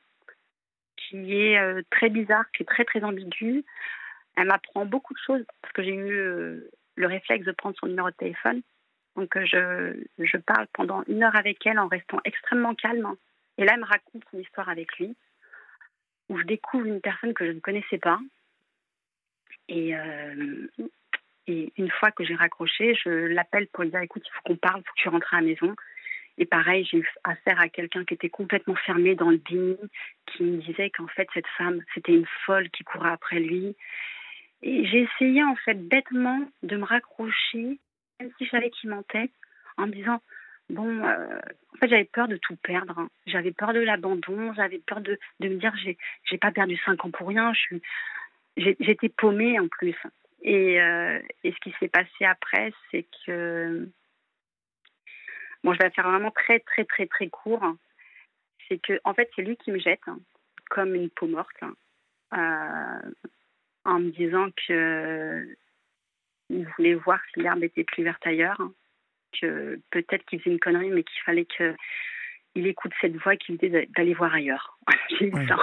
qui 0.98 1.36
est 1.36 1.58
euh, 1.58 1.82
très 1.90 2.10
bizarre, 2.10 2.46
qui 2.52 2.64
est 2.64 2.68
très 2.68 2.86
très 2.86 3.04
ambiguë. 3.04 3.64
Elle 4.36 4.48
m'apprend 4.48 4.86
beaucoup 4.86 5.14
de 5.14 5.20
choses 5.26 5.46
parce 5.62 5.74
que 5.74 5.84
j'ai 5.84 5.96
eu 5.96 6.12
euh, 6.12 6.70
le 6.96 7.08
réflexe 7.08 7.46
de 7.46 7.52
prendre 7.52 7.76
son 7.80 7.88
numéro 7.88 8.10
de 8.10 8.16
téléphone. 8.16 8.62
Donc 9.16 9.36
euh, 9.38 9.46
je, 9.46 10.24
je 10.24 10.38
parle 10.38 10.68
pendant 10.74 11.04
une 11.08 11.24
heure 11.24 11.36
avec 11.36 11.66
elle 11.66 11.80
en 11.80 11.88
restant 11.88 12.20
extrêmement 12.26 12.76
calme. 12.76 13.16
Et 13.58 13.66
là, 13.66 13.74
elle 13.74 13.82
me 13.82 13.86
raconte 13.86 14.24
son 14.32 14.40
histoire 14.40 14.68
avec 14.70 14.98
lui, 14.98 15.16
où 16.30 16.38
je 16.38 16.44
découvre 16.44 16.86
une 16.86 17.02
personne 17.02 17.34
que 17.34 17.46
je 17.46 17.52
ne 17.52 17.60
connaissais 17.60 17.98
pas. 17.98 18.20
Et, 19.70 19.96
euh, 19.96 20.68
et 21.48 21.72
une 21.78 21.90
fois 21.90 22.12
que 22.12 22.26
j'ai 22.26 22.36
raccroché, 22.36 22.96
je 22.96 23.10
l'appelle 23.10 23.68
pour 23.68 23.84
lui 23.84 23.92
dire 23.92 24.02
écoute, 24.02 24.24
il 24.26 24.32
faut 24.32 24.42
qu'on 24.44 24.58
parle, 24.58 24.82
il 24.82 24.88
faut 24.88 24.94
que 24.94 25.02
tu 25.02 25.10
rentres 25.10 25.34
à 25.34 25.38
la 25.38 25.48
maison. 25.48 25.76
Et 26.38 26.46
pareil, 26.46 26.86
j'ai 26.92 26.98
eu 26.98 27.10
affaire 27.24 27.60
à 27.62 27.70
quelqu'un 27.70 28.04
qui 28.04 28.14
était 28.14 28.30
complètement 28.30 28.76
fermé 28.76 29.16
dans 29.16 29.30
le 29.30 29.38
déni, 29.38 29.78
qui 30.26 30.44
me 30.44 30.58
disait 30.62 30.90
qu'en 30.90 31.08
fait, 31.08 31.28
cette 31.34 31.48
femme, 31.58 31.82
c'était 31.94 32.14
une 32.14 32.28
folle 32.46 32.70
qui 32.72 32.84
courait 32.84 33.12
après 33.12 33.40
lui. 33.40 33.76
Et 34.66 34.86
j'ai 34.88 35.04
essayé, 35.04 35.44
en 35.44 35.56
fait, 35.56 35.76
bêtement 35.76 36.42
de 36.64 36.76
me 36.76 36.84
raccrocher, 36.84 37.80
même 38.20 38.32
si 38.38 38.46
je 38.46 38.50
savais 38.50 38.70
qu'il 38.72 38.90
mentait, 38.90 39.30
en 39.78 39.88
me 39.88 39.92
disant 39.94 40.22
bon, 40.70 41.04
euh, 41.06 41.40
en 41.74 41.78
fait, 41.78 41.88
j'avais 41.88 42.06
peur 42.06 42.28
de 42.28 42.38
tout 42.38 42.56
perdre. 42.58 42.98
hein. 43.00 43.10
J'avais 43.28 43.52
peur 43.52 43.72
de 43.74 43.80
l'abandon, 43.80 44.54
j'avais 44.56 44.80
peur 44.80 45.00
de, 45.02 45.18
de 45.40 45.48
me 45.50 45.56
dire 45.56 45.74
j'ai, 45.78 45.98
j'ai 46.24 46.38
pas 46.40 46.52
perdu 46.52 46.76
cinq 46.86 47.06
ans 47.06 47.12
pour 47.12 47.28
rien, 47.28 47.54
j'étais 48.58 49.10
paumée 49.10 49.60
en 49.60 49.68
plus. 49.68 49.96
Et, 50.42 50.82
euh, 50.82 51.20
et 51.44 51.52
ce 51.52 51.58
qui 51.60 51.74
s'est 51.80 51.88
passé 51.88 52.26
après, 52.26 52.74
c'est 52.92 53.06
que 53.26 53.88
Bon, 55.64 55.74
je 55.74 55.80
vais 55.80 55.90
faire 55.90 56.08
vraiment 56.08 56.30
très, 56.30 56.60
très, 56.60 56.86
très, 56.86 57.08
très 57.08 57.28
court. 57.28 57.66
C'est 58.68 58.78
que, 58.78 59.00
en 59.04 59.16
fait, 59.16 59.30
c'est 59.36 59.42
lui 59.42 59.58
qui 59.58 59.72
me 59.72 59.80
jette 59.80 60.08
hein, 60.08 60.20
comme 60.70 60.94
une 60.94 61.10
peau 61.10 61.26
morte, 61.26 61.56
hein, 61.64 61.74
euh, 62.34 63.12
en 63.86 64.00
me 64.00 64.10
disant 64.12 64.50
que 64.68 65.58
il 66.50 66.68
voulait 66.76 66.94
voir 66.96 67.20
si 67.34 67.40
l'herbe 67.42 67.64
était 67.64 67.84
plus 67.84 68.04
verte 68.04 68.26
ailleurs, 68.28 68.60
hein, 68.60 68.72
que 69.42 69.80
peut-être 69.92 70.24
qu'il 70.26 70.40
faisait 70.40 70.52
une 70.54 70.60
connerie, 70.60 70.90
mais 70.92 71.04
qu'il 71.04 71.22
fallait 71.26 71.46
que 71.46 71.76
il 72.56 72.68
écoute 72.68 72.92
cette 73.02 73.16
voix 73.18 73.36
qui 73.36 73.58
d'a- 73.58 73.86
d'aller 73.88 74.14
voir 74.14 74.34
ailleurs. 74.34 74.78
J'ai 75.20 75.32
ça. 75.32 75.58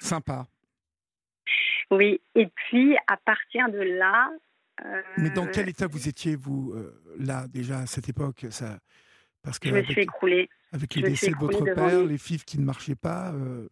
Sympa. 0.00 0.46
Oui. 1.90 2.20
Et 2.34 2.46
puis, 2.48 2.96
à 3.06 3.16
partir 3.16 3.68
de 3.70 3.78
là. 3.78 4.30
euh, 4.84 5.02
Mais 5.18 5.30
dans 5.30 5.46
quel 5.46 5.68
état 5.68 5.86
vous 5.86 6.08
étiez, 6.08 6.36
vous, 6.36 6.72
euh, 6.74 7.00
là, 7.18 7.46
déjà, 7.48 7.78
à 7.80 7.86
cette 7.86 8.08
époque 8.08 8.46
ça... 8.50 8.78
Parce 9.42 9.60
que 9.60 9.68
je 9.68 9.74
me 9.74 9.78
avec, 9.78 9.90
suis 9.92 10.00
écroulée. 10.02 10.50
avec 10.72 10.92
je 10.92 10.98
le 10.98 11.04
me 11.04 11.10
décès 11.10 11.30
de 11.30 11.36
votre 11.36 11.64
père, 11.64 12.00
lui. 12.02 12.08
les 12.08 12.18
fifs 12.18 12.44
qui 12.44 12.58
ne 12.58 12.64
marchaient 12.64 12.96
pas, 12.96 13.32
euh, 13.32 13.68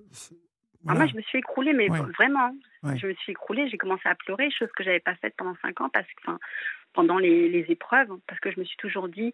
Ah, 0.86 0.94
moi, 0.94 1.06
je 1.06 1.14
me 1.16 1.22
suis 1.22 1.38
écroulée, 1.38 1.72
mais 1.72 1.88
Ouais. 1.90 2.00
vraiment. 2.18 2.54
Ouais. 2.82 2.96
Je 2.98 3.06
me 3.06 3.14
suis 3.14 3.32
écroulée, 3.32 3.68
j'ai 3.68 3.78
commencé 3.78 4.06
à 4.08 4.14
pleurer, 4.14 4.50
chose 4.50 4.70
que 4.76 4.84
j'avais 4.84 5.00
pas 5.00 5.14
faite 5.16 5.34
pendant 5.36 5.56
cinq 5.62 5.80
ans, 5.80 5.88
parce 5.88 6.06
que, 6.06 6.20
enfin, 6.22 6.38
pendant 6.92 7.18
les, 7.18 7.48
les 7.48 7.64
épreuves, 7.70 8.10
parce 8.26 8.38
que 8.40 8.50
je 8.50 8.60
me 8.60 8.64
suis 8.64 8.76
toujours 8.76 9.08
dit, 9.08 9.32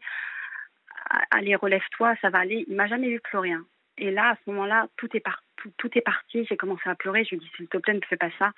allez, 1.31 1.55
relève-toi, 1.57 2.15
ça 2.21 2.31
va 2.31 2.39
aller. 2.39 2.65
Il 2.69 2.77
m'a 2.77 2.87
jamais 2.87 3.09
vu 3.09 3.21
pleurer. 3.21 3.53
hein. 3.53 3.65
Et 3.99 4.11
là, 4.11 4.31
à 4.31 4.37
ce 4.37 4.51
moment-là, 4.51 4.87
tout 4.97 5.09
est, 5.17 5.21
par- 5.21 5.43
tout, 5.57 5.71
tout 5.77 5.91
est 5.99 6.01
parti. 6.03 6.47
J'ai 6.49 6.57
commencé 6.57 6.89
à 6.89 6.95
pleurer. 6.95 7.25
Je 7.25 7.31
lui 7.31 7.37
ai 7.37 7.41
dit, 7.41 7.51
s'il 7.57 7.69
te 7.69 7.77
plaît, 7.79 7.95
ne 7.95 8.01
fais 8.09 8.17
pas 8.17 8.31
ça. 8.39 8.53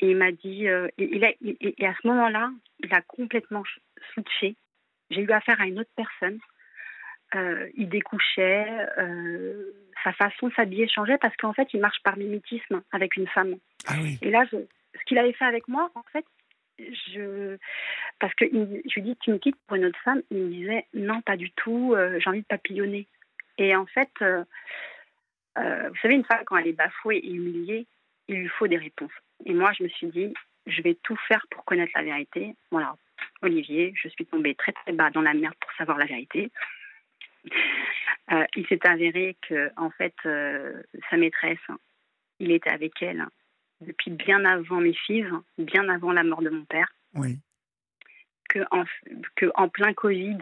Et 0.00 0.10
il 0.10 0.16
m'a 0.16 0.32
dit, 0.32 0.68
euh, 0.68 0.88
et, 0.98 1.08
il 1.16 1.24
a- 1.24 1.30
et- 1.30 1.56
et- 1.60 1.82
et 1.82 1.86
à 1.86 1.94
ce 2.02 2.06
moment-là, 2.08 2.50
il 2.80 2.92
a 2.94 3.00
complètement 3.02 3.62
ch- 3.64 3.80
switché. 4.12 4.56
J'ai 5.10 5.22
eu 5.22 5.30
affaire 5.30 5.60
à 5.60 5.66
une 5.66 5.78
autre 5.78 5.90
personne. 5.96 6.38
Euh, 7.36 7.68
il 7.74 7.88
découchait, 7.88 8.66
euh, 8.98 9.72
sa 10.04 10.12
façon 10.12 10.48
de 10.48 10.54
s'habiller 10.54 10.88
changeait 10.88 11.18
parce 11.18 11.36
qu'en 11.36 11.52
fait, 11.52 11.68
il 11.74 11.80
marche 11.80 12.00
par 12.02 12.16
mimétisme 12.16 12.82
avec 12.92 13.16
une 13.16 13.26
femme. 13.28 13.56
Ah 13.86 13.96
oui, 14.00 14.18
Et 14.22 14.30
là, 14.30 14.44
je, 14.50 14.56
ce 14.56 15.04
qu'il 15.06 15.18
avait 15.18 15.32
fait 15.32 15.44
avec 15.44 15.68
moi, 15.68 15.90
en 15.94 16.02
fait, 16.12 16.24
je, 16.78 17.56
parce 18.18 18.34
que 18.34 18.44
je 18.44 18.94
lui 18.94 19.02
dis, 19.02 19.16
tu 19.16 19.30
me 19.30 19.38
quittes 19.38 19.56
pour 19.66 19.76
une 19.76 19.86
autre 19.86 19.98
femme. 20.04 20.22
Il 20.30 20.38
me 20.38 20.48
disait, 20.50 20.86
non, 20.94 21.20
pas 21.22 21.36
du 21.36 21.50
tout, 21.52 21.94
euh, 21.94 22.18
j'ai 22.20 22.30
envie 22.30 22.42
de 22.42 22.46
papillonner. 22.46 23.06
Et 23.58 23.74
en 23.74 23.86
fait, 23.86 24.10
vous 24.20 25.96
savez, 26.02 26.14
une 26.14 26.24
femme, 26.24 26.44
quand 26.44 26.56
elle 26.56 26.68
est 26.68 26.72
bafouée 26.72 27.16
et 27.16 27.30
humiliée, 27.30 27.86
il 28.28 28.36
lui 28.36 28.48
faut 28.48 28.66
des 28.66 28.76
réponses. 28.76 29.12
Et 29.44 29.54
moi, 29.54 29.72
je 29.72 29.84
me 29.84 29.88
suis 29.88 30.08
dit, 30.08 30.34
je 30.66 30.82
vais 30.82 30.96
tout 31.02 31.16
faire 31.28 31.46
pour 31.50 31.64
connaître 31.64 31.92
la 31.94 32.02
vérité. 32.02 32.54
Voilà, 32.70 32.96
Olivier, 33.42 33.94
je 33.96 34.08
suis 34.08 34.26
tombée 34.26 34.54
très 34.54 34.72
très 34.72 34.92
bas 34.92 35.10
dans 35.10 35.22
la 35.22 35.34
merde 35.34 35.54
pour 35.60 35.72
savoir 35.72 35.96
la 35.96 36.06
vérité. 36.06 36.50
Euh, 38.32 38.44
il 38.56 38.66
s'est 38.66 38.84
avéré 38.84 39.36
que, 39.48 39.70
en 39.76 39.88
fait, 39.90 40.14
euh, 40.26 40.82
sa 41.10 41.16
maîtresse, 41.16 41.60
il 42.40 42.50
était 42.50 42.70
avec 42.70 43.00
elle 43.00 43.24
depuis 43.80 44.10
bien 44.10 44.44
avant 44.44 44.80
mes 44.80 44.94
filles, 44.94 45.28
bien 45.58 45.88
avant 45.88 46.10
la 46.10 46.24
mort 46.24 46.42
de 46.42 46.50
mon 46.50 46.64
père, 46.64 46.92
oui. 47.14 47.38
que 48.48 48.58
en, 48.72 48.82
que 49.36 49.46
en 49.54 49.68
plein 49.68 49.94
Covid, 49.94 50.38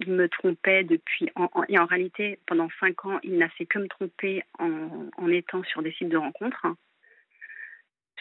il 0.00 0.12
me 0.12 0.30
trompait 0.30 0.82
depuis. 0.84 1.28
En, 1.34 1.50
en- 1.52 1.64
et 1.68 1.78
en 1.78 1.84
réalité, 1.84 2.38
pendant 2.46 2.70
cinq 2.80 3.04
ans, 3.04 3.18
il 3.22 3.36
n'a 3.36 3.50
fait 3.50 3.66
que 3.66 3.78
me 3.80 3.88
tromper 3.88 4.42
en, 4.58 5.10
en 5.18 5.28
étant 5.28 5.62
sur 5.64 5.82
des 5.82 5.92
sites 5.92 6.08
de 6.08 6.16
rencontres. 6.16 6.66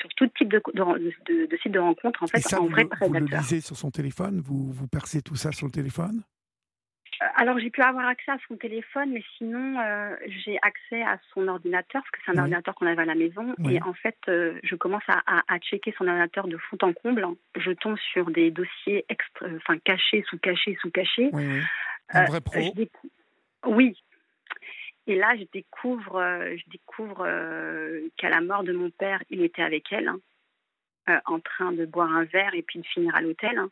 Sur 0.02 0.10
tout 0.16 0.28
type 0.28 0.50
de, 0.50 0.62
de, 0.74 1.14
de- 1.26 1.46
de 1.46 1.58
sites 1.58 1.72
de 1.72 1.80
rencontres, 1.80 2.22
en 2.24 2.28
fait, 2.28 2.40
Et 2.40 2.42
ça, 2.42 2.60
en 2.60 2.66
vous, 2.66 2.72
vrai 2.72 2.84
le- 2.84 3.08
vous 3.08 3.14
le 3.14 3.20
lisez 3.38 3.62
sur 3.62 3.78
son 3.78 3.92
téléphone? 3.92 4.42
Vous, 4.42 4.74
vous 4.74 4.88
percez 4.90 5.22
tout 5.22 5.36
ça 5.38 5.54
sur 5.54 5.68
le 5.68 5.72
téléphone? 5.72 6.22
Alors, 7.36 7.60
j'ai 7.60 7.70
pu 7.70 7.82
avoir 7.82 8.08
accès 8.08 8.32
à 8.32 8.38
son 8.48 8.56
téléphone, 8.56 9.12
mais 9.12 9.24
sinon, 9.38 9.78
euh, 9.80 10.16
j'ai 10.28 10.58
accès 10.62 11.02
à 11.04 11.20
son 11.34 11.48
ordinateur, 11.50 12.02
parce 12.02 12.12
que 12.12 12.20
c'est 12.24 12.32
un 12.32 12.36
Oui. 12.36 12.40
ordinateur 12.42 12.76
qu'on 12.76 12.86
avait 12.88 13.02
à 13.02 13.06
la 13.06 13.16
maison. 13.16 13.54
Oui. 13.60 13.76
Et 13.76 13.82
en 13.84 13.94
fait, 13.94 14.18
euh, 14.30 14.58
je 14.64 14.76
commence 14.76 15.04
à, 15.10 15.22
à, 15.28 15.44
à 15.54 15.60
checker 15.60 15.94
son 15.98 16.08
ordinateur 16.08 16.48
de 16.48 16.58
fond 16.58 16.78
en 16.82 16.94
comble. 16.94 17.28
Je 17.58 17.72
tombe 17.72 17.98
sur 17.98 18.32
des 18.32 18.52
dossiers 18.52 19.06
extra, 19.10 19.48
enfin, 19.58 19.78
cachés, 19.80 20.24
sous 20.30 20.38
cachés, 20.38 20.78
sous 20.82 20.92
cachés. 20.92 21.30
Oui, 21.34 21.46
oui. 21.46 21.62
Un 22.12 22.24
Euh, 22.24 22.26
vrai 22.28 22.42
pro 22.42 22.60
je 22.62 22.72
décou- 22.72 23.10
Oui. 23.66 24.02
Et 25.08 25.16
là, 25.16 25.36
je 25.38 25.44
découvre, 25.52 26.18
euh, 26.18 26.56
je 26.56 26.70
découvre 26.70 27.24
euh, 27.28 28.02
qu'à 28.18 28.30
la 28.30 28.42
mort 28.42 28.64
de 28.64 28.72
mon 28.74 28.92
père, 28.92 29.22
il 29.30 29.42
était 29.44 29.64
avec 29.64 29.92
elle, 29.92 30.08
hein, 30.08 30.20
euh, 31.10 31.20
en 31.26 31.40
train 31.40 31.72
de 31.74 31.86
boire 31.86 32.12
un 32.16 32.24
verre 32.24 32.54
et 32.54 32.62
puis 32.62 32.80
de 32.80 32.86
finir 32.86 33.14
à 33.16 33.22
l'hôtel. 33.22 33.58
hein. 33.58 33.70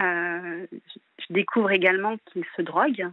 Euh, 0.00 0.66
je- 0.72 1.32
découvre 1.32 1.70
également 1.72 2.16
qu'il 2.26 2.44
se 2.56 2.62
drogue 2.62 3.06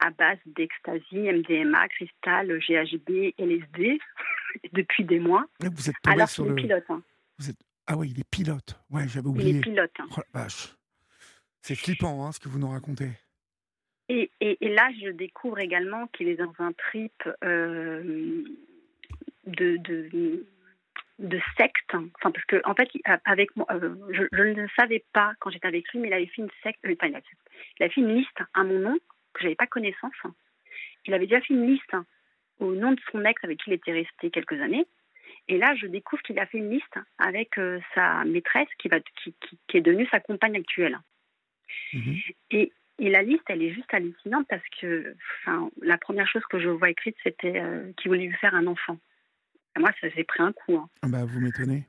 à 0.00 0.10
base 0.10 0.38
d'ecstasy, 0.46 1.16
MDMA, 1.18 1.88
cristal, 1.88 2.58
GHB, 2.60 3.34
LSD 3.38 3.98
depuis 4.72 5.04
des 5.04 5.18
mois. 5.20 5.46
Là, 5.60 5.68
Vous 5.72 5.90
êtes 5.90 5.96
Alors 6.06 6.28
sur 6.28 6.44
qu'il 6.44 6.52
est 6.52 6.54
le. 6.54 6.62
pilote. 6.62 6.84
hein. 6.88 7.02
Ah 7.86 7.96
oui, 7.96 8.10
il 8.14 8.20
est 8.20 8.28
pilote. 8.30 8.78
Ouais, 8.90 9.06
j'avais 9.08 9.28
Il 9.28 9.30
oublié. 9.30 9.58
est 9.58 9.60
pilote. 9.60 9.90
hein. 9.98 10.06
Oh 10.16 10.20
vache. 10.34 10.74
C'est 11.62 11.74
flippant, 11.74 12.24
hein, 12.26 12.32
ce 12.32 12.38
que 12.40 12.48
vous 12.48 12.58
nous 12.58 12.70
racontez. 12.70 13.10
Et, 14.08 14.30
et, 14.40 14.56
et 14.64 14.68
là, 14.74 14.90
je 15.02 15.10
découvre 15.10 15.58
également 15.58 16.06
qu'il 16.08 16.28
est 16.28 16.36
dans 16.36 16.52
un 16.60 16.72
trip 16.72 17.12
euh, 17.44 18.42
de, 19.46 19.76
de, 19.78 20.46
de 21.18 21.40
secte. 21.56 21.94
Enfin, 21.94 22.30
parce 22.30 22.44
que, 22.46 22.60
en 22.64 22.74
fait, 22.74 22.88
avec 23.24 23.54
moi, 23.56 23.66
euh, 23.70 23.94
je, 24.10 24.24
je 24.32 24.42
ne 24.42 24.54
le 24.54 24.68
savais 24.76 25.04
pas 25.12 25.32
quand 25.40 25.50
j'étais 25.50 25.66
avec 25.66 25.88
lui, 25.90 25.98
mais 25.98 26.08
il 26.08 26.14
avait 26.14 26.26
fait 26.26 26.42
une 26.42 26.50
secte. 26.62 26.78
euh, 26.84 26.94
enfin, 27.00 27.12
il, 27.80 27.90
fait 27.90 28.00
une 28.00 28.14
liste 28.14 28.38
à 28.54 28.64
mon 28.64 28.78
nom, 28.78 28.98
que 29.34 29.42
j'avais 29.42 29.54
pas 29.54 29.66
connaissance. 29.66 30.14
Il 31.06 31.14
avait 31.14 31.26
déjà 31.26 31.40
fait 31.40 31.54
une 31.54 31.66
liste 31.66 31.96
au 32.60 32.74
nom 32.74 32.92
de 32.92 33.00
son 33.10 33.24
ex 33.24 33.42
avec 33.44 33.58
qui 33.58 33.70
il 33.70 33.74
était 33.74 33.92
resté 33.92 34.30
quelques 34.30 34.60
années. 34.60 34.86
Et 35.48 35.58
là, 35.58 35.74
je 35.76 35.86
découvre 35.86 36.22
qu'il 36.22 36.38
a 36.38 36.46
fait 36.46 36.58
une 36.58 36.70
liste 36.70 36.98
avec 37.18 37.58
euh, 37.58 37.80
sa 37.94 38.24
maîtresse 38.24 38.68
qui, 38.78 38.88
va, 38.88 39.00
qui, 39.00 39.34
qui, 39.40 39.58
qui 39.66 39.76
est 39.76 39.80
devenue 39.80 40.06
sa 40.10 40.20
compagne 40.20 40.56
actuelle. 40.56 40.98
Mhm. 41.92 42.16
Et, 42.50 42.72
et 42.98 43.10
la 43.10 43.22
liste, 43.22 43.44
elle 43.48 43.62
est 43.62 43.72
juste 43.72 43.92
hallucinante 43.92 44.46
parce 44.48 44.62
que 44.80 45.14
enfin, 45.40 45.70
la 45.80 45.96
première 45.98 46.28
chose 46.28 46.44
que 46.50 46.58
je 46.58 46.68
vois 46.68 46.90
écrite, 46.90 47.16
c'était 47.22 47.62
qu'il 47.96 48.10
voulait 48.10 48.26
lui 48.26 48.36
faire 48.36 48.54
un 48.54 48.66
enfant. 48.66 48.98
Et 49.76 49.80
moi, 49.80 49.90
ça 50.00 50.08
j'ai 50.14 50.24
pris 50.24 50.42
un 50.42 50.52
coup. 50.52 50.76
hein. 50.76 50.88
Ah 51.02 51.08
bah, 51.08 51.24
vous 51.24 51.40
m'étonnez. 51.40 51.86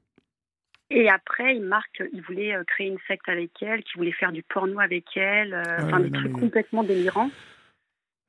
Et 0.91 1.07
après, 1.09 1.55
il 1.55 1.63
marque 1.63 2.01
il 2.13 2.21
voulait 2.23 2.55
créer 2.67 2.87
une 2.87 2.97
secte 3.07 3.29
avec 3.29 3.51
elle, 3.61 3.83
qu'il 3.83 3.97
voulait 3.97 4.11
faire 4.11 4.31
du 4.31 4.41
porno 4.41 4.79
avec 4.79 5.05
elle, 5.15 5.53
enfin 5.55 5.99
des 5.99 6.11
trucs 6.11 6.33
complètement 6.33 6.83
délirants. 6.83 7.29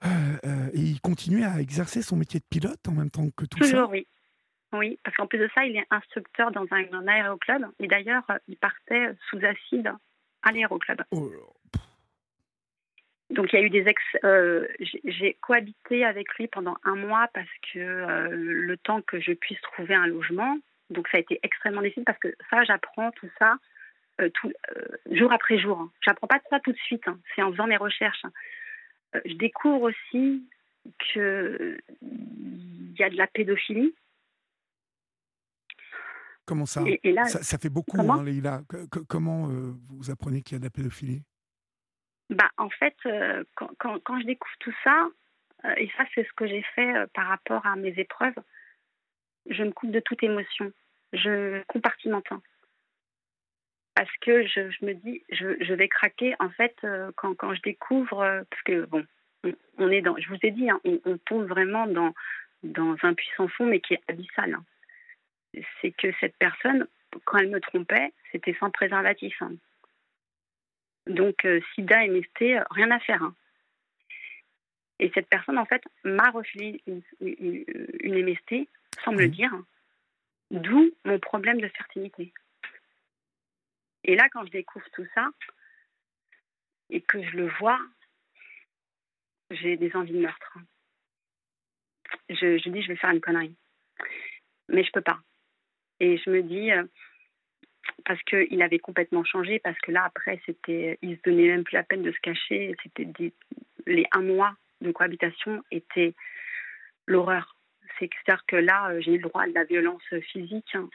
et 0.04 0.78
il 0.78 1.00
continuait 1.00 1.44
à 1.44 1.60
exercer 1.60 2.02
son 2.02 2.16
métier 2.16 2.38
de 2.40 2.44
pilote 2.50 2.86
en 2.86 2.92
même 2.92 3.10
temps 3.10 3.28
que 3.30 3.46
tout 3.46 3.58
ça? 3.62 3.70
Toujours, 3.70 3.90
oui. 3.90 4.06
Oui, 4.72 4.98
parce 5.02 5.16
qu'en 5.16 5.26
plus 5.26 5.38
de 5.38 5.48
ça, 5.54 5.64
il 5.64 5.76
est 5.76 5.86
instructeur 5.90 6.52
dans 6.52 6.66
un, 6.70 6.84
un 6.92 7.08
aéroclub. 7.08 7.66
Et 7.80 7.88
d'ailleurs, 7.88 8.22
il 8.46 8.56
partait 8.56 9.08
sous 9.28 9.38
acide 9.44 9.92
à 10.42 10.52
l'aéroclub. 10.52 11.02
Oh 11.10 11.32
donc 13.30 13.52
il 13.52 13.58
y 13.58 13.62
a 13.62 13.64
eu 13.64 13.70
des 13.70 13.86
ex. 13.86 14.02
Euh, 14.24 14.66
j'ai 15.04 15.36
cohabité 15.40 16.04
avec 16.04 16.34
lui 16.34 16.48
pendant 16.48 16.76
un 16.82 16.96
mois 16.96 17.28
parce 17.32 17.48
que 17.72 17.78
euh, 17.78 18.28
le 18.30 18.76
temps 18.76 19.02
que 19.02 19.20
je 19.20 19.32
puisse 19.32 19.60
trouver 19.60 19.94
un 19.94 20.06
logement. 20.06 20.58
Donc 20.90 21.06
ça 21.08 21.18
a 21.18 21.20
été 21.20 21.38
extrêmement 21.42 21.82
difficile 21.82 22.04
parce 22.04 22.18
que 22.18 22.34
ça, 22.50 22.64
j'apprends 22.64 23.12
tout 23.12 23.28
ça 23.38 23.56
euh, 24.20 24.28
tout, 24.30 24.52
jour 25.12 25.32
après 25.32 25.58
jour. 25.58 25.78
Hein. 25.78 25.92
J'apprends 26.00 26.26
pas 26.26 26.40
ça 26.50 26.58
tout 26.60 26.72
de 26.72 26.78
suite. 26.78 27.06
Hein. 27.06 27.18
C'est 27.34 27.42
en 27.42 27.52
faisant 27.52 27.68
mes 27.68 27.76
recherches. 27.76 28.24
Hein. 28.24 29.20
je 29.24 29.34
découvre 29.34 29.82
aussi 29.82 30.44
que 31.14 31.78
il 32.02 32.96
y 32.98 33.04
a 33.04 33.10
de 33.10 33.16
la 33.16 33.28
pédophilie. 33.28 33.94
Comment 36.46 36.66
ça, 36.66 36.82
et, 36.84 37.12
là, 37.12 37.26
ça, 37.26 37.58
fait 37.58 37.68
beaucoup, 37.68 37.96
comment, 37.96 38.24
comment 39.06 39.46
vous 39.88 40.10
apprenez 40.10 40.42
qu'il 40.42 40.54
y 40.54 40.56
a 40.56 40.58
de 40.58 40.64
la 40.64 40.70
pédophilie? 40.70 41.22
Bah, 42.30 42.50
En 42.56 42.70
fait, 42.70 42.96
euh, 43.06 43.44
quand, 43.54 43.70
quand, 43.78 44.20
je 44.20 44.26
découvre 44.26 44.54
tout 44.60 44.74
ça, 44.82 45.08
euh, 45.64 45.74
et 45.76 45.90
ça 45.96 46.04
c'est 46.14 46.24
ce 46.24 46.32
que 46.32 46.46
j'ai 46.46 46.62
fait 46.74 46.96
euh, 46.96 47.06
par 47.12 47.26
rapport 47.26 47.66
à 47.66 47.76
mes 47.76 47.92
épreuves, 47.98 48.34
je 49.48 49.62
me 49.62 49.72
coupe 49.72 49.90
de 49.90 50.00
toute 50.00 50.22
émotion. 50.22 50.72
Je 51.12 51.62
compartimente. 51.64 52.28
Parce 53.94 54.16
que 54.20 54.46
je, 54.46 54.70
je 54.70 54.84
me 54.84 54.94
dis, 54.94 55.22
je, 55.30 55.62
je, 55.62 55.74
vais 55.74 55.88
craquer 55.88 56.34
en 56.38 56.48
fait 56.50 56.74
quand, 57.16 57.34
quand 57.34 57.54
je 57.54 57.60
découvre, 57.62 58.44
parce 58.48 58.62
que 58.62 58.86
bon, 58.86 59.04
on, 59.78 59.90
est 59.90 60.00
dans, 60.00 60.16
je 60.16 60.28
vous 60.28 60.38
ai 60.42 60.52
dit, 60.52 60.70
hein, 60.70 60.80
on, 60.84 61.18
tombe 61.18 61.46
vraiment 61.46 61.86
dans, 61.86 62.14
dans 62.62 62.96
un 63.02 63.14
puissant 63.14 63.48
fond, 63.48 63.66
mais 63.66 63.80
qui 63.80 63.94
est 63.94 64.02
abyssal. 64.08 64.54
Hein. 64.54 65.62
C'est 65.80 65.90
que 65.90 66.12
cette 66.20 66.36
personne, 66.36 66.86
quand 67.24 67.38
elle 67.38 67.50
me 67.50 67.60
trompait, 67.60 68.12
c'était 68.30 68.56
sans 68.60 68.70
préservatif. 68.70 69.34
Hein. 69.42 69.54
Donc, 71.10 71.44
euh, 71.44 71.60
sida, 71.74 72.06
MST, 72.06 72.42
euh, 72.42 72.64
rien 72.70 72.90
à 72.92 73.00
faire. 73.00 73.22
Hein. 73.22 73.34
Et 75.00 75.10
cette 75.12 75.28
personne, 75.28 75.58
en 75.58 75.64
fait, 75.64 75.82
m'a 76.04 76.30
refilé 76.30 76.80
une, 76.86 77.02
MST 77.20 78.68
sans 79.04 79.12
me 79.12 79.22
le 79.22 79.28
dire, 79.28 79.50
d'où 80.50 80.90
mon 81.04 81.18
problème 81.18 81.60
de 81.60 81.68
fertilité. 81.68 82.32
Et 84.04 84.14
là, 84.14 84.28
quand 84.30 84.44
je 84.44 84.50
découvre 84.50 84.88
tout 84.92 85.06
ça 85.14 85.28
et 86.90 87.00
que 87.00 87.22
je 87.22 87.36
le 87.36 87.48
vois, 87.58 87.80
j'ai 89.50 89.76
des 89.76 89.94
envies 89.96 90.12
de 90.12 90.20
meurtre. 90.20 90.58
Je, 92.28 92.58
je 92.58 92.68
dis, 92.68 92.82
je 92.82 92.88
vais 92.88 92.96
faire 92.96 93.10
une 93.10 93.20
connerie. 93.20 93.56
Mais 94.68 94.84
je 94.84 94.92
peux 94.92 95.00
pas. 95.00 95.18
Et 95.98 96.18
je 96.18 96.30
me 96.30 96.42
dis, 96.42 96.70
euh, 96.70 96.84
parce 98.04 98.22
qu'il 98.22 98.62
avait 98.62 98.78
complètement 98.78 99.24
changé, 99.24 99.58
parce 99.58 99.78
que 99.80 99.92
là, 99.92 100.04
après, 100.04 100.40
c'était, 100.46 100.98
il 101.02 101.16
se 101.16 101.22
donnait 101.22 101.48
même 101.48 101.64
plus 101.64 101.74
la 101.74 101.82
peine 101.82 102.02
de 102.02 102.12
se 102.12 102.20
cacher. 102.20 102.74
C'était 102.82 103.32
les 103.86 104.06
un 104.12 104.22
mois 104.22 104.54
de 104.80 104.92
cohabitation 104.92 105.62
étaient 105.70 106.14
l'horreur. 107.06 107.56
C'est-à-dire 107.98 108.44
que 108.46 108.56
là, 108.56 108.90
euh, 108.90 109.00
j'ai 109.00 109.12
eu 109.12 109.16
le 109.16 109.28
droit 109.28 109.42
à 109.42 109.46
de 109.46 109.54
la 109.54 109.64
violence 109.64 110.02
physique, 110.32 110.74
hein, 110.74 110.88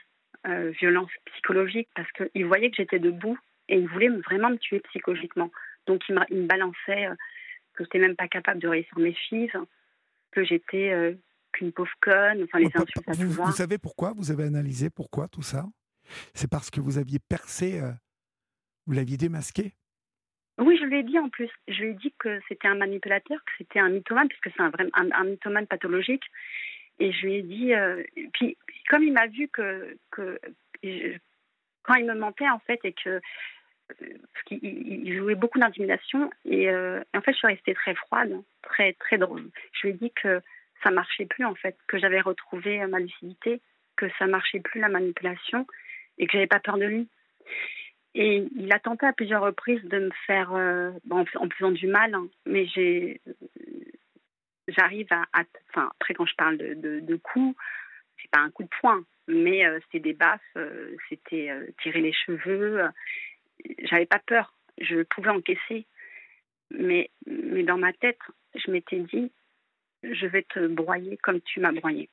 euh, 0.46 0.70
violence 0.70 1.10
psychologique, 1.26 1.88
parce 1.94 2.10
qu'il 2.12 2.46
voyait 2.46 2.70
que 2.70 2.76
j'étais 2.76 2.98
debout 2.98 3.38
et 3.68 3.78
il 3.78 3.86
voulait 3.88 4.08
vraiment 4.08 4.50
me 4.50 4.56
tuer 4.56 4.80
psychologiquement. 4.80 5.50
Donc, 5.86 6.02
il 6.08 6.14
me, 6.16 6.46
balançait 6.46 7.06
euh, 7.06 7.14
que 7.74 7.84
je 7.84 7.84
n'étais 7.84 7.98
même 7.98 8.16
pas 8.16 8.28
capable 8.28 8.60
de 8.60 8.68
réussir 8.68 8.98
mes 8.98 9.12
filles, 9.12 9.52
que 10.32 10.44
j'étais 10.44 11.16
qu'une 11.52 11.72
pauvre 11.72 11.92
conne, 12.00 12.42
enfin 12.42 12.58
les 12.58 12.66
insultes 12.66 13.08
à 13.08 13.12
vous, 13.12 13.30
vous 13.30 13.52
savez 13.52 13.78
pourquoi? 13.78 14.12
Vous 14.14 14.30
avez 14.30 14.44
analysé 14.44 14.90
pourquoi 14.90 15.28
tout 15.28 15.42
ça? 15.42 15.66
C'est 16.34 16.50
parce 16.50 16.70
que 16.70 16.80
vous 16.80 16.98
aviez 16.98 17.18
percé, 17.18 17.80
euh, 17.80 17.92
vous 18.86 18.92
l'aviez 18.94 19.16
démasqué? 19.16 19.72
Oui, 20.58 20.78
je 20.80 20.84
lui 20.84 20.98
ai 20.98 21.02
dit 21.02 21.18
en 21.18 21.28
plus. 21.28 21.50
Je 21.68 21.82
lui 21.82 21.90
ai 21.90 21.94
dit 21.94 22.14
que 22.18 22.40
c'était 22.48 22.68
un 22.68 22.76
manipulateur, 22.76 23.38
que 23.44 23.52
c'était 23.58 23.78
un 23.78 23.90
mythomane, 23.90 24.28
puisque 24.28 24.50
c'est 24.56 24.62
un, 24.62 25.24
mythomane 25.24 25.66
pathologique. 25.66 26.24
Et 26.98 27.12
je 27.12 27.26
lui 27.26 27.34
ai 27.34 27.42
dit. 27.42 27.74
Euh, 27.74 28.02
puis, 28.32 28.56
comme 28.88 29.02
il 29.02 29.12
m'a 29.12 29.26
vu 29.26 29.48
que, 29.48 29.96
quand 30.10 31.94
il 31.94 32.06
me 32.06 32.14
mentait, 32.14 32.48
en 32.48 32.58
fait, 32.60 32.80
et 32.84 32.92
que. 32.92 33.20
Parce 33.88 34.44
qu'il 34.46 35.16
jouait 35.16 35.34
beaucoup 35.34 35.58
d'intimidation. 35.58 36.30
Et, 36.46 36.70
euh, 36.70 37.02
en 37.14 37.20
fait, 37.20 37.32
je 37.32 37.38
suis 37.38 37.46
restée 37.46 37.74
très 37.74 37.94
froide, 37.94 38.42
très, 38.62 38.94
très 38.94 39.18
drôle. 39.18 39.48
Je 39.72 39.86
lui 39.86 39.94
ai 39.94 39.98
dit 39.98 40.10
que 40.10 40.40
ça 40.82 40.90
marchait 40.90 41.26
plus, 41.26 41.44
en 41.44 41.54
fait, 41.54 41.76
que 41.86 41.98
j'avais 41.98 42.20
retrouvé 42.20 42.84
ma 42.86 42.98
lucidité, 42.98 43.60
que 43.96 44.06
ça 44.18 44.26
marchait 44.26 44.60
plus 44.60 44.80
la 44.80 44.88
manipulation 44.88 45.66
et 46.18 46.26
que 46.26 46.32
j'avais 46.32 46.46
pas 46.46 46.60
peur 46.60 46.78
de 46.78 46.84
lui. 46.84 47.08
Et 48.14 48.46
il 48.56 48.72
a 48.72 48.78
tenté 48.78 49.04
à 49.04 49.12
plusieurs 49.12 49.42
reprises 49.42 49.84
de 49.84 49.98
me 49.98 50.10
faire, 50.26 50.54
euh, 50.54 50.90
en, 51.10 51.24
faisant 51.50 51.70
du 51.70 51.86
mal, 51.86 52.14
hein, 52.14 52.28
mais 52.46 52.66
j'ai, 52.66 53.20
j'arrive 54.68 55.06
à, 55.10 55.26
enfin 55.68 55.90
après 56.00 56.14
quand 56.14 56.24
je 56.24 56.34
parle 56.34 56.56
de, 56.56 57.00
de, 57.00 57.16
coups, 57.16 57.54
c'est 58.20 58.30
pas 58.30 58.40
un 58.40 58.50
coup 58.50 58.62
de 58.62 58.70
poing, 58.80 59.04
mais 59.28 59.66
euh, 59.66 59.78
c'était 59.84 60.00
des 60.00 60.14
baffes, 60.14 60.40
euh, 60.56 60.96
c'était 61.10 61.50
tirer 61.82 62.00
les 62.00 62.14
cheveux. 62.14 62.84
J'avais 63.80 64.06
pas 64.06 64.20
peur, 64.20 64.54
je 64.80 65.02
pouvais 65.02 65.30
encaisser, 65.30 65.86
mais 66.70 67.10
mais 67.26 67.64
dans 67.64 67.78
ma 67.78 67.92
tête, 67.92 68.20
je 68.54 68.70
m'étais 68.70 69.00
dit, 69.00 69.30
je 70.02 70.26
vais 70.26 70.42
te 70.42 70.66
broyer 70.66 71.18
comme 71.18 71.42
tu 71.42 71.60
m'as 71.60 71.72
broyé. 71.72 72.08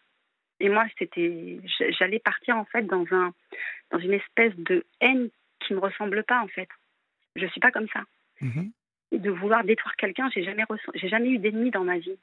Et 0.63 0.69
moi, 0.69 0.85
c'était, 0.97 1.59
j'allais 1.89 2.19
partir 2.19 2.55
en 2.55 2.63
fait 2.63 2.83
dans 2.83 3.05
un, 3.11 3.33
dans 3.91 3.99
une 3.99 4.13
espèce 4.13 4.55
de 4.55 4.85
haine 5.01 5.29
qui 5.59 5.73
me 5.73 5.79
ressemble 5.79 6.23
pas 6.23 6.39
en 6.39 6.47
fait. 6.47 6.69
Je 7.35 7.45
suis 7.47 7.59
pas 7.59 7.71
comme 7.71 7.89
ça. 7.89 8.03
Mhm. 8.39 8.71
De 9.11 9.29
vouloir 9.29 9.65
détruire 9.65 9.95
quelqu'un, 9.97 10.29
j'ai 10.33 10.45
jamais 10.45 10.63
j'ai 10.95 11.09
jamais 11.09 11.31
eu 11.31 11.37
d'ennemi 11.37 11.69
dans 11.69 11.83
ma 11.83 11.97
vie. 11.97 12.17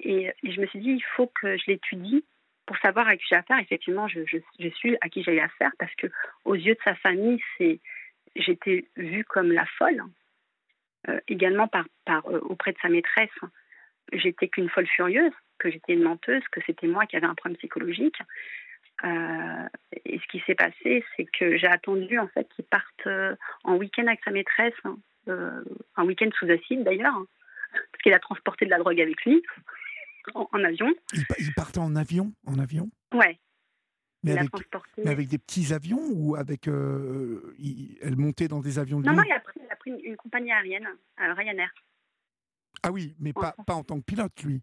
Et, 0.00 0.32
je 0.42 0.60
me 0.60 0.66
suis 0.66 0.80
dit, 0.80 0.90
il 0.90 1.04
faut 1.14 1.28
que 1.28 1.56
je 1.56 1.62
l'étudie 1.68 2.24
pour 2.66 2.76
savoir 2.78 3.06
à 3.06 3.16
qui 3.16 3.24
j'ai 3.28 3.36
affaire. 3.36 3.60
Effectivement, 3.60 4.08
je, 4.08 4.18
je, 4.58 4.68
suis 4.70 4.96
à 5.00 5.08
qui 5.08 5.22
j'ai 5.22 5.40
affaire 5.40 5.70
parce 5.78 5.94
que 5.94 6.08
aux 6.44 6.56
yeux 6.56 6.74
de 6.74 6.80
sa 6.82 6.96
famille, 6.96 7.40
c'est, 7.56 7.78
j'étais 8.34 8.88
vue 8.96 9.24
comme 9.24 9.52
la 9.52 9.66
folle. 9.78 10.02
Euh, 11.08 11.20
également 11.28 11.68
par, 11.68 11.84
par 12.04 12.26
euh, 12.26 12.40
auprès 12.40 12.72
de 12.72 12.78
sa 12.82 12.88
maîtresse, 12.88 13.30
j'étais 14.12 14.48
qu'une 14.48 14.68
folle 14.68 14.86
furieuse 14.86 15.32
que 15.62 15.70
j'étais 15.70 15.92
une 15.94 16.02
menteuse, 16.02 16.42
que 16.50 16.60
c'était 16.66 16.88
moi 16.88 17.06
qui 17.06 17.16
avais 17.16 17.26
un 17.26 17.34
problème 17.34 17.56
psychologique. 17.56 18.18
Euh, 19.04 19.68
et 20.04 20.18
ce 20.18 20.26
qui 20.28 20.42
s'est 20.46 20.54
passé, 20.54 21.04
c'est 21.16 21.24
que 21.24 21.56
j'ai 21.56 21.66
attendu 21.66 22.18
en 22.18 22.28
fait 22.28 22.48
qu'il 22.54 22.64
parte 22.64 23.06
euh, 23.06 23.34
en 23.64 23.76
week-end 23.76 24.06
avec 24.06 24.20
sa 24.24 24.30
maîtresse, 24.30 24.74
hein, 24.84 24.98
euh, 25.28 25.62
un 25.96 26.04
week-end 26.04 26.28
sous 26.38 26.50
acide 26.50 26.84
d'ailleurs, 26.84 27.14
hein, 27.14 27.26
parce 27.72 28.02
qu'il 28.02 28.12
a 28.12 28.18
transporté 28.18 28.64
de 28.64 28.70
la 28.70 28.78
drogue 28.78 29.00
avec 29.00 29.24
lui 29.24 29.42
en, 30.34 30.64
avion. 30.64 30.92
Il, 31.38 31.52
partait 31.54 31.78
en 31.78 31.96
avion, 31.96 32.32
en 32.46 32.58
avion? 32.60 32.90
Ouais. 33.12 33.38
Mais 34.22 34.38
avec, 34.38 35.26
des 35.26 35.38
petits 35.38 35.74
avions 35.74 36.00
ou 36.12 36.36
avec 36.36 36.68
elle 36.68 38.16
montait 38.16 38.46
dans 38.46 38.60
des 38.60 38.78
avions 38.78 39.00
de 39.00 39.06
Non, 39.06 39.14
non, 39.14 39.24
il 39.24 39.32
a 39.32 39.40
pris, 39.74 39.90
une, 39.90 40.16
compagnie 40.16 40.52
aérienne, 40.52 40.86
Ryanair. 41.16 41.74
Ah 42.82 42.90
oui, 42.90 43.14
mais 43.20 43.32
pas, 43.32 43.54
pas 43.66 43.74
en 43.74 43.84
tant 43.84 44.00
que 44.00 44.04
pilote, 44.04 44.42
lui. 44.42 44.60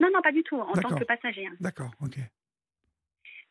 Non, 0.00 0.10
non, 0.12 0.20
pas 0.22 0.32
du 0.32 0.42
tout, 0.42 0.58
en 0.58 0.72
tant 0.72 0.96
que 0.96 1.04
passager. 1.04 1.46
Hein. 1.46 1.56
D'accord, 1.60 1.92
ok. 2.00 2.18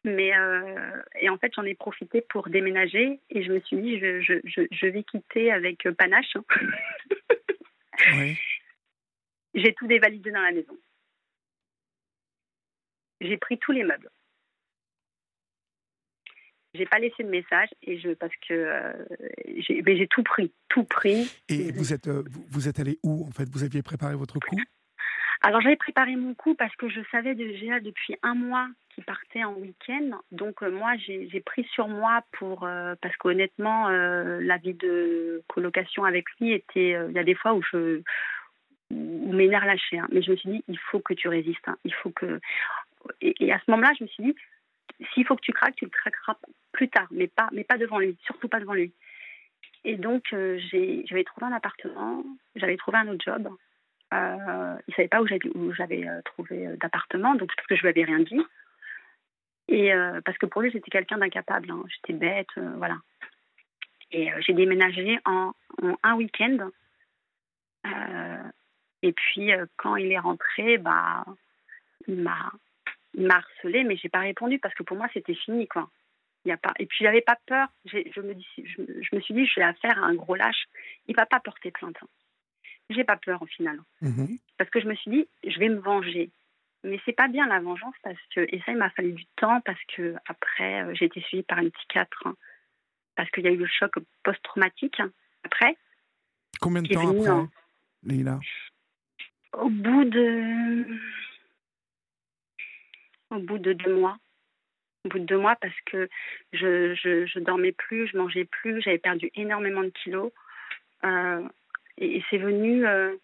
Mais 0.06 0.36
euh, 0.36 1.02
et 1.22 1.30
en 1.30 1.38
fait, 1.38 1.54
j'en 1.56 1.64
ai 1.64 1.76
profité 1.76 2.22
pour 2.22 2.50
déménager 2.50 3.22
et 3.30 3.44
je 3.44 3.52
me 3.54 3.62
suis 3.62 3.78
dit, 3.78 4.00
je, 4.00 4.22
je, 4.22 4.62
je, 4.70 4.86
vais 4.88 5.04
quitter 5.04 5.52
avec 5.52 5.88
panache. 5.98 6.36
Hein. 6.36 6.44
oui. 8.18 8.38
J'ai 9.54 9.74
tout 9.74 9.88
dévalidé 9.88 10.32
dans 10.32 10.42
la 10.42 10.52
maison. 10.52 10.78
J'ai 13.22 13.38
pris 13.38 13.58
tous 13.58 13.72
les 13.72 13.84
meubles. 13.84 14.10
J'ai 16.74 16.86
pas 16.88 16.98
laissé 16.98 17.24
de 17.24 17.30
message 17.30 17.70
et 17.84 18.00
je 18.00 18.10
parce 18.14 18.34
que 18.48 18.54
euh, 18.54 18.94
j'ai 19.68 20.08
tout 20.08 20.24
pris, 20.24 20.52
tout 20.70 20.84
pris. 20.84 21.32
Et 21.48 21.72
vous 21.72 21.94
êtes 21.94 22.08
euh, 22.08 22.24
vous 22.50 22.68
êtes 22.68 22.80
allé 22.80 22.98
où 23.04 23.26
en 23.28 23.32
fait? 23.32 23.48
Vous 23.52 23.64
aviez 23.64 23.84
préparé 23.84 24.16
votre 24.16 24.40
coup? 24.40 24.58
Alors 25.42 25.62
j'avais 25.62 25.76
préparé 25.76 26.16
mon 26.16 26.34
coup 26.34 26.56
parce 26.56 26.76
que 26.76 26.90
je 26.90 27.02
savais 27.12 27.36
déjà 27.36 27.80
depuis 27.80 28.16
un 28.24 28.34
mois 28.34 28.68
qu'il 28.90 29.04
partait 29.04 29.44
en 29.44 29.54
week-end. 29.54 30.18
Donc 30.32 30.64
euh, 30.64 30.72
moi 30.72 30.96
j'ai 30.98 31.44
pris 31.46 31.64
sur 31.74 31.88
moi 31.88 32.24
pour 32.32 32.64
euh, 32.64 32.96
parce 33.02 33.16
qu'honnêtement 33.18 33.90
la 33.90 34.58
vie 34.58 34.74
de 34.74 35.44
colocation 35.48 36.06
avec 36.06 36.26
lui 36.40 36.54
était 36.54 36.98
il 37.08 37.14
y 37.14 37.20
a 37.20 37.24
des 37.24 37.36
fois 37.36 37.54
où 37.54 37.62
je 37.72 38.02
où 38.90 39.34
mes 39.34 39.48
nerfs 39.48 39.66
lâchaient. 39.66 40.00
Hein. 40.00 40.08
Mais 40.12 40.24
je 40.24 40.32
me 40.32 40.38
suis 40.38 40.50
dit 40.50 40.64
il 40.68 40.80
faut 40.80 41.02
que 41.02 41.14
tu 41.14 41.28
résistes. 41.28 41.68
Hein. 41.68 41.78
Il 41.86 41.94
faut 41.94 42.10
que 42.10 42.40
et, 43.22 43.52
à 43.52 43.60
ce 43.60 43.70
moment-là 43.70 43.94
je 44.00 44.06
me 44.06 44.10
suis 44.10 44.24
dit 44.24 44.36
s'il 45.14 45.26
faut 45.26 45.36
que 45.36 45.42
tu 45.42 45.54
craques, 45.54 45.76
tu 45.76 45.86
le 45.86 45.92
craqueras 45.92 46.36
plus 46.72 46.90
tard, 46.90 47.08
mais 47.12 47.28
pas, 47.28 47.50
mais 47.52 47.64
pas 47.64 47.78
devant 47.78 48.00
lui, 48.00 48.18
surtout 48.26 48.48
pas 48.48 48.60
devant 48.60 48.74
lui. 48.74 48.94
Et 49.86 49.98
donc, 49.98 50.32
euh, 50.34 50.60
j'avais 51.06 51.24
trouvé 51.24 51.48
un 51.48 51.52
appartement, 51.52 52.24
j'avais 52.56 52.78
trouvé 52.78 52.98
un 53.00 53.08
autre 53.10 53.24
job. 53.24 53.50
Euh, 54.14 54.76
il 54.88 54.92
ne 54.92 54.96
savait 54.96 55.08
pas 55.08 55.22
où 55.22 55.74
j'avais 55.74 56.08
euh, 56.08 56.22
trouvé 56.24 56.78
d'appartement, 56.78 57.36
donc 57.36 57.54
parce 57.56 57.68
que 57.68 57.76
je 57.76 57.82
lui 57.82 57.90
avais 57.90 58.04
rien 58.04 58.20
dit. 58.20 58.42
Et 59.70 59.92
parce 60.26 60.38
que 60.38 60.46
pour 60.46 60.62
lui, 60.62 60.72
j'étais 60.72 60.92
quelqu'un 60.92 61.18
d'incapable, 61.18 61.72
hein. 61.72 61.84
j'étais 61.88 62.14
bête, 62.14 62.50
voilà. 62.76 62.98
Et 64.12 64.30
j'ai 64.46 64.54
déménagé 64.54 65.18
en, 65.26 65.54
un 66.04 66.16
week-end. 66.16 66.70
et 69.02 69.14
puis, 69.14 69.52
quand 69.78 69.96
il 69.96 70.12
est 70.12 70.20
rentré, 70.20 70.78
bah, 70.78 71.24
il 72.08 72.18
m'a 72.18 72.52
harcelé, 73.30 73.84
mais 73.84 73.98
j'ai 73.98 74.10
pas 74.10 74.20
répondu 74.20 74.60
parce 74.60 74.74
que 74.76 74.84
pour 74.84 74.98
moi, 74.98 75.08
c'était 75.14 75.36
fini, 75.36 75.68
quoi. 75.68 75.90
Il 76.46 76.50
y 76.50 76.52
a 76.52 76.58
pas... 76.58 76.74
Et 76.78 76.86
puis, 76.86 77.06
j'avais 77.06 77.22
pas 77.22 77.38
peur. 77.46 77.68
Je 77.86 78.22
me, 78.22 78.34
dis, 78.34 78.48
je, 78.58 79.16
me 79.16 79.22
suis 79.22 79.34
dit, 79.34 79.46
je 79.46 79.60
vais 79.60 79.66
affaire 79.66 80.04
à 80.04 80.08
un 80.08 80.14
gros 80.14 80.36
lâche. 80.36 80.66
Il 81.08 81.16
va 81.16 81.26
pas 81.26 81.40
porter 81.40 81.72
plainte. 81.72 81.98
J'ai 82.90 83.04
pas 83.04 83.16
peur 83.18 83.42
au 83.42 83.46
final. 83.46 83.80
Mhm. 84.02 84.38
Parce 84.58 84.70
que 84.70 84.82
je 84.82 84.88
me 84.88 84.96
suis 84.96 85.12
dit, 85.12 85.28
je 85.46 85.58
vais 85.60 85.70
me 85.70 85.80
venger. 85.80 86.32
Mais 86.84 87.00
c'est 87.06 87.14
pas 87.14 87.30
bien 87.30 87.48
la 87.48 87.60
vengeance 87.60 87.96
parce 88.04 88.20
que, 88.36 88.42
et 88.42 88.62
ça, 88.66 88.74
il 88.74 88.78
m'a 88.78 88.90
fallu 88.90 89.14
du 89.14 89.26
temps 89.38 89.62
parce 89.62 89.80
que 89.96 90.16
après, 90.28 90.84
euh, 90.84 90.94
j'ai 90.94 91.06
été 91.06 91.22
suivie 91.22 91.44
par 91.44 91.60
une 91.60 91.72
psychiatre 91.72 92.24
hein, 92.26 92.36
parce 93.16 93.30
qu'il 93.32 93.44
y 93.44 93.48
a 93.48 93.52
eu 93.52 93.58
le 93.58 93.68
choc 93.68 93.94
post-traumatique 94.24 95.02
après. 95.44 95.78
Combien 96.60 96.82
de 96.82 96.90
temps 96.90 97.10
après, 97.10 97.48
Au 99.54 99.70
bout 99.70 100.04
de. 100.06 100.86
Au 103.34 103.40
bout 103.40 103.58
de 103.58 103.74
deux 103.74 103.96
mois 103.96 104.18
au 105.06 105.10
bout 105.10 105.20
de 105.20 105.26
deux 105.26 105.38
mois 105.38 105.56
parce 105.58 105.80
que 105.86 106.10
je, 106.54 106.96
je, 106.96 107.40
dormais 107.40 107.72
plus, 107.72 108.08
je 108.08 108.18
mangeais 108.18 108.46
plus, 108.46 108.82
j'avais 108.82 108.98
perdu 108.98 109.30
énormément 109.36 109.84
de 109.84 109.90
kilos. 109.90 110.32
Euh, 111.04 111.48
et, 111.98 112.24
c'est 112.30 112.38
venu 112.38 112.86
euh, 112.86 113.16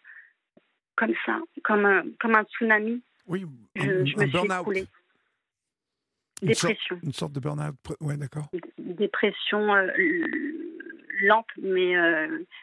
comme 0.95 1.13
ça, 1.25 1.39
comme 1.63 1.85
un, 1.85 2.03
comme 2.19 2.35
un 2.35 2.43
tsunami. 2.43 3.01
Oui, 3.27 3.45
un, 3.77 3.81
je, 3.81 4.05
je 4.05 4.17
me 4.17 4.27
suis 4.27 4.87
Dépression. 6.41 6.99
Une 7.03 7.11
sorte, 7.11 7.33
de 7.33 7.41
burn-out, 7.41 7.75
ouais, 7.99 8.15
d'accord. 8.15 8.47
Dépression 8.77 9.75
euh, 9.75 9.87
lente, 11.21 11.49
mais, 11.61 11.95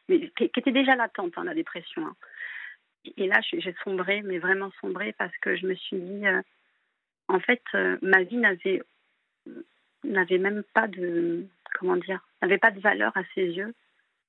mais 0.09 0.30
qui, 0.30 0.44
était 0.44 0.72
déjà 0.72 0.97
latente, 0.97 1.34
hein, 1.36 1.44
la 1.44 1.53
dépression. 1.53 2.07
Hein. 2.07 2.16
Et 3.18 3.26
là, 3.26 3.38
j'ai 3.42 3.74
sombré, 3.84 4.22
mais 4.22 4.38
vraiment 4.38 4.70
sombré, 4.80 5.12
parce 5.18 5.36
que 5.42 5.57
je 5.57 5.66
me 5.66 5.74
suis 5.74 5.99
dit, 5.99 6.24
en 7.29 7.41
fait, 7.41 7.62
ma 8.03 8.22
vie 8.22 8.37
n'avait 8.37 8.83
n'avait 10.05 10.39
même 10.39 10.62
pas 10.74 10.89
de 10.89 11.47
comment 11.74 11.97
dire 11.97 12.20
n'avait 12.43 12.59
pas 12.59 12.70
de 12.70 12.81
valeur 12.81 13.16
à 13.16 13.22
ses 13.35 13.47
yeux. 13.47 13.74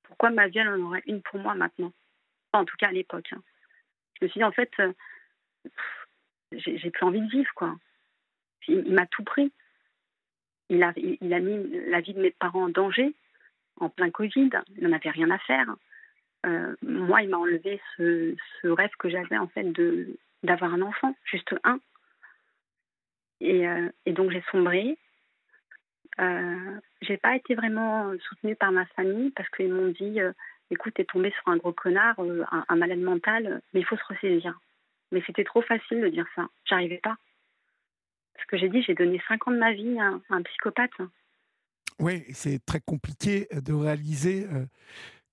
Pourquoi 0.04 0.30
ma 0.30 0.48
vie 0.48 0.60
elle 0.60 0.70
en 0.70 0.82
aurait 0.82 1.04
une 1.06 1.22
pour 1.22 1.40
moi 1.40 1.56
maintenant? 1.56 1.94
En 2.54 2.66
tout 2.66 2.78
cas 2.78 2.88
à 2.88 2.92
l'époque 2.92 3.30
hein. 3.34 3.42
je 4.20 4.26
me 4.26 4.30
suis 4.30 4.40
dit 4.40 4.44
en 4.44 4.52
fait 4.52 4.72
euh, 4.80 4.94
j'ai 6.52 6.90
plus 6.90 7.06
envie 7.06 7.22
de 7.22 7.30
vivre 7.30 7.52
quoi. 7.56 7.76
Il, 8.68 8.94
m'a 8.94 9.06
tout 9.06 9.24
pris. 9.24 9.54
Il 10.70 10.84
a, 10.84 10.92
il, 10.98 11.34
a 11.34 11.40
mis 11.40 11.70
la 11.88 12.02
vie 12.02 12.14
de 12.14 12.22
mes 12.22 12.32
parents 12.32 12.66
en 12.66 12.70
danger 12.70 13.14
en 13.80 13.90
plein 13.90 14.10
Covid. 14.10 14.50
Il 14.76 14.84
n'en 14.84 14.92
avait 14.92 15.10
rien 15.10 15.32
à 15.32 15.38
faire. 15.40 15.74
Euh, 16.46 16.76
moi 16.82 17.22
il 17.22 17.30
m'a 17.30 17.38
enlevé 17.38 17.80
ce, 17.96 18.36
ce 18.62 18.68
rêve 18.68 18.92
que 19.00 19.10
j'avais 19.10 19.38
en 19.38 19.48
fait 19.48 19.64
de 19.72 20.18
d'avoir 20.44 20.74
un 20.74 20.82
enfant 20.82 21.16
juste 21.26 21.56
un 21.64 21.80
et, 23.42 23.68
euh, 23.68 23.90
et 24.06 24.14
donc 24.14 24.32
j'ai 24.32 24.44
sombré 24.52 24.98
euh, 26.20 26.80
j'ai 27.02 27.18
pas 27.18 27.36
été 27.36 27.54
vraiment 27.56 28.12
soutenue 28.28 28.56
par 28.56 28.72
ma 28.72 28.86
famille 28.88 29.30
parce 29.32 29.50
qu'ils 29.50 29.72
m'ont 29.72 29.90
dit 29.90 30.20
euh, 30.20 30.32
écoute, 30.72 30.94
t'es 30.96 31.06
tombé 31.06 31.32
sur 31.32 31.48
un 31.48 31.58
gros 31.58 31.74
connard, 31.74 32.20
euh, 32.20 32.44
un, 32.70 32.76
malade 32.76 33.00
mental, 33.00 33.62
mais 33.74 33.82
il 33.82 33.86
faut 33.86 33.98
se 33.98 34.06
ressaisir. 34.06 34.60
Mais 35.12 35.22
c'était 35.26 35.44
trop 35.44 35.62
facile 35.62 36.02
de 36.02 36.08
dire 36.08 36.26
ça. 36.36 36.48
J'arrivais 36.66 37.00
pas. 37.02 37.18
Parce 38.34 38.48
que 38.48 38.58
j'ai 38.58 38.70
dit, 38.70 38.82
j'ai 38.82 38.96
donné 38.96 39.22
5 39.28 39.48
ans 39.48 39.52
de 39.52 39.58
ma 39.58 39.74
vie 39.74 39.98
à, 40.00 40.20
un 40.30 40.42
psychopathe. 40.44 40.92
Oui, 42.00 42.24
c'est 42.34 42.64
très 42.66 42.82
compliqué 42.82 43.48
de 43.52 43.74
réaliser 43.74 44.46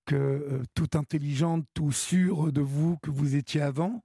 que 0.05 0.63
tout 0.73 0.97
intelligente, 0.97 1.65
tout 1.75 1.91
sûr 1.91 2.51
de 2.51 2.61
vous 2.61 2.97
que 3.03 3.11
vous 3.11 3.35
étiez 3.35 3.61
avant, 3.61 4.01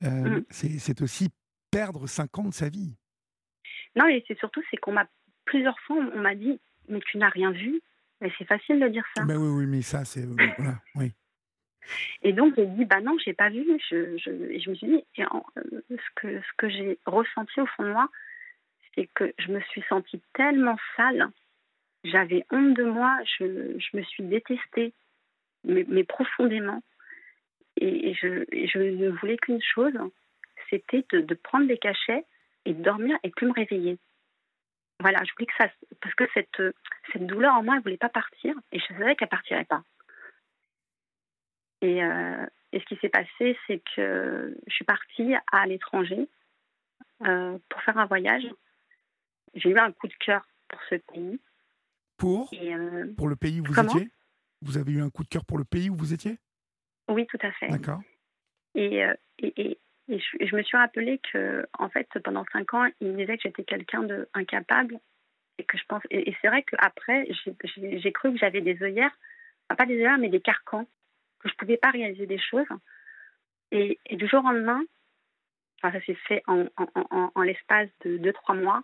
mm. 0.00 0.40
c'est 0.48 1.02
aussi 1.02 1.28
perdre 1.70 2.06
5 2.06 2.38
ans 2.38 2.48
de 2.48 2.54
sa 2.54 2.70
vie. 2.70 2.96
Non, 3.96 4.06
et 4.06 4.24
c'est 4.28 4.38
surtout, 4.38 4.62
c'est 4.70 4.76
qu'on 4.76 4.92
m'a 4.92 5.06
plusieurs 5.44 5.78
fois, 5.80 5.96
on 5.96 6.18
m'a 6.18 6.34
dit 6.34 6.60
Mais 6.88 7.00
tu 7.00 7.18
n'as 7.18 7.28
rien 7.28 7.50
vu 7.50 7.80
Mais 8.20 8.32
c'est 8.38 8.44
facile 8.44 8.80
de 8.80 8.88
dire 8.88 9.04
ça. 9.16 9.24
Mais 9.24 9.36
oui, 9.36 9.48
oui, 9.48 9.66
mais 9.66 9.82
ça, 9.82 10.04
c'est. 10.04 10.24
Voilà, 10.58 10.78
oui. 10.94 11.12
Et 12.22 12.32
donc, 12.32 12.54
j'ai 12.56 12.66
dit 12.66 12.84
Bah 12.84 13.00
non, 13.00 13.16
j'ai 13.24 13.32
pas 13.32 13.50
vu. 13.50 13.64
Je, 13.90 14.16
je, 14.18 14.30
et 14.30 14.60
je 14.60 14.70
me 14.70 14.74
suis 14.74 14.86
dit 14.86 15.04
et 15.16 15.24
euh, 15.24 15.80
Ce 15.90 16.10
que, 16.16 16.40
ce 16.40 16.52
que 16.56 16.68
j'ai 16.68 16.98
ressenti 17.06 17.60
au 17.60 17.66
fond 17.66 17.84
de 17.84 17.90
moi, 17.90 18.08
c'est 18.94 19.08
que 19.14 19.32
je 19.38 19.52
me 19.52 19.60
suis 19.60 19.82
sentie 19.88 20.22
tellement 20.34 20.76
sale. 20.96 21.28
J'avais 22.04 22.44
honte 22.50 22.74
de 22.74 22.84
moi. 22.84 23.18
Je, 23.38 23.78
je 23.78 23.96
me 23.96 24.02
suis 24.04 24.22
détestée, 24.24 24.94
mais, 25.64 25.84
mais 25.88 26.04
profondément. 26.04 26.82
Et, 27.76 28.14
je, 28.14 28.44
je 28.52 28.78
ne 28.78 29.08
voulais 29.10 29.38
qu'une 29.38 29.62
chose 29.62 29.94
c'était 30.70 31.04
de, 31.12 31.20
de 31.20 31.34
prendre 31.34 31.66
des 31.66 31.78
cachets 31.78 32.24
et 32.70 32.74
de 32.74 32.82
dormir 32.82 33.18
et 33.22 33.30
plus 33.30 33.46
me 33.46 33.52
réveiller 33.52 33.98
voilà, 35.00 35.22
je 35.24 35.32
voulais 35.32 35.46
que 35.46 35.54
ça. 35.58 35.68
Parce 36.00 36.14
que 36.14 36.24
cette, 36.34 36.62
cette 37.12 37.26
douleur 37.26 37.54
en 37.54 37.62
moi, 37.62 37.74
elle 37.74 37.78
ne 37.80 37.84
voulait 37.84 37.96
pas 37.96 38.08
partir 38.08 38.54
et 38.70 38.78
je 38.78 38.86
savais 38.86 39.16
qu'elle 39.16 39.26
ne 39.26 39.36
partirait 39.36 39.64
pas. 39.64 39.82
Et, 41.80 42.04
euh, 42.04 42.46
et, 42.72 42.80
ce 42.80 42.84
qui 42.84 42.96
s'est 42.96 43.08
passé, 43.08 43.58
c'est 43.66 43.82
que 43.96 44.54
je 44.66 44.72
suis 44.72 44.84
partie 44.84 45.34
à 45.50 45.66
l'étranger 45.66 46.28
euh, 47.26 47.58
pour 47.68 47.82
faire 47.82 47.96
un 47.96 48.04
voyage. 48.04 48.46
J'ai 49.54 49.70
eu 49.70 49.78
un 49.78 49.90
coup 49.92 50.06
de 50.06 50.14
cœur 50.20 50.46
pour 50.68 50.80
ce 50.90 50.96
pays. 50.96 51.40
Pour? 52.18 52.50
Euh, 52.52 53.12
Pour 53.16 53.28
le 53.28 53.36
pays 53.36 53.60
où 53.60 53.64
vous 53.64 53.80
étiez? 53.80 54.10
Vous 54.60 54.76
avez 54.76 54.92
eu 54.92 55.00
un 55.00 55.08
coup 55.08 55.24
de 55.24 55.28
cœur 55.28 55.46
pour 55.46 55.56
le 55.56 55.64
pays 55.64 55.88
où 55.88 55.96
vous 55.96 56.12
étiez? 56.12 56.38
Oui, 57.08 57.26
tout 57.26 57.38
à 57.40 57.50
fait. 57.52 57.68
D'accord. 57.68 58.02
Et, 58.74 59.02
et, 59.38 59.78
et 60.10 60.46
je, 60.46 60.56
me 60.56 60.62
suis 60.62 60.76
rappelé 60.76 61.20
que, 61.32 61.66
en 61.78 61.88
fait, 61.88 62.08
pendant 62.24 62.44
cinq 62.52 62.74
ans, 62.74 62.88
il 63.00 63.08
me 63.08 63.16
disait 63.16 63.36
que 63.36 63.44
j'étais 63.44 63.64
quelqu'un 63.64 64.02
d'incapable. 64.02 64.98
Et 65.58 65.64
que 65.64 65.76
je 65.76 65.84
pense. 65.84 66.02
Et, 66.10 66.34
c'est 66.40 66.48
vrai 66.48 66.62
qu'après, 66.62 67.28
j'ai 67.74 68.12
cru 68.12 68.32
que 68.32 68.38
j'avais 68.38 68.60
des 68.60 68.82
œillères, 68.82 69.16
pas 69.76 69.86
des 69.86 69.94
œillères, 69.94 70.18
mais 70.18 70.28
des 70.28 70.40
carcans, 70.40 70.86
que 71.38 71.48
je 71.48 71.54
ne 71.54 71.58
pouvais 71.58 71.76
pas 71.76 71.90
réaliser 71.90 72.26
des 72.26 72.38
choses. 72.38 72.66
Et, 73.70 73.98
du 74.10 74.26
jour 74.26 74.40
au 74.44 74.48
lendemain, 74.48 74.82
enfin, 75.82 75.98
ça 75.98 76.04
s'est 76.04 76.18
fait 76.26 76.42
en, 76.46 77.42
l'espace 77.42 77.88
de 78.04 78.16
deux, 78.16 78.32
trois 78.32 78.54
mois, 78.54 78.82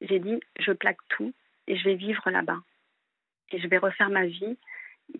j'ai 0.00 0.20
dit 0.20 0.40
je 0.60 0.72
plaque 0.72 1.00
tout 1.08 1.34
et 1.66 1.76
je 1.76 1.84
vais 1.84 1.96
vivre 1.96 2.30
là-bas. 2.30 2.60
Et 3.50 3.60
je 3.60 3.66
vais 3.66 3.78
refaire 3.78 4.08
ma 4.08 4.26
vie 4.26 4.56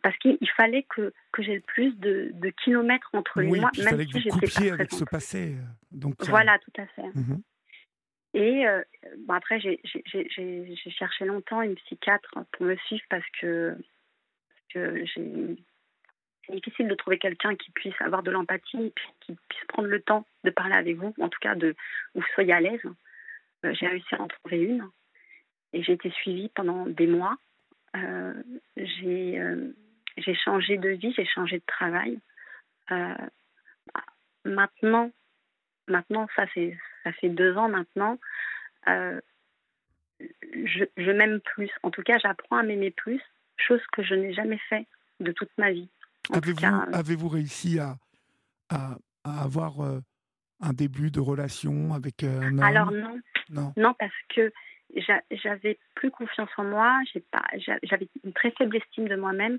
parce 0.03 0.16
qu'il 0.18 0.51
fallait 0.57 0.84
que, 0.84 1.12
que 1.32 1.43
j'ai 1.43 1.57
le 1.57 1.61
plus 1.61 1.99
de, 1.99 2.30
de, 2.34 2.51
kilomètres 2.51 3.09
entre 3.12 3.41
les 3.41 3.49
moi, 3.49 3.70
même 3.78 4.07
si 4.07 4.20
j'étais 4.20 4.47
pas 4.47 4.74
avec 4.74 4.93
ce 4.93 5.05
passé. 5.05 5.55
Euh, 5.55 5.62
donc, 5.91 6.14
voilà, 6.28 6.59
tout 6.59 6.80
à 6.80 6.86
fait. 6.86 7.09
Mhm. 7.14 7.43
Et 8.34 8.66
euh, 8.66 8.82
bon, 9.26 9.34
après, 9.34 9.59
j'ai 9.61 9.80
cherché 10.91 11.24
longtemps 11.24 11.62
une 11.62 11.74
psychiatre 11.76 12.30
pour 12.53 12.66
me 12.66 12.76
suivre 12.76 13.03
parce 13.09 13.24
que, 13.41 13.76
que 14.72 15.05
c'est 15.14 16.55
difficile 16.55 16.89
de 16.89 16.95
trouver 16.95 17.18
quelqu'un 17.18 17.57
qui 17.57 17.70
puisse 17.70 18.01
avoir 18.01 18.22
de 18.22 18.30
l'empathie 18.30 18.84
et 18.84 18.93
qui 19.20 19.36
puisse 19.49 19.64
prendre 19.68 19.89
le 19.89 20.01
temps 20.01 20.26
de 20.45 20.51
parler 20.51 20.74
avec 20.74 20.97
vous, 20.97 21.14
en 21.20 21.28
tout 21.28 21.41
cas 21.41 21.55
de 21.55 21.74
où 22.14 22.20
vous 22.20 22.26
soyez 22.34 22.53
à 22.53 22.61
l'aise. 22.61 22.80
Euh, 23.64 23.74
j'ai 23.74 23.86
réussi 23.86 24.14
à 24.14 24.20
en 24.20 24.28
trouver 24.28 24.62
une 24.62 24.89
et 25.72 25.82
j'ai 25.82 25.93
été 25.93 26.11
suivie 26.11 26.51
pendant 26.55 26.86
des 26.86 27.07
mois. 27.07 27.36
Euh, 27.97 28.34
j'ai 28.76 29.39
euh, 29.41 29.72
j'ai 30.16 30.34
changé 30.34 30.76
de 30.78 30.91
vie, 30.91 31.12
j'ai 31.16 31.26
changé 31.26 31.59
de 31.59 31.64
travail. 31.66 32.18
Euh, 32.91 33.14
maintenant, 34.45 35.11
maintenant 35.86 36.26
ça 36.36 36.47
fait 36.47 36.76
ça 37.05 37.12
fait 37.12 37.28
deux 37.28 37.57
ans 37.57 37.68
maintenant. 37.68 38.18
je, 38.86 40.84
je 40.97 41.11
m'aime 41.11 41.41
plus. 41.41 41.70
En 41.82 41.91
tout 41.91 42.03
cas, 42.03 42.18
j'apprends 42.18 42.57
à 42.57 42.62
m'aimer 42.62 42.91
plus, 42.91 43.20
chose 43.57 43.82
que 43.93 44.03
je 44.03 44.14
n'ai 44.14 44.32
jamais 44.32 44.59
fait 44.68 44.86
de 45.20 45.32
toute 45.32 45.51
ma 45.59 45.70
vie. 45.72 45.89
Avez-vous 46.32 47.26
avez 47.26 47.28
réussi 47.28 47.78
à, 47.78 47.97
à, 48.68 48.99
à 49.24 49.43
avoir 49.45 49.80
un 50.61 50.72
début 50.72 51.11
de 51.11 51.20
relation 51.20 51.95
avec 51.95 52.22
un 52.22 52.59
homme? 52.59 52.61
Alors 52.61 52.91
non. 52.91 53.20
non. 53.51 53.72
Non, 53.76 53.95
parce 53.99 54.12
que 54.34 54.53
j'avais 55.30 55.78
plus 55.95 56.11
confiance 56.11 56.51
en 56.57 56.64
moi, 56.64 56.99
j'avais 57.82 58.09
une 58.24 58.32
très 58.32 58.51
faible 58.53 58.76
estime 58.76 59.09
de 59.09 59.16
moi-même. 59.16 59.59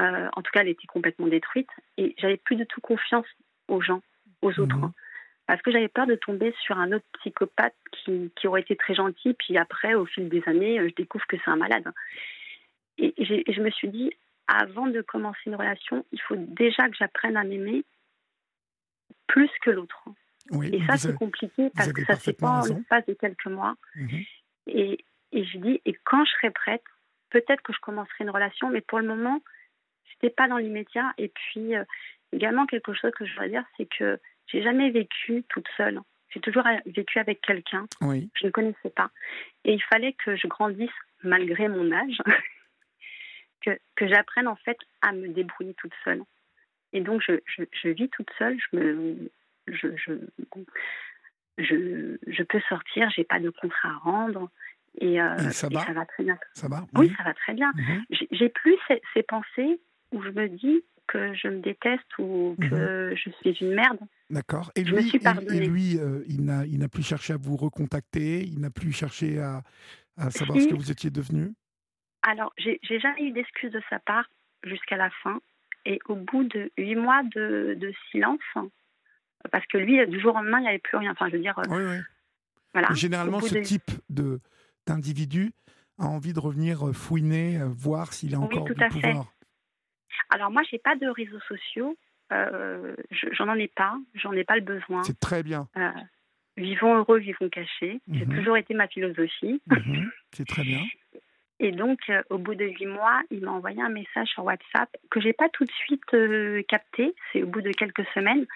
Euh, 0.00 0.28
en 0.34 0.42
tout 0.42 0.50
cas, 0.52 0.60
elle 0.60 0.68
était 0.68 0.86
complètement 0.86 1.26
détruite 1.26 1.70
et 1.96 2.14
j'avais 2.18 2.36
plus 2.36 2.56
du 2.56 2.66
tout 2.66 2.80
confiance 2.80 3.26
aux 3.68 3.80
gens, 3.80 4.02
aux 4.40 4.58
autres. 4.58 4.76
Mhm. 4.76 4.92
parce 5.46 5.60
que 5.60 5.70
j'avais 5.70 5.88
peur 5.88 6.06
de 6.06 6.14
tomber 6.14 6.54
sur 6.62 6.78
un 6.78 6.92
autre 6.92 7.04
psychopathe 7.18 7.74
qui, 7.92 8.30
qui, 8.36 8.46
aurait 8.46 8.62
été 8.62 8.76
très 8.76 8.94
gentil, 8.94 9.34
puis 9.34 9.58
après, 9.58 9.94
au 9.94 10.06
fil 10.06 10.28
des 10.28 10.42
années, 10.46 10.78
je 10.88 10.94
découvre 10.94 11.26
que 11.26 11.36
c'est 11.36 11.50
un 11.50 11.56
malade. 11.56 11.84
Et, 12.98 13.14
je 13.18 13.60
me 13.60 13.70
suis 13.70 13.88
dit, 13.88 14.10
avant 14.46 14.86
de 14.86 15.00
commencer 15.02 15.40
une 15.46 15.56
relation, 15.56 16.04
il 16.12 16.20
faut 16.22 16.36
déjà 16.36 16.88
que 16.88 16.96
j'apprenne 16.96 17.36
à 17.36 17.44
m'aimer 17.44 17.84
plus 19.26 19.50
que 19.62 19.70
l'autre. 19.70 20.04
et 20.62 20.84
ça, 20.86 20.96
c'est 20.96 21.14
compliqué 21.14 21.70
parce 21.74 21.92
que 21.92 22.04
ça 22.04 22.16
se 22.16 22.22
fait 22.22 22.32
pas 22.32 22.62
en 22.62 22.64
l'espace 22.64 23.06
de 23.06 23.14
quelques 23.14 23.46
mois. 23.46 23.74
Mhm. 23.94 24.22
Et, 24.66 25.04
et 25.32 25.44
je 25.44 25.58
dis, 25.58 25.80
et 25.84 25.94
quand 26.04 26.24
je 26.24 26.30
serai 26.32 26.50
prête, 26.50 26.82
peut-être 27.30 27.62
que 27.62 27.72
je 27.72 27.80
commencerai 27.80 28.24
une 28.24 28.30
relation, 28.30 28.68
mais 28.70 28.80
pour 28.80 28.98
le 28.98 29.06
moment, 29.06 29.40
c'était 30.12 30.34
pas 30.34 30.48
dans 30.48 30.58
l'immédiat. 30.58 31.12
Et 31.18 31.28
puis, 31.28 31.74
euh, 31.74 31.84
également, 32.32 32.66
quelque 32.66 32.92
chose 32.92 33.10
que 33.12 33.24
je 33.24 33.32
voudrais 33.32 33.48
dire, 33.48 33.64
c'est 33.76 33.88
que 33.88 34.20
j'ai 34.46 34.62
jamais 34.62 34.90
vécu 34.90 35.44
toute 35.48 35.68
seule. 35.76 36.00
J'ai 36.30 36.40
toujours 36.40 36.64
vécu 36.86 37.18
avec 37.18 37.40
quelqu'un. 37.40 37.86
Oui. 38.00 38.30
Je 38.34 38.46
ne 38.46 38.50
connaissais 38.50 38.90
pas. 38.90 39.10
Et 39.64 39.74
il 39.74 39.82
fallait 39.82 40.14
que 40.14 40.36
je 40.36 40.46
grandisse 40.46 40.90
malgré 41.22 41.68
mon 41.68 41.92
âge, 41.92 42.18
que, 43.60 43.78
que 43.96 44.08
j'apprenne 44.08 44.48
en 44.48 44.56
fait 44.56 44.78
à 45.02 45.12
me 45.12 45.28
débrouiller 45.28 45.74
toute 45.74 45.92
seule. 46.04 46.22
Et 46.92 47.00
donc, 47.00 47.22
je, 47.26 47.40
je, 47.46 47.64
je 47.72 47.88
vis 47.88 48.08
toute 48.10 48.30
seule. 48.38 48.58
Je 48.58 48.76
me, 48.76 49.30
je, 49.68 49.88
je, 49.96 50.12
je, 51.58 52.16
je 52.26 52.42
peux 52.42 52.60
sortir. 52.68 53.10
J'ai 53.14 53.24
pas 53.24 53.40
de 53.40 53.50
contrat 53.50 53.88
à 53.88 53.98
rendre. 53.98 54.50
Et, 55.00 55.20
euh, 55.20 55.36
ça, 55.50 55.68
va. 55.68 55.84
ça, 55.84 55.92
va 55.92 56.04
très 56.04 56.24
bien. 56.24 56.38
Ça 56.52 56.68
va 56.68 56.84
Oui, 56.94 57.12
ça 57.16 57.24
va 57.24 57.34
très 57.34 57.54
bien. 57.54 57.72
Mhm. 57.74 58.04
J'ai 58.30 58.48
plus 58.48 58.76
ces, 58.88 59.00
ces, 59.14 59.22
pensées 59.22 59.80
où 60.12 60.22
je 60.22 60.28
me 60.28 60.48
dis 60.48 60.84
que 61.06 61.34
je 61.34 61.48
me 61.48 61.60
déteste 61.60 62.18
ou 62.18 62.56
que 62.60 63.10
mhm. 63.10 63.16
je 63.16 63.30
suis 63.30 63.64
une 63.64 63.74
merde. 63.74 63.98
D'accord. 64.28 64.70
Et 64.76 64.84
lui, 64.84 65.10
et, 65.50 65.66
lui 65.66 65.98
euh, 65.98 66.22
il 66.28 66.44
n'a 66.44 66.88
plus 66.88 67.02
cherché 67.02 67.32
à 67.32 67.36
vous 67.36 67.56
recontacter, 67.56 68.42
il 68.42 68.60
n'a 68.60 68.70
plus 68.70 68.92
cherché 68.92 69.38
à, 69.38 69.62
à 70.16 70.30
savoir 70.30 70.58
ce 70.60 70.68
que 70.68 70.74
vous 70.74 70.90
étiez 70.90 71.10
devenu? 71.10 71.52
Alors, 72.22 72.52
j'ai 72.56 73.00
jamais 73.00 73.22
eu 73.22 73.32
d'excuses 73.32 73.72
de 73.72 73.82
sa 73.90 73.98
part 73.98 74.28
jusqu'à 74.62 74.96
la 74.96 75.10
fin. 75.22 75.40
Et 75.84 75.98
au 76.08 76.14
bout 76.14 76.44
de 76.44 76.70
huit 76.78 76.94
mois 76.94 77.22
de, 77.24 77.76
de, 77.78 77.92
silence, 78.10 78.38
parce 79.50 79.66
que 79.66 79.78
lui, 79.78 80.06
du 80.06 80.20
jour 80.20 80.34
au 80.34 80.38
lendemain, 80.38 80.58
il 80.58 80.62
n'y 80.62 80.68
avait 80.68 80.78
plus 80.78 80.96
rien. 80.96 81.12
Enfin, 81.12 81.28
je 81.28 81.36
veux 81.36 81.42
dire. 81.42 81.54
Oui, 81.68 81.82
oui. 81.82 81.98
Voilà. 82.72 82.88
Généralement, 82.94 83.40
ce 83.40 83.58
type 83.58 83.90
de 84.08 84.40
d'individu 84.86 85.52
a 85.98 86.06
envie 86.06 86.32
de 86.32 86.40
revenir 86.40 86.88
euh, 86.88 86.92
fouiner, 86.92 87.60
euh, 87.60 87.66
voir 87.66 88.12
s'il 88.12 88.34
a 88.34 88.40
encore 88.40 88.64
du 88.64 88.74
pouvoir. 88.74 89.32
Alors 90.30 90.50
moi, 90.50 90.62
j'ai 90.70 90.78
pas 90.78 90.96
de 90.96 91.06
réseaux 91.06 91.40
sociaux. 91.46 91.96
Euh, 92.32 92.96
j'en 93.32 93.54
ai 93.54 93.68
pas. 93.68 93.94
J'en 94.14 94.32
ai 94.32 94.44
pas 94.44 94.56
le 94.56 94.62
besoin. 94.62 95.02
C'est 95.02 95.20
très 95.20 95.42
bien. 95.42 95.68
vivons 96.56 96.96
heureux, 96.96 97.18
vivons 97.18 97.48
cachés. 97.48 98.00
C'est 98.12 98.26
mhm. 98.26 98.36
toujours 98.36 98.56
été 98.56 98.74
ma 98.74 98.88
philosophie. 98.88 99.60
Mhm. 99.66 100.10
C'est 100.32 100.46
très 100.46 100.62
bien. 100.62 100.82
Et 101.60 101.70
donc, 101.70 102.00
au 102.30 102.38
bout 102.38 102.54
de 102.54 102.64
huit 102.64 102.86
mois, 102.86 103.20
il 103.30 103.44
m'a 103.44 103.52
envoyé 103.52 103.80
un 103.80 103.90
message 103.90 104.28
sur 104.28 104.44
WhatsApp 104.44 104.90
que 105.10 105.20
j'ai 105.20 105.32
pas 105.32 105.48
tout 105.50 105.64
de 105.64 105.70
suite 105.70 106.02
capté. 106.66 107.14
C'est 107.32 107.42
au 107.42 107.46
bout 107.46 107.60
de 107.60 107.70
quelques 107.70 108.06
semaines. 108.14 108.46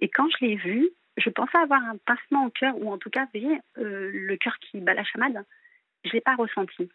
Et 0.00 0.08
quand 0.08 0.28
je 0.30 0.44
l'ai 0.44 0.56
vu, 0.56 0.88
je 1.16 1.30
pensais 1.30 1.58
avoir 1.58 1.82
un 1.82 1.96
pincement 2.04 2.46
au 2.46 2.50
cœur, 2.50 2.76
ou 2.76 2.92
en 2.92 2.98
tout 2.98 3.10
cas, 3.10 3.26
vous 3.32 3.40
voyez, 3.40 3.58
le 3.76 4.36
cœur 4.36 4.58
qui 4.58 4.80
bat 4.80 4.94
la 4.94 5.04
chamade 5.04 5.44
je 6.06 6.10
ne 6.10 6.14
l'ai 6.14 6.20
pas 6.20 6.36
ressenti. 6.36 6.88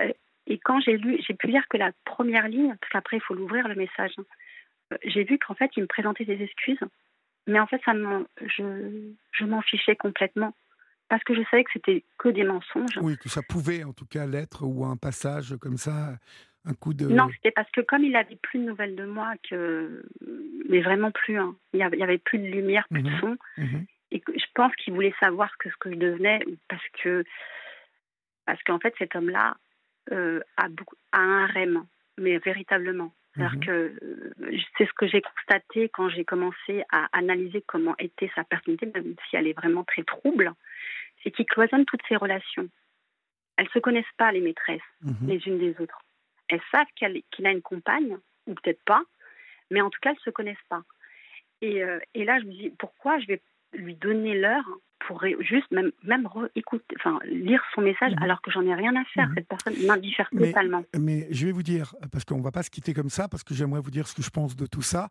Euh, 0.00 0.12
et 0.46 0.58
quand 0.58 0.80
j'ai 0.80 0.96
lu, 0.96 1.18
j'ai 1.26 1.34
pu 1.34 1.48
lire 1.48 1.66
que 1.68 1.76
la 1.76 1.92
première 2.04 2.48
ligne, 2.48 2.74
parce 2.80 2.92
qu'après 2.92 3.16
il 3.16 3.22
faut 3.22 3.34
l'ouvrir 3.34 3.68
le 3.68 3.74
message, 3.74 4.12
euh, 4.92 4.96
j'ai 5.04 5.24
vu 5.24 5.38
qu'en 5.38 5.54
fait 5.54 5.70
il 5.76 5.82
me 5.82 5.86
présentait 5.88 6.24
des 6.24 6.42
excuses, 6.42 6.80
mais 7.46 7.58
en 7.58 7.66
fait 7.66 7.80
ça 7.84 7.92
je, 7.94 9.12
je 9.32 9.44
m'en 9.44 9.62
fichais 9.62 9.96
complètement 9.96 10.54
parce 11.08 11.22
que 11.22 11.34
je 11.34 11.42
savais 11.50 11.62
que 11.64 11.70
c'était 11.72 12.04
que 12.18 12.28
des 12.28 12.42
mensonges. 12.42 12.98
Oui, 13.00 13.16
que 13.16 13.28
ça 13.28 13.42
pouvait 13.42 13.84
en 13.84 13.92
tout 13.92 14.06
cas 14.06 14.26
l'être 14.26 14.64
ou 14.64 14.84
un 14.84 14.96
passage 14.96 15.54
comme 15.60 15.76
ça, 15.76 16.18
un 16.66 16.74
coup 16.74 16.94
de. 16.94 17.06
Non, 17.06 17.28
c'était 17.36 17.52
parce 17.52 17.70
que 17.70 17.80
comme 17.80 18.04
il 18.04 18.12
n'avait 18.12 18.36
plus 18.36 18.58
de 18.58 18.64
nouvelles 18.64 18.96
de 18.96 19.04
moi, 19.04 19.34
que 19.48 20.04
mais 20.68 20.80
vraiment 20.80 21.10
plus, 21.10 21.38
hein. 21.38 21.54
il 21.72 21.78
n'y 21.78 22.02
avait, 22.02 22.18
plus 22.18 22.38
de 22.38 22.46
lumière, 22.46 22.86
plus 22.90 23.02
de 23.02 23.10
mhm. 23.10 23.20
son, 23.20 23.36
mhm. 23.56 23.86
et 24.10 24.22
je 24.26 24.44
pense 24.54 24.74
qu'il 24.76 24.92
voulait 24.94 25.14
savoir 25.20 25.56
que 25.58 25.70
ce 25.70 25.76
que 25.76 25.90
je 25.90 25.96
devenais 25.96 26.40
parce 26.68 26.86
que 27.02 27.24
parce 28.44 28.62
qu'en 28.64 28.78
fait, 28.78 28.94
cet 28.98 29.14
homme-là 29.16 29.56
euh, 30.12 30.40
a, 30.56 30.66
a, 31.12 31.20
un 31.20 31.46
REM, 31.46 31.84
mais 32.18 32.38
véritablement. 32.38 33.12
Mhm. 33.36 33.60
que 33.60 33.70
euh, 33.70 34.32
c'est 34.78 34.86
ce 34.86 34.92
que 34.94 35.06
j'ai 35.06 35.20
constaté 35.20 35.90
quand 35.90 36.08
j'ai 36.08 36.24
commencé 36.24 36.84
à 36.90 37.06
analyser 37.12 37.62
comment 37.66 37.94
était 37.98 38.30
sa 38.34 38.44
personnalité, 38.44 38.86
même 38.94 39.14
si 39.28 39.36
elle 39.36 39.46
est 39.46 39.52
vraiment 39.52 39.84
très 39.84 40.04
trouble, 40.04 40.54
c'est 41.22 41.30
qu'il 41.30 41.44
cloisonne 41.44 41.84
toutes 41.84 42.00
ses 42.08 42.16
relations. 42.16 42.66
Elles 43.58 43.66
ne 43.66 43.70
se 43.70 43.78
connaissent 43.78 44.04
pas, 44.16 44.32
les 44.32 44.40
maîtresses, 44.40 44.80
les 45.26 45.36
unes 45.46 45.58
des 45.58 45.78
autres. 45.80 46.00
Elles 46.48 46.62
savent 46.70 46.86
qu'il 46.96 47.46
a 47.46 47.50
une 47.50 47.62
compagne, 47.62 48.18
ou 48.46 48.54
peut-être 48.54 48.82
pas, 48.84 49.02
mais 49.70 49.80
en 49.80 49.90
tout 49.90 49.98
cas, 50.00 50.10
elles 50.10 50.16
ne 50.16 50.24
se 50.24 50.30
connaissent 50.30 50.56
pas. 50.68 50.82
Et, 51.62 51.82
euh, 51.82 51.98
et, 52.14 52.24
là, 52.24 52.38
je 52.40 52.44
me 52.44 52.52
dis, 52.52 52.70
pourquoi 52.78 53.18
je 53.18 53.26
vais 53.26 53.42
lui 53.72 53.94
donner 53.94 54.38
l'heure 54.38 54.64
pour 55.06 55.22
juste 55.40 55.70
même, 55.70 55.92
même 56.04 56.26
enfin, 56.26 57.18
lire 57.24 57.62
son 57.74 57.82
message 57.82 58.12
mhm. 58.12 58.22
alors 58.22 58.40
que 58.42 58.50
j'en 58.50 58.62
ai 58.62 58.74
rien 58.74 58.94
à 58.96 59.04
faire? 59.04 59.28
Mhm. 59.28 59.34
Cette 59.36 59.48
personne 59.48 59.86
m'indiffère 59.86 60.28
totalement. 60.30 60.84
Mais 60.98 61.26
je 61.30 61.46
vais 61.46 61.52
vous 61.52 61.62
dire, 61.62 61.94
parce 62.12 62.24
qu'on 62.24 62.38
ne 62.38 62.42
va 62.42 62.52
pas 62.52 62.62
se 62.62 62.70
quitter 62.70 62.94
comme 62.94 63.10
ça, 63.10 63.28
parce 63.28 63.42
que 63.42 63.54
j'aimerais 63.54 63.80
vous 63.80 63.90
dire 63.90 64.06
ce 64.06 64.14
que 64.14 64.22
je 64.22 64.30
pense 64.30 64.56
de 64.56 64.66
tout 64.66 64.82
ça. 64.82 65.08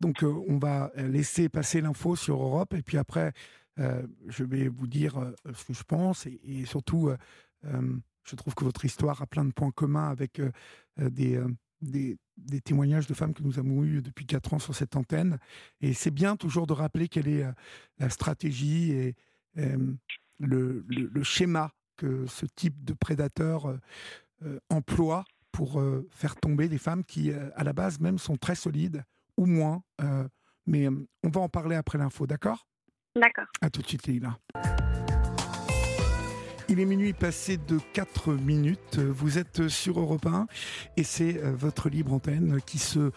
Donc 0.00 0.22
euh, 0.22 0.32
on 0.48 0.58
va 0.58 0.90
laisser 0.96 1.48
passer 1.48 1.80
l'info 1.80 2.16
sur 2.16 2.42
Europe 2.42 2.74
et 2.74 2.82
puis 2.82 2.98
après, 2.98 3.32
euh, 3.78 4.02
je 4.28 4.44
vais 4.44 4.68
vous 4.68 4.86
dire 4.86 5.14
ce 5.52 5.64
que 5.64 5.74
je 5.74 5.84
pense 5.84 6.26
et, 6.26 6.64
surtout, 6.64 7.10
je 8.26 8.36
trouve 8.36 8.54
que 8.54 8.64
votre 8.64 8.84
histoire 8.84 9.22
a 9.22 9.26
plein 9.26 9.44
de 9.44 9.52
points 9.52 9.70
communs 9.70 10.08
avec 10.08 10.40
des, 10.98 11.40
des, 11.80 12.18
des, 12.36 12.60
témoignages 12.60 13.06
de 13.06 13.14
femmes 13.14 13.34
que 13.34 13.42
nous 13.42 13.58
avons 13.58 13.84
eus 13.84 14.02
depuis 14.02 14.26
quatre 14.26 14.52
ans 14.52 14.58
sur 14.58 14.74
cette 14.74 14.96
antenne. 14.96 15.38
Et 15.80 15.92
c'est 15.92 16.10
bien 16.10 16.36
toujours 16.36 16.66
de 16.66 16.72
rappeler 16.72 17.08
quelle 17.08 17.28
est 17.28 17.46
la 17.98 18.10
stratégie 18.10 18.92
et, 18.92 19.14
euh, 19.58 19.94
le, 20.38 20.84
le, 20.88 21.22
schéma 21.22 21.72
que 21.96 22.26
ce 22.26 22.44
type 22.44 22.84
de 22.84 22.92
prédateur 22.92 23.66
euh, 23.66 23.78
euh, 24.44 24.58
emploie 24.68 25.24
pour 25.50 25.82
faire 26.10 26.36
tomber 26.36 26.68
des 26.68 26.76
femmes 26.76 27.02
qui, 27.02 27.32
à 27.32 27.64
la 27.64 27.72
base 27.72 27.98
même, 27.98 28.18
sont 28.18 28.36
très 28.36 28.54
solides, 28.54 29.02
ou 29.38 29.46
moins. 29.46 29.82
mais 30.66 30.86
on 30.88 31.30
va 31.30 31.40
en 31.40 31.48
parler 31.48 31.76
après 31.76 31.96
l'info, 31.96 32.26
d'accord? 32.26 32.68
D'accord. 33.14 33.46
À 33.62 33.70
tout 33.70 33.80
de 33.80 33.86
suite, 33.86 34.06
Leïla. 34.06 34.38
Il 36.68 36.80
est 36.80 36.84
minuit 36.84 37.12
passé 37.12 37.58
de 37.58 37.78
4 37.92 38.32
minutes. 38.32 38.98
Vous 38.98 39.38
êtes 39.38 39.68
sur 39.68 40.00
Europe 40.00 40.26
1 40.26 40.48
et 40.96 41.04
c'est 41.04 41.40
votre 41.52 41.88
libre 41.88 42.12
antenne 42.12 42.58
qui 42.66 42.78
se 42.78 43.12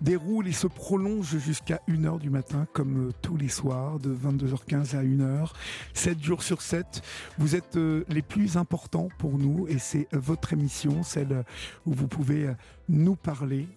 déroule 0.00 0.48
et 0.48 0.52
se 0.52 0.66
prolonge 0.66 1.38
jusqu'à 1.38 1.80
1h 1.88 2.18
du 2.18 2.28
matin, 2.28 2.66
comme 2.72 3.08
euh, 3.08 3.12
tous 3.22 3.36
les 3.36 3.48
soirs, 3.48 3.98
de 3.98 4.14
22h15 4.14 4.96
à 4.96 5.02
1h, 5.02 5.52
7 5.94 6.22
jours 6.22 6.42
sur 6.42 6.62
7. 6.62 7.02
Vous 7.38 7.56
êtes 7.56 7.76
euh, 7.76 8.04
les 8.08 8.22
plus 8.22 8.56
importants 8.56 9.08
pour 9.18 9.38
nous 9.38 9.66
et 9.68 9.78
c'est 9.78 10.08
euh, 10.12 10.18
votre 10.18 10.52
émission, 10.52 11.02
celle 11.02 11.44
où 11.86 11.92
vous 11.92 12.08
pouvez 12.08 12.50
nous 12.88 13.16
parler 13.16 13.68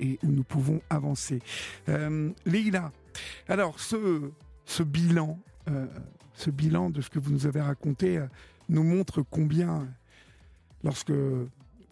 et 0.00 0.18
où 0.22 0.28
nous 0.28 0.44
pouvons 0.44 0.80
avancer. 0.90 1.40
Euh, 1.88 2.30
alors 3.48 3.78
ce, 3.80 4.30
ce 4.64 4.82
bilan, 4.82 5.38
ce 6.34 6.50
bilan 6.50 6.90
de 6.90 7.00
ce 7.00 7.08
que 7.08 7.18
vous 7.18 7.30
nous 7.30 7.46
avez 7.46 7.60
raconté 7.60 8.20
nous 8.68 8.82
montre 8.82 9.22
combien, 9.22 9.88
lorsque, 10.82 11.12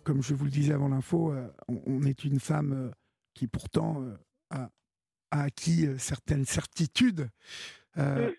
comme 0.05 0.23
je 0.23 0.35
vous 0.35 0.45
le 0.45 0.51
disais 0.51 0.73
avant 0.73 0.89
l'info, 0.89 1.35
on, 1.69 2.03
est 2.05 2.25
une 2.25 2.41
femme 2.41 2.93
qui 3.37 3.47
pourtant 3.47 4.03
euh, 4.03 4.17
a, 4.51 4.71
acquis 5.31 5.87
euh, 5.87 5.99
certaines 5.99 6.47
certitudes, 6.47 7.29
euh, 7.99 8.33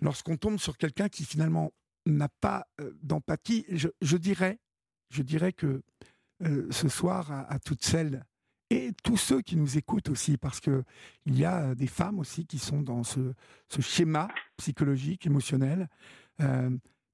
lorsqu'on 0.00 0.36
tombe 0.36 0.58
sur 0.58 0.78
quelqu'un 0.78 1.08
qui 1.08 1.24
finalement 1.24 1.72
n'a 2.06 2.28
pas 2.28 2.66
d'empathie, 3.02 3.66
je, 3.68 4.16
dirais, 4.16 4.58
je 5.10 5.22
dirais 5.22 5.52
que 5.52 5.82
ce 6.70 6.88
soir, 6.88 7.30
à, 7.30 7.58
toutes 7.58 7.84
celles 7.84 8.24
et 8.70 8.92
tous 9.04 9.18
ceux 9.18 9.42
qui 9.42 9.56
nous 9.56 9.76
écoutent 9.76 10.08
aussi, 10.08 10.38
parce 10.38 10.60
que 10.60 10.82
il 11.26 11.38
y 11.38 11.44
a 11.44 11.74
des 11.74 11.86
femmes 11.86 12.18
aussi 12.18 12.46
qui 12.46 12.58
sont 12.58 12.80
dans 12.80 13.04
ce, 13.04 13.34
schéma 13.80 14.28
psychologique, 14.56 15.26
émotionnel, 15.26 15.88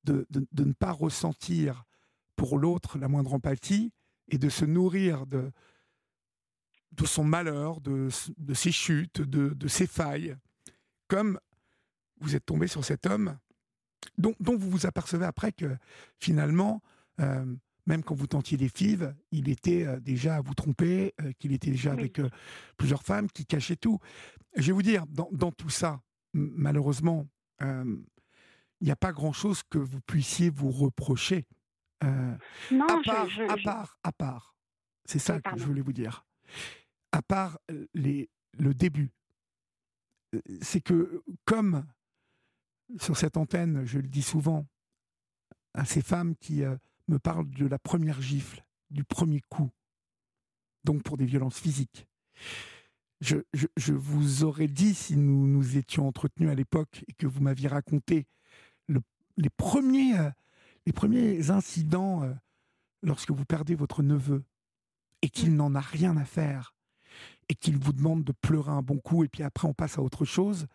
de, 0.07 0.27
de, 0.31 0.65
ne 0.65 0.73
pas 0.73 0.93
ressentir 0.93 1.85
pour 2.37 2.59
l'autre 2.59 2.99
la 2.99 3.09
moindre 3.09 3.35
empathie 3.35 3.93
et 4.29 4.39
de 4.39 4.49
se 4.49 4.65
nourrir 4.65 5.27
de, 5.27 5.53
de 6.93 7.07
son 7.07 7.25
malheur, 7.25 7.81
de, 7.81 8.09
ses 8.55 8.73
chutes, 8.73 9.21
de, 9.21 9.69
ses 9.69 9.87
failles, 9.87 10.37
comme 11.09 11.39
vous 12.21 12.35
êtes 12.35 12.47
tombé 12.47 12.67
sur 12.67 12.85
cet 12.85 13.07
homme 13.07 13.37
dont, 14.19 14.35
vous 14.41 14.71
vous 14.71 14.87
apercevez 14.87 15.27
après 15.27 15.53
que 15.53 15.77
finalement, 16.19 16.83
euh, 17.21 17.45
même 17.87 18.03
quand 18.03 18.15
vous 18.15 18.27
tentiez 18.27 18.57
des 18.57 18.69
fives, 18.69 19.15
il 19.31 19.49
était 19.49 19.87
euh, 19.87 20.01
déjà 20.01 20.37
à 20.37 20.41
vous 20.41 20.55
tromper, 20.55 21.15
euh, 21.21 21.33
qu'il 21.39 21.53
était 21.53 21.71
déjà 21.71 21.93
avec 21.93 22.21
plusieurs 22.77 23.03
femmes, 23.03 23.29
qui 23.29 23.45
cachait 23.45 23.77
tout. 23.77 23.99
Je 24.57 24.67
vais 24.69 24.73
vous 24.73 24.83
dire, 24.83 25.05
dans, 25.09 25.53
tout 25.53 25.71
ça, 25.71 26.01
malheureusement, 26.33 27.27
il 28.81 28.87
n'y 28.87 28.91
a 28.91 28.97
pas 28.97 29.13
grand-chose 29.13 29.63
que 29.71 29.79
vous 29.79 30.01
puissiez 30.01 30.51
vous 30.51 30.71
reprocher. 30.71 31.47
non, 32.03 32.87
à 32.89 33.03
part, 33.05 33.29
à 33.49 33.57
part, 33.63 33.99
à 34.03 34.13
part. 34.13 34.57
C'est 35.05 35.19
ça 35.19 35.41
que 35.41 35.57
je 35.57 35.65
voulais 35.65 35.81
vous 35.81 35.93
dire. 35.93 36.27
À 37.13 37.23
part 37.23 37.59
les, 37.95 38.29
le 38.59 38.75
début, 38.75 39.13
c'est 40.61 40.81
que 40.81 41.23
comme 41.45 41.87
sur 42.99 43.17
cette 43.17 43.37
antenne, 43.37 43.85
je 43.85 43.99
le 43.99 44.09
dis 44.09 44.23
souvent 44.23 44.67
à 45.75 45.85
ces 45.85 46.03
femmes 46.03 46.35
qui 46.37 46.63
me 47.09 47.19
parlent 47.19 47.51
de 47.51 47.67
la 47.67 47.79
première 47.79 48.21
gifle, 48.21 48.65
du 48.91 49.05
premier 49.05 49.41
coup, 49.49 49.71
donc 50.85 51.03
pour 51.03 51.17
des 51.17 51.27
violences 51.27 51.59
physiques. 51.59 52.07
Je, 53.21 53.93
vous 53.93 54.45
aurais 54.45 54.69
dit, 54.69 54.95
si 54.95 55.17
nous 55.17 55.47
nous 55.47 55.79
étions 55.79 56.07
entretenus 56.07 56.51
à 56.51 56.55
l'époque 56.55 57.03
et 57.09 57.13
que 57.15 57.27
vous 57.27 57.41
m'aviez 57.41 57.69
raconté 57.69 58.27
les, 59.37 59.51
premiers, 59.51 60.19
euh, 60.19 60.31
les 60.87 60.93
premiers 60.93 61.51
incidents 61.51 62.23
euh, 62.23 62.33
lorsque 63.03 63.31
vous 63.31 63.45
perdez 63.45 63.75
votre 63.75 64.03
neveu 64.03 64.45
et 65.23 65.29
qu'il 65.29 65.57
n'en 65.57 65.75
a 65.75 65.81
rien 65.81 66.17
à 66.17 66.25
faire 66.25 66.75
et 67.49 67.55
qu'il 67.55 67.79
vous 67.79 67.93
demande 67.93 68.25
de 68.25 68.33
pleurer 68.33 68.73
un 68.73 68.83
bon 68.83 68.99
coup 68.99 69.25
et 69.25 69.29
puis 69.29 69.43
après 69.43 69.69
on 69.69 69.75
passe 69.75 69.99
à 69.99 70.03
autre 70.03 70.25
chose, 70.25 70.67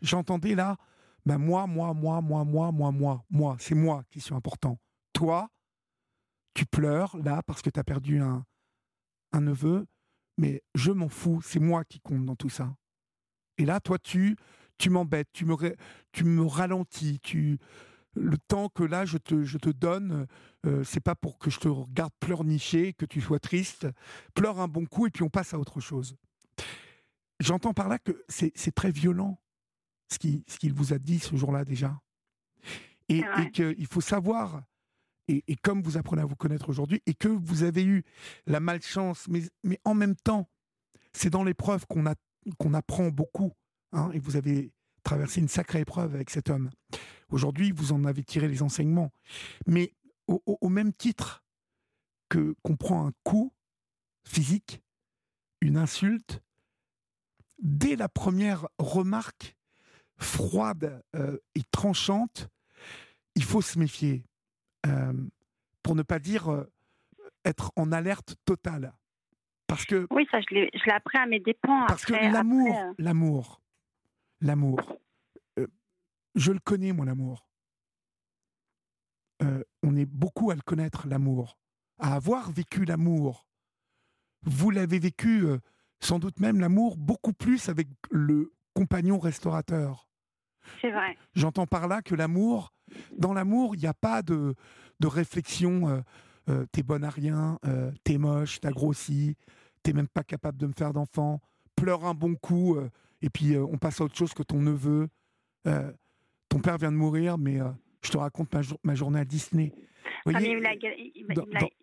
j'entendais 0.00 0.54
là, 0.54 0.76
ben 1.26 1.38
moi, 1.38 1.66
moi, 1.66 1.92
moi, 1.92 2.20
moi, 2.22 2.44
moi, 2.44 2.72
moi, 2.72 2.92
moi, 2.92 3.24
moi, 3.30 3.56
c'est 3.58 3.74
moi 3.74 4.04
qui 4.10 4.20
suis 4.20 4.34
important. 4.34 4.78
Toi, 5.12 5.50
tu 6.54 6.64
pleures 6.64 7.16
là 7.18 7.42
parce 7.42 7.60
que 7.60 7.70
tu 7.70 7.78
as 7.78 7.84
perdu 7.84 8.20
un, 8.20 8.44
un 9.32 9.40
neveu, 9.40 9.86
mais 10.38 10.62
je 10.74 10.90
m'en 10.90 11.08
fous, 11.08 11.42
c'est 11.42 11.60
moi 11.60 11.84
qui 11.84 12.00
compte 12.00 12.24
dans 12.24 12.36
tout 12.36 12.48
ça. 12.48 12.74
Et 13.58 13.64
là, 13.64 13.80
toi, 13.80 13.98
tu, 13.98 14.36
tu 14.78 14.88
m'embêtes, 14.88 15.28
tu 15.32 15.44
me, 15.44 15.54
tu 16.12 16.24
me 16.24 16.46
ralentis, 16.46 17.20
tu, 17.20 17.58
le 18.14 18.36
temps 18.38 18.68
que 18.68 18.82
là 18.82 19.04
je 19.04 19.18
te, 19.18 19.44
je 19.44 19.58
te 19.58 19.70
donne, 19.70 20.26
euh, 20.66 20.82
c'est 20.84 21.00
pas 21.00 21.14
pour 21.14 21.38
que 21.38 21.50
je 21.50 21.60
te 21.60 21.68
regarde 21.68 22.12
pleurnicher, 22.20 22.92
que 22.92 23.06
tu 23.06 23.20
sois 23.20 23.38
triste. 23.38 23.86
Pleure 24.34 24.60
un 24.60 24.68
bon 24.68 24.86
coup 24.86 25.06
et 25.06 25.10
puis 25.10 25.22
on 25.22 25.30
passe 25.30 25.54
à 25.54 25.58
autre 25.58 25.80
chose. 25.80 26.16
J'entends 27.40 27.74
par 27.74 27.88
là 27.88 27.98
que 27.98 28.24
c'est 28.28 28.74
très 28.74 28.90
violent 28.90 29.40
ce 30.10 30.18
qu'il 30.18 30.42
ce 30.48 30.58
qu'il 30.58 30.72
vous 30.72 30.92
a 30.92 30.98
dit 30.98 31.18
ce 31.18 31.36
jour-là 31.36 31.64
déjà. 31.64 32.00
Et, 33.08 33.22
et 33.38 33.50
qu'il 33.52 33.86
faut 33.86 34.02
savoir 34.02 34.62
et, 35.28 35.56
comme 35.56 35.82
vous 35.82 35.96
apprenez 35.96 36.22
à 36.22 36.24
vous 36.24 36.36
connaître 36.36 36.68
aujourd'hui, 36.68 37.02
et 37.06 37.14
que 37.14 37.28
vous 37.28 37.62
avez 37.62 37.84
eu 37.84 38.02
la 38.46 38.60
malchance, 38.60 39.28
mais, 39.28 39.42
mais 39.62 39.78
en 39.84 39.94
même 39.94 40.16
temps, 40.16 40.48
c'est 41.12 41.30
dans 41.30 41.44
l'épreuve 41.44 41.86
qu'on 41.86 42.04
qu'on 42.58 42.74
apprend 42.74 43.08
beaucoup. 43.08 43.52
Hein, 43.92 44.10
et 44.12 44.18
vous 44.18 44.36
avez 44.36 44.72
traversé 45.08 45.40
une 45.40 45.48
sacrée 45.48 45.80
épreuve 45.80 46.14
avec 46.14 46.28
cet 46.28 46.50
homme. 46.50 46.68
Aujourd'hui, 47.30 47.72
vous 47.72 47.92
en 47.92 48.04
avez 48.04 48.22
tiré 48.22 48.46
les 48.46 48.62
enseignements. 48.62 49.10
Mais 49.66 49.94
au, 50.26 50.68
même 50.68 50.92
titre 50.92 51.42
que 52.28 52.54
qu'on 52.62 52.76
prend 52.76 53.06
un 53.06 53.12
coup 53.24 53.54
physique, 54.22 54.82
une 55.62 55.78
insulte, 55.78 56.42
dès 57.58 57.96
la 57.96 58.10
première 58.10 58.68
remarque 58.78 59.56
froide 60.18 61.02
euh, 61.16 61.38
et 61.54 61.62
tranchante, 61.70 62.50
il 63.34 63.44
faut 63.44 63.62
se 63.62 63.78
méfier. 63.78 64.26
Euh, 64.86 65.14
pour 65.82 65.94
ne 65.94 66.02
pas 66.02 66.18
dire 66.18 66.52
euh, 66.52 66.70
être 67.46 67.72
en 67.76 67.92
alerte 67.92 68.36
totale. 68.44 68.92
Parce 69.68 69.86
que 69.86 70.06
oui, 70.10 70.28
ça 70.30 70.40
je 70.42 70.54
l'ai, 70.54 70.70
appris 70.92 71.16
à 71.16 71.24
mes 71.24 71.40
dépens. 71.40 71.86
Parce 71.86 72.04
que 72.04 72.12
l'amour, 72.12 73.62
euh. 73.62 73.67
L'amour, 74.40 74.80
l'amour, 75.56 75.68
je 76.34 76.52
le 76.52 76.58
connais 76.58 76.92
mon 76.92 77.06
amour. 77.06 77.48
on 79.82 79.96
est 79.96 80.06
beaucoup 80.06 80.50
à 80.50 80.54
le 80.54 80.62
connaître 80.62 81.06
l'amour, 81.06 81.58
à 81.98 82.14
avoir 82.14 82.50
vécu 82.50 82.84
l'amour. 82.84 83.46
Vous 84.42 84.70
l'avez 84.70 84.98
vécu 84.98 85.46
sans 86.00 86.18
doute 86.18 86.40
même 86.40 86.60
l'amour 86.60 86.96
beaucoup 86.96 87.32
plus 87.32 87.68
avec 87.68 87.88
le 88.10 88.52
compagnon 88.74 89.18
restaurateur. 89.18 90.08
C'est 90.80 90.90
vrai. 90.90 91.16
J'entends 91.34 91.66
par 91.66 91.88
là 91.88 92.02
que 92.02 92.14
l'amour, 92.14 92.72
dans 93.16 93.32
l'amour, 93.32 93.74
il 93.74 93.80
n'y 93.80 93.86
a 93.86 93.94
pas 93.94 94.22
de, 94.22 94.54
de 95.00 95.06
réflexion. 95.06 95.88
Euh, 95.88 96.00
euh, 96.48 96.66
t'es 96.72 96.82
bonne 96.82 97.04
à 97.04 97.10
rien, 97.10 97.58
euh, 97.66 97.92
t'es 98.04 98.16
moche, 98.16 98.60
t'as 98.60 98.70
grossi, 98.70 99.36
t'es 99.82 99.92
même 99.92 100.08
pas 100.08 100.22
capable 100.22 100.58
de 100.58 100.66
me 100.66 100.72
faire 100.72 100.92
d'enfant. 100.92 101.40
Pleure 101.76 102.04
un 102.06 102.14
bon 102.14 102.34
coup 102.34 102.76
et 103.22 103.30
puis 103.30 103.56
on 103.56 103.78
passe 103.78 104.00
à 104.00 104.04
autre 104.04 104.16
chose 104.16 104.34
que 104.34 104.42
ton 104.42 104.60
neveu. 104.60 105.08
ton 105.64 106.60
père 106.60 106.78
vient 106.78 106.92
de 106.92 106.96
mourir, 106.96 107.38
mais 107.38 107.58
je 108.02 108.10
te 108.10 108.18
raconte 108.18 108.54
ma, 108.84 108.94
journée 108.94 109.20
à 109.20 109.24
Disney. 109.24 109.72
Vous 110.24 110.32
voyez, 110.32 110.60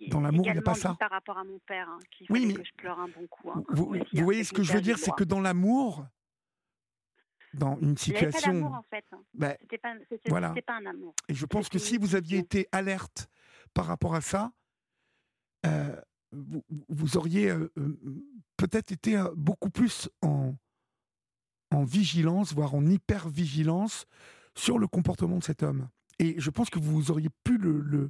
dans, 0.09 0.21
l'amour, 0.21 0.45
il 0.47 0.53
n'y 0.53 0.59
a 0.59 0.61
pas 0.61 0.75
ça. 0.75 0.95
Par 0.99 1.11
rapport 1.11 1.37
à 1.37 1.43
mon 1.43 1.59
père, 1.59 1.87
hein, 1.89 1.99
oui, 2.29 2.45
mais 2.47 2.53
que 2.53 2.63
je 2.63 2.73
pleure 2.73 2.99
un 2.99 3.07
bon 3.07 3.27
coup. 3.27 3.49
Hein, 3.51 3.63
vous, 3.69 3.85
vous 3.85 3.95
hein, 3.95 4.23
voyez 4.23 4.43
ce 4.43 4.53
que 4.53 4.63
je 4.63 4.73
veux 4.73 4.81
dire, 4.81 4.97
c'est 4.97 5.13
que 5.15 5.23
dans 5.23 5.41
l'amour, 5.41 6.05
dans 7.55 7.77
une 7.79 7.97
situation. 7.97 8.53
Il 8.53 8.63
en 8.63 8.85
fait. 8.89 9.05
Hein. 9.11 9.21
Bah, 9.33 9.55
c'était 9.61 9.77
pas, 9.77 9.93
voilà. 10.27 10.53
pas, 10.65 10.75
un 10.75 10.85
amour. 10.85 11.13
Et 11.29 11.33
je 11.33 11.45
pense 11.45 11.69
que 11.69 11.79
si 11.79 11.97
vous 11.97 12.15
aviez 12.15 12.39
été 12.39 12.67
alerte 12.71 13.27
par 13.73 13.85
rapport 13.85 14.15
à 14.15 14.21
ça, 14.21 14.51
euh, 15.65 15.95
vous, 16.31 16.63
vous, 16.89 17.17
auriez 17.17 17.49
euh, 17.49 17.71
euh, 17.77 17.97
peut-être 18.57 18.91
été 18.91 19.21
beaucoup 19.35 19.69
plus 19.69 20.09
en, 20.21 20.53
en 21.75 21.83
vigilance, 21.83 22.53
voire 22.53 22.75
en 22.75 22.85
hyper-vigilance 22.85 24.05
sur 24.55 24.79
le 24.79 24.87
comportement 24.87 25.37
de 25.37 25.43
cet 25.43 25.63
homme. 25.63 25.89
Et 26.19 26.35
je 26.39 26.49
pense 26.49 26.69
que 26.69 26.79
vous 26.79 27.11
auriez 27.11 27.29
pu 27.43 27.57
le, 27.57 27.79
le, 27.81 28.09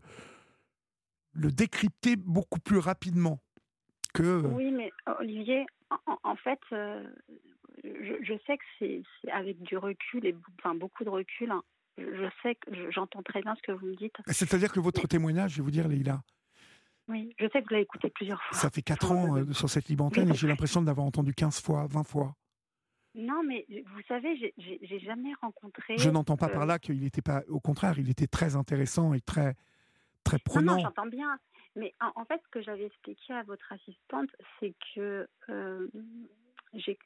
le 1.34 1.52
décrypter 1.52 2.16
beaucoup 2.16 2.60
plus 2.60 2.78
rapidement 2.78 3.40
que. 4.14 4.42
Oui, 4.46 4.72
mais 4.72 4.92
Olivier, 5.20 5.66
en, 6.24 6.36
fait, 6.36 6.60
je, 7.84 8.34
sais 8.46 8.58
que 8.58 8.64
c'est 8.80 9.32
avec 9.32 9.62
du 9.64 9.78
recul, 9.78 10.26
et 10.26 10.36
enfin 10.60 10.76
beaucoup 10.76 11.04
de 11.04 11.10
recul, 11.10 11.52
hein. 11.52 11.64
je 11.98 12.30
sais 12.44 12.56
que 12.56 12.92
j'entends 12.92 13.24
très 13.24 13.42
bien 13.42 13.56
ce 13.56 13.62
que 13.62 13.72
vous 13.72 13.88
me 13.88 13.96
dites. 13.96 14.16
C'est-à-dire 14.28 14.72
que 14.72 14.80
votre 14.80 15.08
témoignage, 15.08 15.52
je 15.52 15.58
vais 15.58 15.64
vous 15.64 15.72
dire, 15.72 15.88
Leïla. 15.88 16.22
Oui, 17.08 17.36
je 17.38 17.46
sais 17.46 17.62
que 17.62 17.68
vous 17.68 17.72
l'avez 17.72 17.84
écouté 17.84 18.10
plusieurs 18.10 18.42
fois. 18.42 18.58
Ça 18.58 18.70
fait 18.70 18.82
4 18.82 19.12
ans 19.12 19.38
euh, 19.38 19.54
sur 19.54 19.70
cette 19.70 19.90
libre 19.90 20.10
et 20.18 20.34
j'ai 20.34 20.48
l'impression 20.48 20.82
de 20.82 20.88
l'avoir 20.88 21.06
entendu 21.06 21.34
15 21.36 21.62
fois, 21.62 21.86
20 21.88 22.04
fois. 22.04 22.36
Non, 23.16 23.44
mais 23.44 23.66
vous 23.70 24.02
savez, 24.08 24.54
j'ai 24.58 25.00
jamais 25.00 25.34
rencontré. 25.42 25.98
Je 25.98 26.10
n'entends 26.10 26.38
pas 26.38 26.50
par 26.50 26.64
euh, 26.64 26.66
là 26.66 26.80
qu'il 26.80 27.00
n'était 27.00 27.22
pas. 27.22 27.44
Au 27.48 27.60
contraire, 27.60 27.98
il 27.98 28.10
était 28.10 28.28
très 28.28 28.56
intéressant 28.56 29.14
et 29.14 29.22
très, 29.22 29.56
très 30.24 30.38
prenant. 30.38 30.74
Non, 30.74 30.78
non 30.78 30.84
j'entends 30.84 31.08
bien. 31.08 31.40
Mais 31.78 31.94
en, 32.00 32.26
fait, 32.26 32.42
ce 32.46 32.50
que 32.52 32.62
j'avais 32.62 32.86
expliqué 32.86 33.34
à 33.34 33.44
votre 33.44 33.72
assistante, 33.72 34.30
c'est 34.60 34.74
que 34.94 35.28
euh, 35.50 35.88
j'ai 36.74 36.98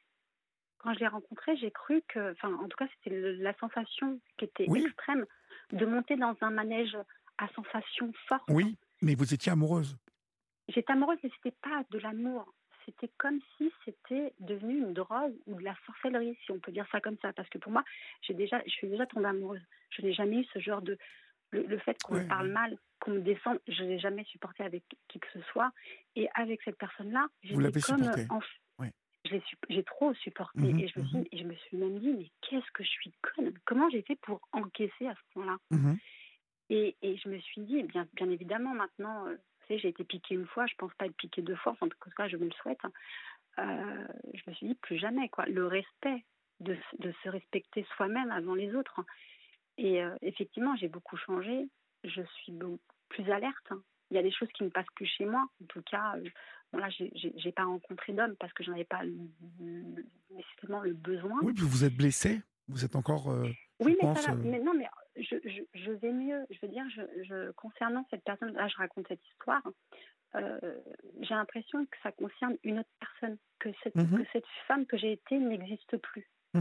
quand 0.78 0.94
je 0.94 1.00
l'ai 1.00 1.08
rencontré, 1.08 1.56
j'ai 1.56 1.70
cru 1.70 2.02
que, 2.08 2.32
enfin, 2.32 2.54
en 2.54 2.66
tout 2.66 2.76
cas, 2.76 2.88
c'était 2.94 3.16
la 3.34 3.54
sensation 3.58 4.18
qui 4.38 4.46
était 4.46 4.64
extrême 4.64 5.26
de 5.72 5.84
monter 5.84 6.16
dans 6.16 6.34
un 6.40 6.50
manège 6.50 6.96
à 7.38 7.48
sensation 7.48 8.12
forte. 8.26 8.42
Oui, 8.48 8.76
mais 9.02 9.14
vous 9.14 9.34
étiez 9.34 9.52
amoureuse. 9.52 9.96
J'étais 10.68 10.92
amoureuse, 10.92 11.18
mais 11.22 11.30
c'était 11.36 11.56
pas 11.62 11.84
de 11.90 11.98
l'amour. 11.98 12.52
C'était 12.90 13.12
comme 13.18 13.38
si 13.56 13.72
c'était 13.84 14.32
devenu 14.40 14.78
une 14.78 14.92
drogue 14.92 15.34
ou 15.46 15.54
de 15.54 15.62
la 15.62 15.74
sorcellerie, 15.86 16.36
si 16.44 16.50
on 16.50 16.58
peut 16.58 16.72
dire 16.72 16.86
ça 16.90 17.00
comme 17.00 17.16
ça. 17.22 17.32
Parce 17.32 17.48
que 17.48 17.58
pour 17.58 17.72
moi, 17.72 17.84
j'ai 18.22 18.34
déjà, 18.34 18.60
je 18.66 18.70
suis 18.70 18.88
déjà 18.88 19.06
tombée 19.06 19.26
amoureuse. 19.26 19.62
Je 19.90 20.02
n'ai 20.02 20.12
jamais 20.12 20.40
eu 20.40 20.44
ce 20.52 20.58
genre 20.58 20.82
de, 20.82 20.98
le, 21.52 21.78
fait 21.78 22.00
qu'on 22.02 22.14
me 22.14 22.26
parle 22.26 22.48
mal, 22.48 22.78
qu'on 23.00 23.12
me 23.12 23.20
descende, 23.20 23.60
je 23.68 23.82
n'ai 23.84 23.98
jamais 23.98 24.24
supporté 24.24 24.62
avec 24.62 24.82
qui 25.08 25.20
que 25.20 25.28
ce 25.32 25.40
soit. 25.52 25.72
Et 26.16 26.28
avec 26.34 26.60
cette 26.62 26.78
personne-là, 26.78 27.28
j'étais 27.42 27.80
comme 27.80 28.10
en, 28.30 28.40
j'ai 29.68 29.84
trop 29.84 30.14
supporté. 30.14 30.60
Mmh 30.60 30.80
et, 30.80 30.88
je 30.88 31.00
me 31.00 31.04
suis, 31.04 31.18
mmh 31.18 31.24
je 31.32 31.44
me 31.44 31.54
suis 31.54 31.76
même 31.76 31.98
dit, 31.98 32.12
mais 32.12 32.30
qu'est-ce 32.42 32.70
que 32.72 32.82
je 32.82 32.88
suis 32.88 33.12
conne? 33.22 33.52
Comment 33.64 33.88
j'ai 33.90 34.02
fait 34.02 34.16
pour 34.16 34.40
encaisser 34.52 35.06
à 35.06 35.14
ce 35.14 35.32
point-là? 35.34 35.56
Mmh 35.70 35.94
et, 36.70 36.96
et, 37.02 37.16
je 37.16 37.28
me 37.28 37.38
suis 37.40 37.62
dit, 37.62 37.82
bien, 37.82 38.06
bien 38.14 38.30
évidemment, 38.30 38.72
maintenant, 38.72 39.26
euh, 39.70 39.78
j'ai 39.78 39.88
été 39.88 40.04
piquée 40.04 40.34
une 40.34 40.46
fois, 40.46 40.66
je 40.66 40.74
pense 40.76 40.92
pas 40.94 41.06
être 41.06 41.16
piquée 41.16 41.42
deux 41.42 41.56
fois, 41.56 41.76
en 41.80 41.88
tout 41.88 42.10
cas, 42.16 42.28
je 42.28 42.36
me 42.36 42.44
le 42.44 42.52
souhaite. 42.52 42.78
Hein. 42.84 42.92
Euh, 43.58 44.06
je 44.34 44.42
me 44.48 44.54
suis 44.54 44.68
dit, 44.68 44.74
plus 44.74 44.98
jamais, 44.98 45.28
quoi. 45.28 45.46
Le 45.46 45.66
respect, 45.66 46.24
de, 46.60 46.76
de 46.98 47.12
se 47.22 47.28
respecter 47.28 47.86
soi-même 47.96 48.30
avant 48.30 48.54
les 48.54 48.74
autres. 48.74 49.00
Et 49.78 50.02
euh, 50.02 50.14
effectivement, 50.22 50.76
j'ai 50.76 50.88
beaucoup 50.88 51.16
changé. 51.16 51.68
Je 52.04 52.22
suis 52.22 52.52
plus 53.08 53.30
alerte. 53.30 53.56
Hein. 53.70 53.82
Il 54.10 54.16
y 54.16 54.18
a 54.18 54.22
des 54.22 54.32
choses 54.32 54.50
qui 54.52 54.64
ne 54.64 54.68
passent 54.68 54.84
plus 54.94 55.06
chez 55.06 55.24
moi. 55.24 55.42
En 55.62 55.66
tout 55.66 55.82
cas, 55.82 56.16
Bon, 56.72 56.78
là, 56.78 56.88
j'ai 56.90 57.52
pas 57.52 57.64
rencontré 57.64 58.12
d'homme 58.12 58.36
parce 58.38 58.52
que 58.52 58.62
j'en 58.62 58.72
avais 58.72 58.84
pas 58.84 59.02
nécessairement 60.30 60.82
le 60.82 60.92
besoin. 60.92 61.38
Oui, 61.42 61.52
puis 61.52 61.64
vous 61.64 61.84
êtes 61.84 61.96
blessé 61.96 62.40
Vous 62.68 62.84
êtes 62.84 62.94
encore. 62.94 63.30
Euh, 63.30 63.48
oui, 63.80 63.96
mais, 64.00 64.14
ça 64.14 64.32
va. 64.32 64.38
Euh, 64.38 64.42
mais 64.44 64.60
non, 64.60 64.72
mais 64.74 64.86
je, 65.50 65.62
je, 65.74 65.90
vais 65.92 66.12
mieux. 66.12 66.46
Je 66.50 66.58
veux 66.62 66.68
dire, 66.68 66.84
je, 66.90 67.50
concernant 67.52 68.06
cette 68.10 68.24
personne, 68.24 68.52
là, 68.54 68.68
je 68.68 68.76
raconte 68.76 69.08
cette 69.08 69.24
histoire. 69.28 69.62
Euh, 70.36 70.58
j'ai 71.20 71.34
l'impression 71.34 71.84
que 71.86 71.96
ça 72.02 72.12
concerne 72.12 72.56
une 72.62 72.78
autre 72.78 72.90
personne, 73.00 73.36
que 73.58 73.68
cette, 73.82 73.96
mmh 73.96 74.18
que 74.18 74.28
cette 74.32 74.46
femme 74.68 74.86
que 74.86 74.96
j'ai 74.96 75.12
été 75.12 75.38
n'existe 75.38 75.96
plus. 75.98 76.28
Mmh 76.54 76.60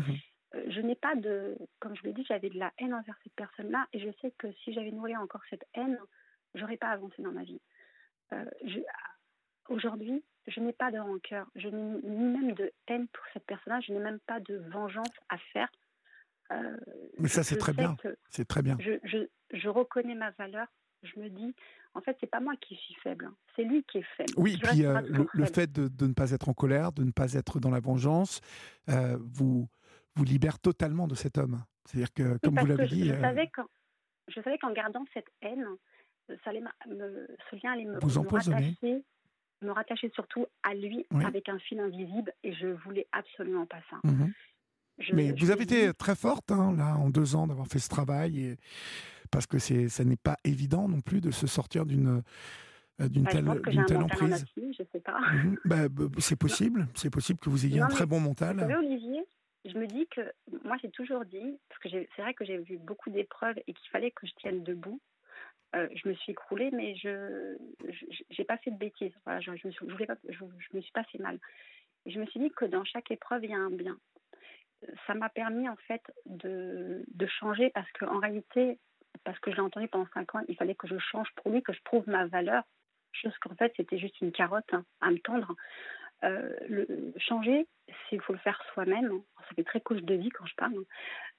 je 0.68 0.82
n'ai 0.82 0.96
pas 0.96 1.14
de, 1.14 1.56
comme 1.80 1.96
je 1.96 2.02
l'ai 2.02 2.12
dit, 2.12 2.26
j'avais 2.28 2.50
de 2.50 2.58
la 2.58 2.74
haine 2.80 2.96
envers 2.96 3.16
cette 3.24 3.36
personne-là, 3.36 3.88
et 3.94 4.00
je 4.00 4.10
sais 4.20 4.34
que 4.36 4.52
si 4.64 4.74
j'avais 4.74 4.90
nourri 4.90 5.16
encore 5.16 5.44
cette 5.48 5.64
haine, 5.76 6.00
j'aurais 6.56 6.78
pas 6.78 6.88
avancé 6.88 7.22
dans 7.22 7.32
ma 7.32 7.44
vie. 7.44 7.62
Aujourd'hui, 9.68 10.24
je 10.48 10.60
n'ai 10.60 10.74
pas 10.74 10.92
de 10.92 10.98
rancœur, 10.98 11.48
je 11.56 11.68
n'ai 11.68 12.02
ni 12.02 12.26
même 12.26 12.54
de 12.54 12.72
haine 12.88 13.08
pour 13.10 13.24
cette 13.34 13.46
personne-là, 13.46 13.80
je 13.82 13.94
n'ai 13.94 14.00
même 14.00 14.20
pas 14.22 14.40
de 14.40 14.58
vengeance 14.72 15.14
à 15.30 15.38
faire. 15.54 15.70
Mais 17.20 17.28
ça, 17.28 17.43
c'est 17.43 17.58
très 17.58 17.74
bien. 17.74 17.95
C'est 18.30 18.47
très 18.47 18.62
bien. 18.62 18.78
Je, 18.80 19.00
je, 19.04 19.18
je 19.52 19.70
reconnais 19.70 20.16
ma 20.16 20.32
valeur, 20.32 20.68
je 21.04 21.20
me 21.20 21.30
dis, 21.30 21.56
en 21.93 22.02
fait, 22.02 22.16
c'est 22.20 22.30
pas 22.30 22.39
moi 22.39 22.54
qui 22.62 22.76
suis 22.76 22.95
faible, 22.95 23.26
hein. 23.26 23.36
c'est 23.56 23.64
lui 23.64 23.84
qui 23.84 24.00
est 24.00 24.06
faible. 24.18 24.34
Oui, 24.38 24.56
et 24.56 24.58
puis 24.58 24.86
euh, 24.86 25.02
le, 25.34 25.45
fait 25.45 25.72
de, 25.72 25.88
de, 25.88 26.08
ne 26.08 26.14
pas 26.14 26.32
être 26.32 26.50
en 26.50 26.54
colère, 26.54 26.91
de 26.91 27.04
ne 27.04 27.12
pas 27.12 27.34
être 27.34 27.60
dans 27.60 27.72
la 27.72 27.80
vengeance, 27.80 28.41
euh, 28.89 29.18
vous, 29.20 29.68
vous 30.16 30.24
libère 30.24 30.60
totalement 30.60 31.08
de 31.08 31.16
cet 31.16 31.38
homme. 31.38 31.64
C'est-à-dire 31.86 32.14
que, 32.14 32.38
comme 32.38 32.60
vous 32.60 32.66
l'avez 32.66 32.88
dit. 32.88 33.08
Je, 33.08 33.14
euh, 33.14 33.22
savais 33.22 33.50
je 34.28 34.58
qu'en 34.60 34.72
gardant 34.72 35.04
cette 35.14 35.30
haine, 35.41 35.66
ça 36.43 36.52
allait 36.52 36.62
me, 36.62 37.28
ce 37.50 37.56
lien 37.56 37.74
allait 37.74 37.86
me, 37.86 38.00
vous 38.00 38.22
me 38.22 38.28
rattacher, 38.28 39.04
me 39.62 39.72
rattacher 39.72 40.12
surtout 40.14 40.45
à 40.62 40.76
lui 40.76 41.08
avec 41.26 41.50
un 41.50 41.58
fil 41.58 41.80
invisible, 41.80 42.34
et 42.43 42.54
je 42.54 42.68
voulais 42.68 43.08
absolument 43.12 43.66
pas 43.66 43.82
ça. 43.89 43.97
Mmh 45.00 45.16
Mais 45.16 45.32
vous 45.34 45.52
avez 45.52 45.64
été 45.64 45.93
très 45.93 46.16
forte, 46.16 46.52
hein, 46.52 46.74
là, 46.78 46.95
en 46.97 47.10
deux 47.10 47.36
ans, 47.36 47.47
d'avoir 47.47 47.68
fait 47.68 47.80
ce 47.80 47.89
travail. 47.89 48.39
Et 48.39 48.58
parce 49.32 49.47
que 49.47 49.60
c'est, 49.60 49.89
ça 49.89 50.04
n'est 50.04 50.18
pas 50.18 50.38
évident 50.43 50.88
non 50.88 51.02
plus 51.02 51.22
de 51.22 51.32
se 51.32 51.47
sortir 51.47 51.86
d'une 51.86 52.22
euh, 53.02 53.08
d'une 53.08 53.24
bah, 53.24 53.32
telle, 53.32 53.62
d'une 53.70 53.86
telle 53.86 53.97
emprise. 53.97 54.45
je 54.58 54.84
sais 54.91 55.00
pas. 55.00 55.20
Mhm. 55.20 55.58
Bah, 55.66 55.88
c'est 56.18 56.36
possible, 56.36 56.88
c'est 56.95 57.10
possible 57.10 57.39
que 57.39 57.50
vous 57.50 57.66
ayez 57.66 57.80
un 57.80 57.88
très 57.88 58.06
bon 58.06 58.20
mental. 58.20 58.56
Vous 58.56 58.62
savez, 58.62 58.76
Olivier, 58.76 59.24
je 59.66 59.78
me 59.78 59.88
dis 59.88 60.06
que 60.08 60.22
moi 60.66 60.76
j'ai 60.82 60.89
toujours 60.89 61.24
dit, 61.26 61.58
parce 61.70 61.82
que 61.82 61.89
c'est 61.89 62.22
vrai 62.22 62.34
que 62.34 62.43
j'ai 62.43 62.58
vu 62.58 62.78
beaucoup 62.78 63.10
d'épreuves 63.10 63.58
et 63.68 63.74
qu'il 63.74 63.89
fallait 63.89 64.12
que 64.12 64.28
je 64.28 64.34
tienne 64.36 64.64
debout. 64.64 65.00
Euh, 65.76 65.88
je 65.95 66.10
me 66.10 66.14
suis 66.16 66.32
écroulée, 66.32 66.72
mais 66.74 66.95
je 66.95 67.56
j'ai 68.32 68.43
pas 68.43 68.58
fait 68.58 68.72
de 68.72 68.78
bêtises. 68.78 69.14
Voilà, 69.24 69.39
je, 69.39 69.56
je, 69.56 69.68
me 69.68 69.72
suis, 69.72 69.86
je, 69.88 70.06
pas, 70.06 70.16
je, 70.28 70.34
je, 70.38 70.78
me 70.78 70.82
suis 70.82 70.91
pas 70.91 71.04
fait 71.06 71.20
mal. 71.20 71.39
Et 72.06 72.12
je 72.12 72.20
me 72.20 72.26
suis 72.26 72.39
dit 72.39 72.50
que 72.50 72.66
dans 72.66 72.84
chaque 72.84 73.12
épreuve, 73.12 73.45
il 73.45 73.52
y 73.52 73.54
a 73.54 73.60
un 73.60 73.70
bien. 73.70 73.97
Ça 75.08 75.14
m'a 75.14 75.30
permis 75.30 75.68
en 75.68 75.76
fait 75.76 76.02
de, 76.26 77.04
changer 77.28 77.70
parce 77.72 77.92
qu'en 77.94 78.20
réalité, 78.20 78.80
parce 79.24 79.40
que 79.40 79.52
je 79.52 79.58
l'ai 79.58 79.62
entendu 79.62 79.88
pendant 79.88 80.08
cinq 80.14 80.36
ans, 80.36 80.42
il 80.48 80.56
fallait 80.56 80.76
que 80.76 80.88
je 80.88 80.98
change 80.98 81.30
pour 81.36 81.52
lui, 81.52 81.62
que 81.62 81.74
je 81.74 81.82
prouve 81.84 82.08
ma 82.08 82.26
valeur, 82.28 82.64
chose 83.12 83.38
qu'en 83.40 83.56
fait 83.56 83.74
c'était 83.78 83.98
juste 83.98 84.20
une 84.22 84.32
carotte 84.32 84.74
hein, 84.74 84.86
à 85.02 85.12
me 85.12 85.20
tendre. 85.20 85.56
Euh, 86.24 86.54
changer, 87.18 87.66
il 88.12 88.22
faut 88.22 88.34
le 88.34 88.40
faire 88.40 88.62
soi-même. 88.74 89.22
Ça 89.48 89.56
fait 89.56 89.64
très 89.64 89.82
couche 89.82 90.02
de 90.02 90.16
vie 90.16 90.30
quand 90.30 90.46
je 90.46 90.56
parle, 90.56 90.86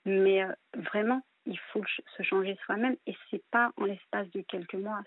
mais 0.05 0.43
euh, 0.43 0.53
vraiment, 0.75 1.23
il 1.47 1.59
faut 1.73 1.83
se 2.17 2.23
changer 2.23 2.57
soi-même 2.65 2.97
et 3.07 3.17
c'est 3.31 3.43
pas 3.51 3.73
en 3.77 3.85
l'espace 3.85 4.31
de 4.31 4.43
quelques 4.43 4.75
mois. 4.75 5.03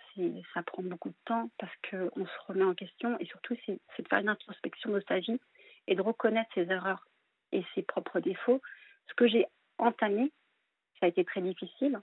Ça 0.54 0.64
prend 0.64 0.84
beaucoup 0.84 1.10
de 1.10 1.16
temps 1.26 1.50
parce 1.58 1.74
qu'on 1.90 2.26
se 2.26 2.40
remet 2.48 2.64
en 2.64 2.74
question 2.74 3.18
et 3.20 3.26
surtout 3.26 3.56
c'est 3.66 3.74
de 3.74 4.08
faire 4.08 4.20
une 4.20 4.30
introspection 4.30 4.92
de 4.92 5.04
sa 5.08 5.20
vie 5.20 5.40
et 5.88 5.96
de 5.96 6.02
reconnaître 6.02 6.50
ses 6.54 6.70
erreurs 6.72 7.06
et 7.54 7.64
ses 7.74 7.84
propres 7.84 8.20
défauts. 8.20 8.62
Ce 9.08 9.14
que 9.14 9.28
j'ai 9.28 9.46
entamé, 9.78 10.32
ça 11.00 11.06
a 11.06 11.10
été 11.10 11.24
très 11.24 11.42
difficile 11.42 12.02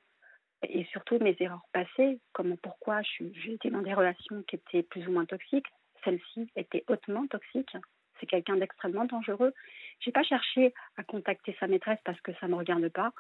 et 0.69 0.85
surtout 0.93 1.19
mes 1.19 1.37
erreurs 1.41 1.67
passées, 1.73 2.21
comme 2.33 2.57
pourquoi 2.59 3.01
j'ai 3.03 3.53
été 3.53 3.71
dans 3.71 3.83
des 3.83 3.95
relations 3.95 4.43
qui 4.43 4.57
étaient 4.57 4.83
plus 4.83 5.07
ou 5.07 5.13
moins 5.13 5.25
toxiques. 5.25 5.67
Celle-ci 6.05 6.51
était 6.57 6.85
hautement 6.89 7.27
toxique. 7.27 7.77
C'est 8.19 8.27
quelqu'un 8.27 8.57
d'extrêmement 8.57 9.07
dangereux. 9.07 9.55
J'ai 10.01 10.13
pas 10.13 10.23
cherché 10.23 10.75
à 10.97 11.03
contacter 11.03 11.57
sa 11.59 11.67
maîtresse 11.67 11.99
parce 12.05 12.21
que 12.21 12.33
ça 12.35 12.47
ne 12.47 12.53
me 12.53 12.57
regarde 12.57 12.89
pas. 12.91 13.13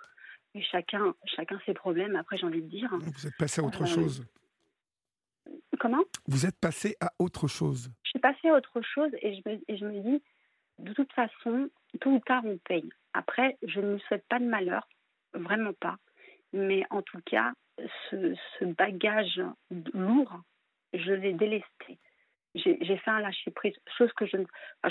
Mais 0.55 0.63
chacun, 0.63 1.15
chacun 1.25 1.59
ses 1.65 1.75
problèmes. 1.75 2.17
Après, 2.17 2.37
j'ai 2.37 2.47
envie 2.47 2.63
de 2.63 2.69
dire. 2.69 2.91
Vous 2.93 3.27
êtes 3.27 3.37
passé 3.39 3.63
à 3.63 3.65
autre 3.65 3.83
euh, 3.83 3.87
chose. 3.87 4.27
Comment? 5.79 6.03
Vous 6.27 6.45
êtes 6.45 6.59
passé 6.61 6.97
à 7.01 7.13
autre 7.19 7.49
chose. 7.49 7.91
Je 8.03 8.11
suis 8.11 8.19
passée 8.19 8.49
à 8.49 8.55
autre 8.55 8.83
chose 8.83 9.11
et 9.23 9.35
je, 9.35 9.49
me, 9.49 9.61
et 9.69 9.77
je 9.79 9.85
me 9.87 10.01
dis, 10.01 10.23
de 10.81 10.93
toute 10.93 11.13
façon, 11.13 11.71
tôt 12.01 12.11
ou 12.11 12.21
tard, 12.21 12.43
on 12.45 12.59
paye. 12.59 12.89
Après, 13.13 13.57
je 13.63 13.81
ne 13.81 13.99
souhaite 13.99 14.27
pas 14.29 14.39
de 14.39 14.45
malheur, 14.45 14.89
vraiment 15.35 15.73
pas. 15.73 15.97
Mais 16.53 16.85
en 16.91 17.03
tout 17.03 17.21
cas, 17.25 17.53
ce, 18.11 18.65
bagage 18.65 19.41
lourd, 19.95 20.41
je 20.93 21.13
l'ai 21.13 21.33
délesté. 21.33 21.99
J'ai 22.57 22.97
fait 22.97 23.11
un 23.11 23.21
lâcher 23.21 23.53
prise, 23.53 23.77
chose 23.97 24.13
que 24.15 24.27
je 24.27 24.37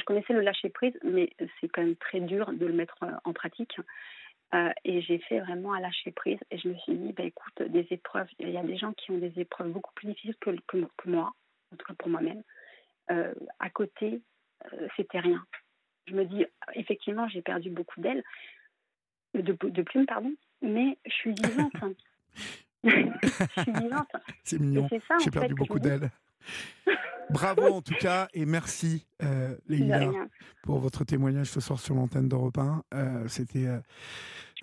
connaissais 0.06 0.32
le 0.32 0.40
lâcher 0.40 0.70
prise, 0.70 0.98
mais 1.04 1.30
c'est 1.60 1.68
quand 1.68 1.82
même 1.82 1.98
très 1.98 2.22
dur 2.22 2.54
de 2.54 2.66
le 2.66 2.72
mettre 2.72 2.98
en 3.26 3.34
pratique. 3.34 3.76
Euh, 4.54 4.72
et 4.84 5.02
j'ai 5.02 5.20
fait 5.20 5.40
vraiment 5.42 5.74
un 5.74 5.80
lâcher 5.80 6.12
prise 6.12 6.40
et 6.50 6.58
je 6.58 6.70
me 6.70 6.76
suis 6.78 6.96
dit, 6.96 7.14
bah, 7.14 7.24
écoute, 7.24 7.62
des 7.62 7.86
épreuves, 7.92 8.28
il 8.40 8.50
y 8.50 8.58
a 8.58 8.64
des 8.64 8.78
gens 8.78 8.94
qui 8.94 9.12
ont 9.12 9.20
des 9.20 9.40
épreuves 9.40 9.70
beaucoup 9.70 9.94
plus 9.94 10.08
difficiles 10.08 10.36
que, 10.42 10.50
moi, 11.06 11.32
en 11.72 11.76
tout 11.76 11.86
cas 11.86 11.94
pour 11.94 12.10
moi-même. 12.10 12.42
Euh, 13.12 13.34
à 13.60 13.70
côté, 13.70 14.22
euh, 14.74 14.88
c'était 14.96 15.20
rien. 15.20 15.46
Je 16.10 16.16
me 16.16 16.26
dis, 16.26 16.46
effectivement, 16.74 17.28
j'ai 17.28 17.42
perdu 17.42 17.70
beaucoup 17.70 18.02
d'ailes, 18.02 18.24
de, 19.34 19.56
de 19.62 19.82
plumes, 19.82 20.06
pardon, 20.06 20.34
mais 20.62 20.98
je 21.06 21.12
suis 21.12 21.34
vivante. 21.34 21.74
je 22.84 23.62
suis 23.62 23.72
vivante. 23.72 24.12
C'est 24.44 24.60
mignon. 24.60 24.88
J'ai 25.24 25.32
perdu 25.32 25.54
beaucoup 25.54 25.80
d'ailes. 25.80 26.10
Bravo 27.30 27.76
en 27.76 27.82
tout 27.82 27.94
cas 27.94 28.28
et 28.34 28.46
merci 28.46 29.06
euh, 29.22 29.56
pour 30.64 30.80
votre 30.80 31.04
témoignage 31.04 31.48
ce 31.48 31.60
soir 31.60 31.80
sur 31.80 31.94
l'antenne 31.94 32.28
d'Europe 32.28 32.58
1. 32.58 32.84
Euh, 32.94 33.28
c'était 33.28 33.68
euh, 33.68 33.80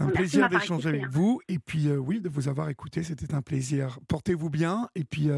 un 0.01 0.09
plaisir 0.09 0.49
d'échanger 0.49 0.89
avec 0.89 1.05
hein. 1.05 1.09
vous 1.11 1.41
et 1.49 1.61
puis 1.61 1.87
euh, 1.87 1.97
oui 1.97 2.21
de 2.21 2.29
vous 2.29 2.49
avoir 2.49 2.69
écouté, 2.69 3.05
c'était 3.05 3.35
un 3.35 3.43
plaisir. 3.43 4.01
Portez-vous 4.09 4.51
bien 4.51 4.89
et 4.97 5.05
puis 5.05 5.29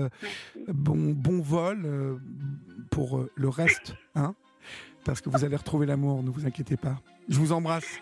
bon 0.69 1.13
bon 1.13 1.41
vol 1.43 2.19
pour 2.91 3.27
le 3.35 3.49
reste, 3.49 3.95
hein, 4.15 4.35
parce 5.05 5.21
que 5.21 5.31
vous 5.31 5.45
allez 5.45 5.57
retrouver 5.57 5.87
l'amour, 5.87 6.23
ne 6.23 6.31
vous 6.31 6.47
inquiétez 6.47 6.77
pas. 6.77 6.97
Je 7.29 7.39
vous 7.39 7.53
embrasse. 7.53 8.01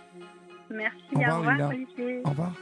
Merci. 0.71 0.99
Au 1.15 1.19
revoir, 1.19 1.73
Au 2.25 2.31
revoir. 2.31 2.53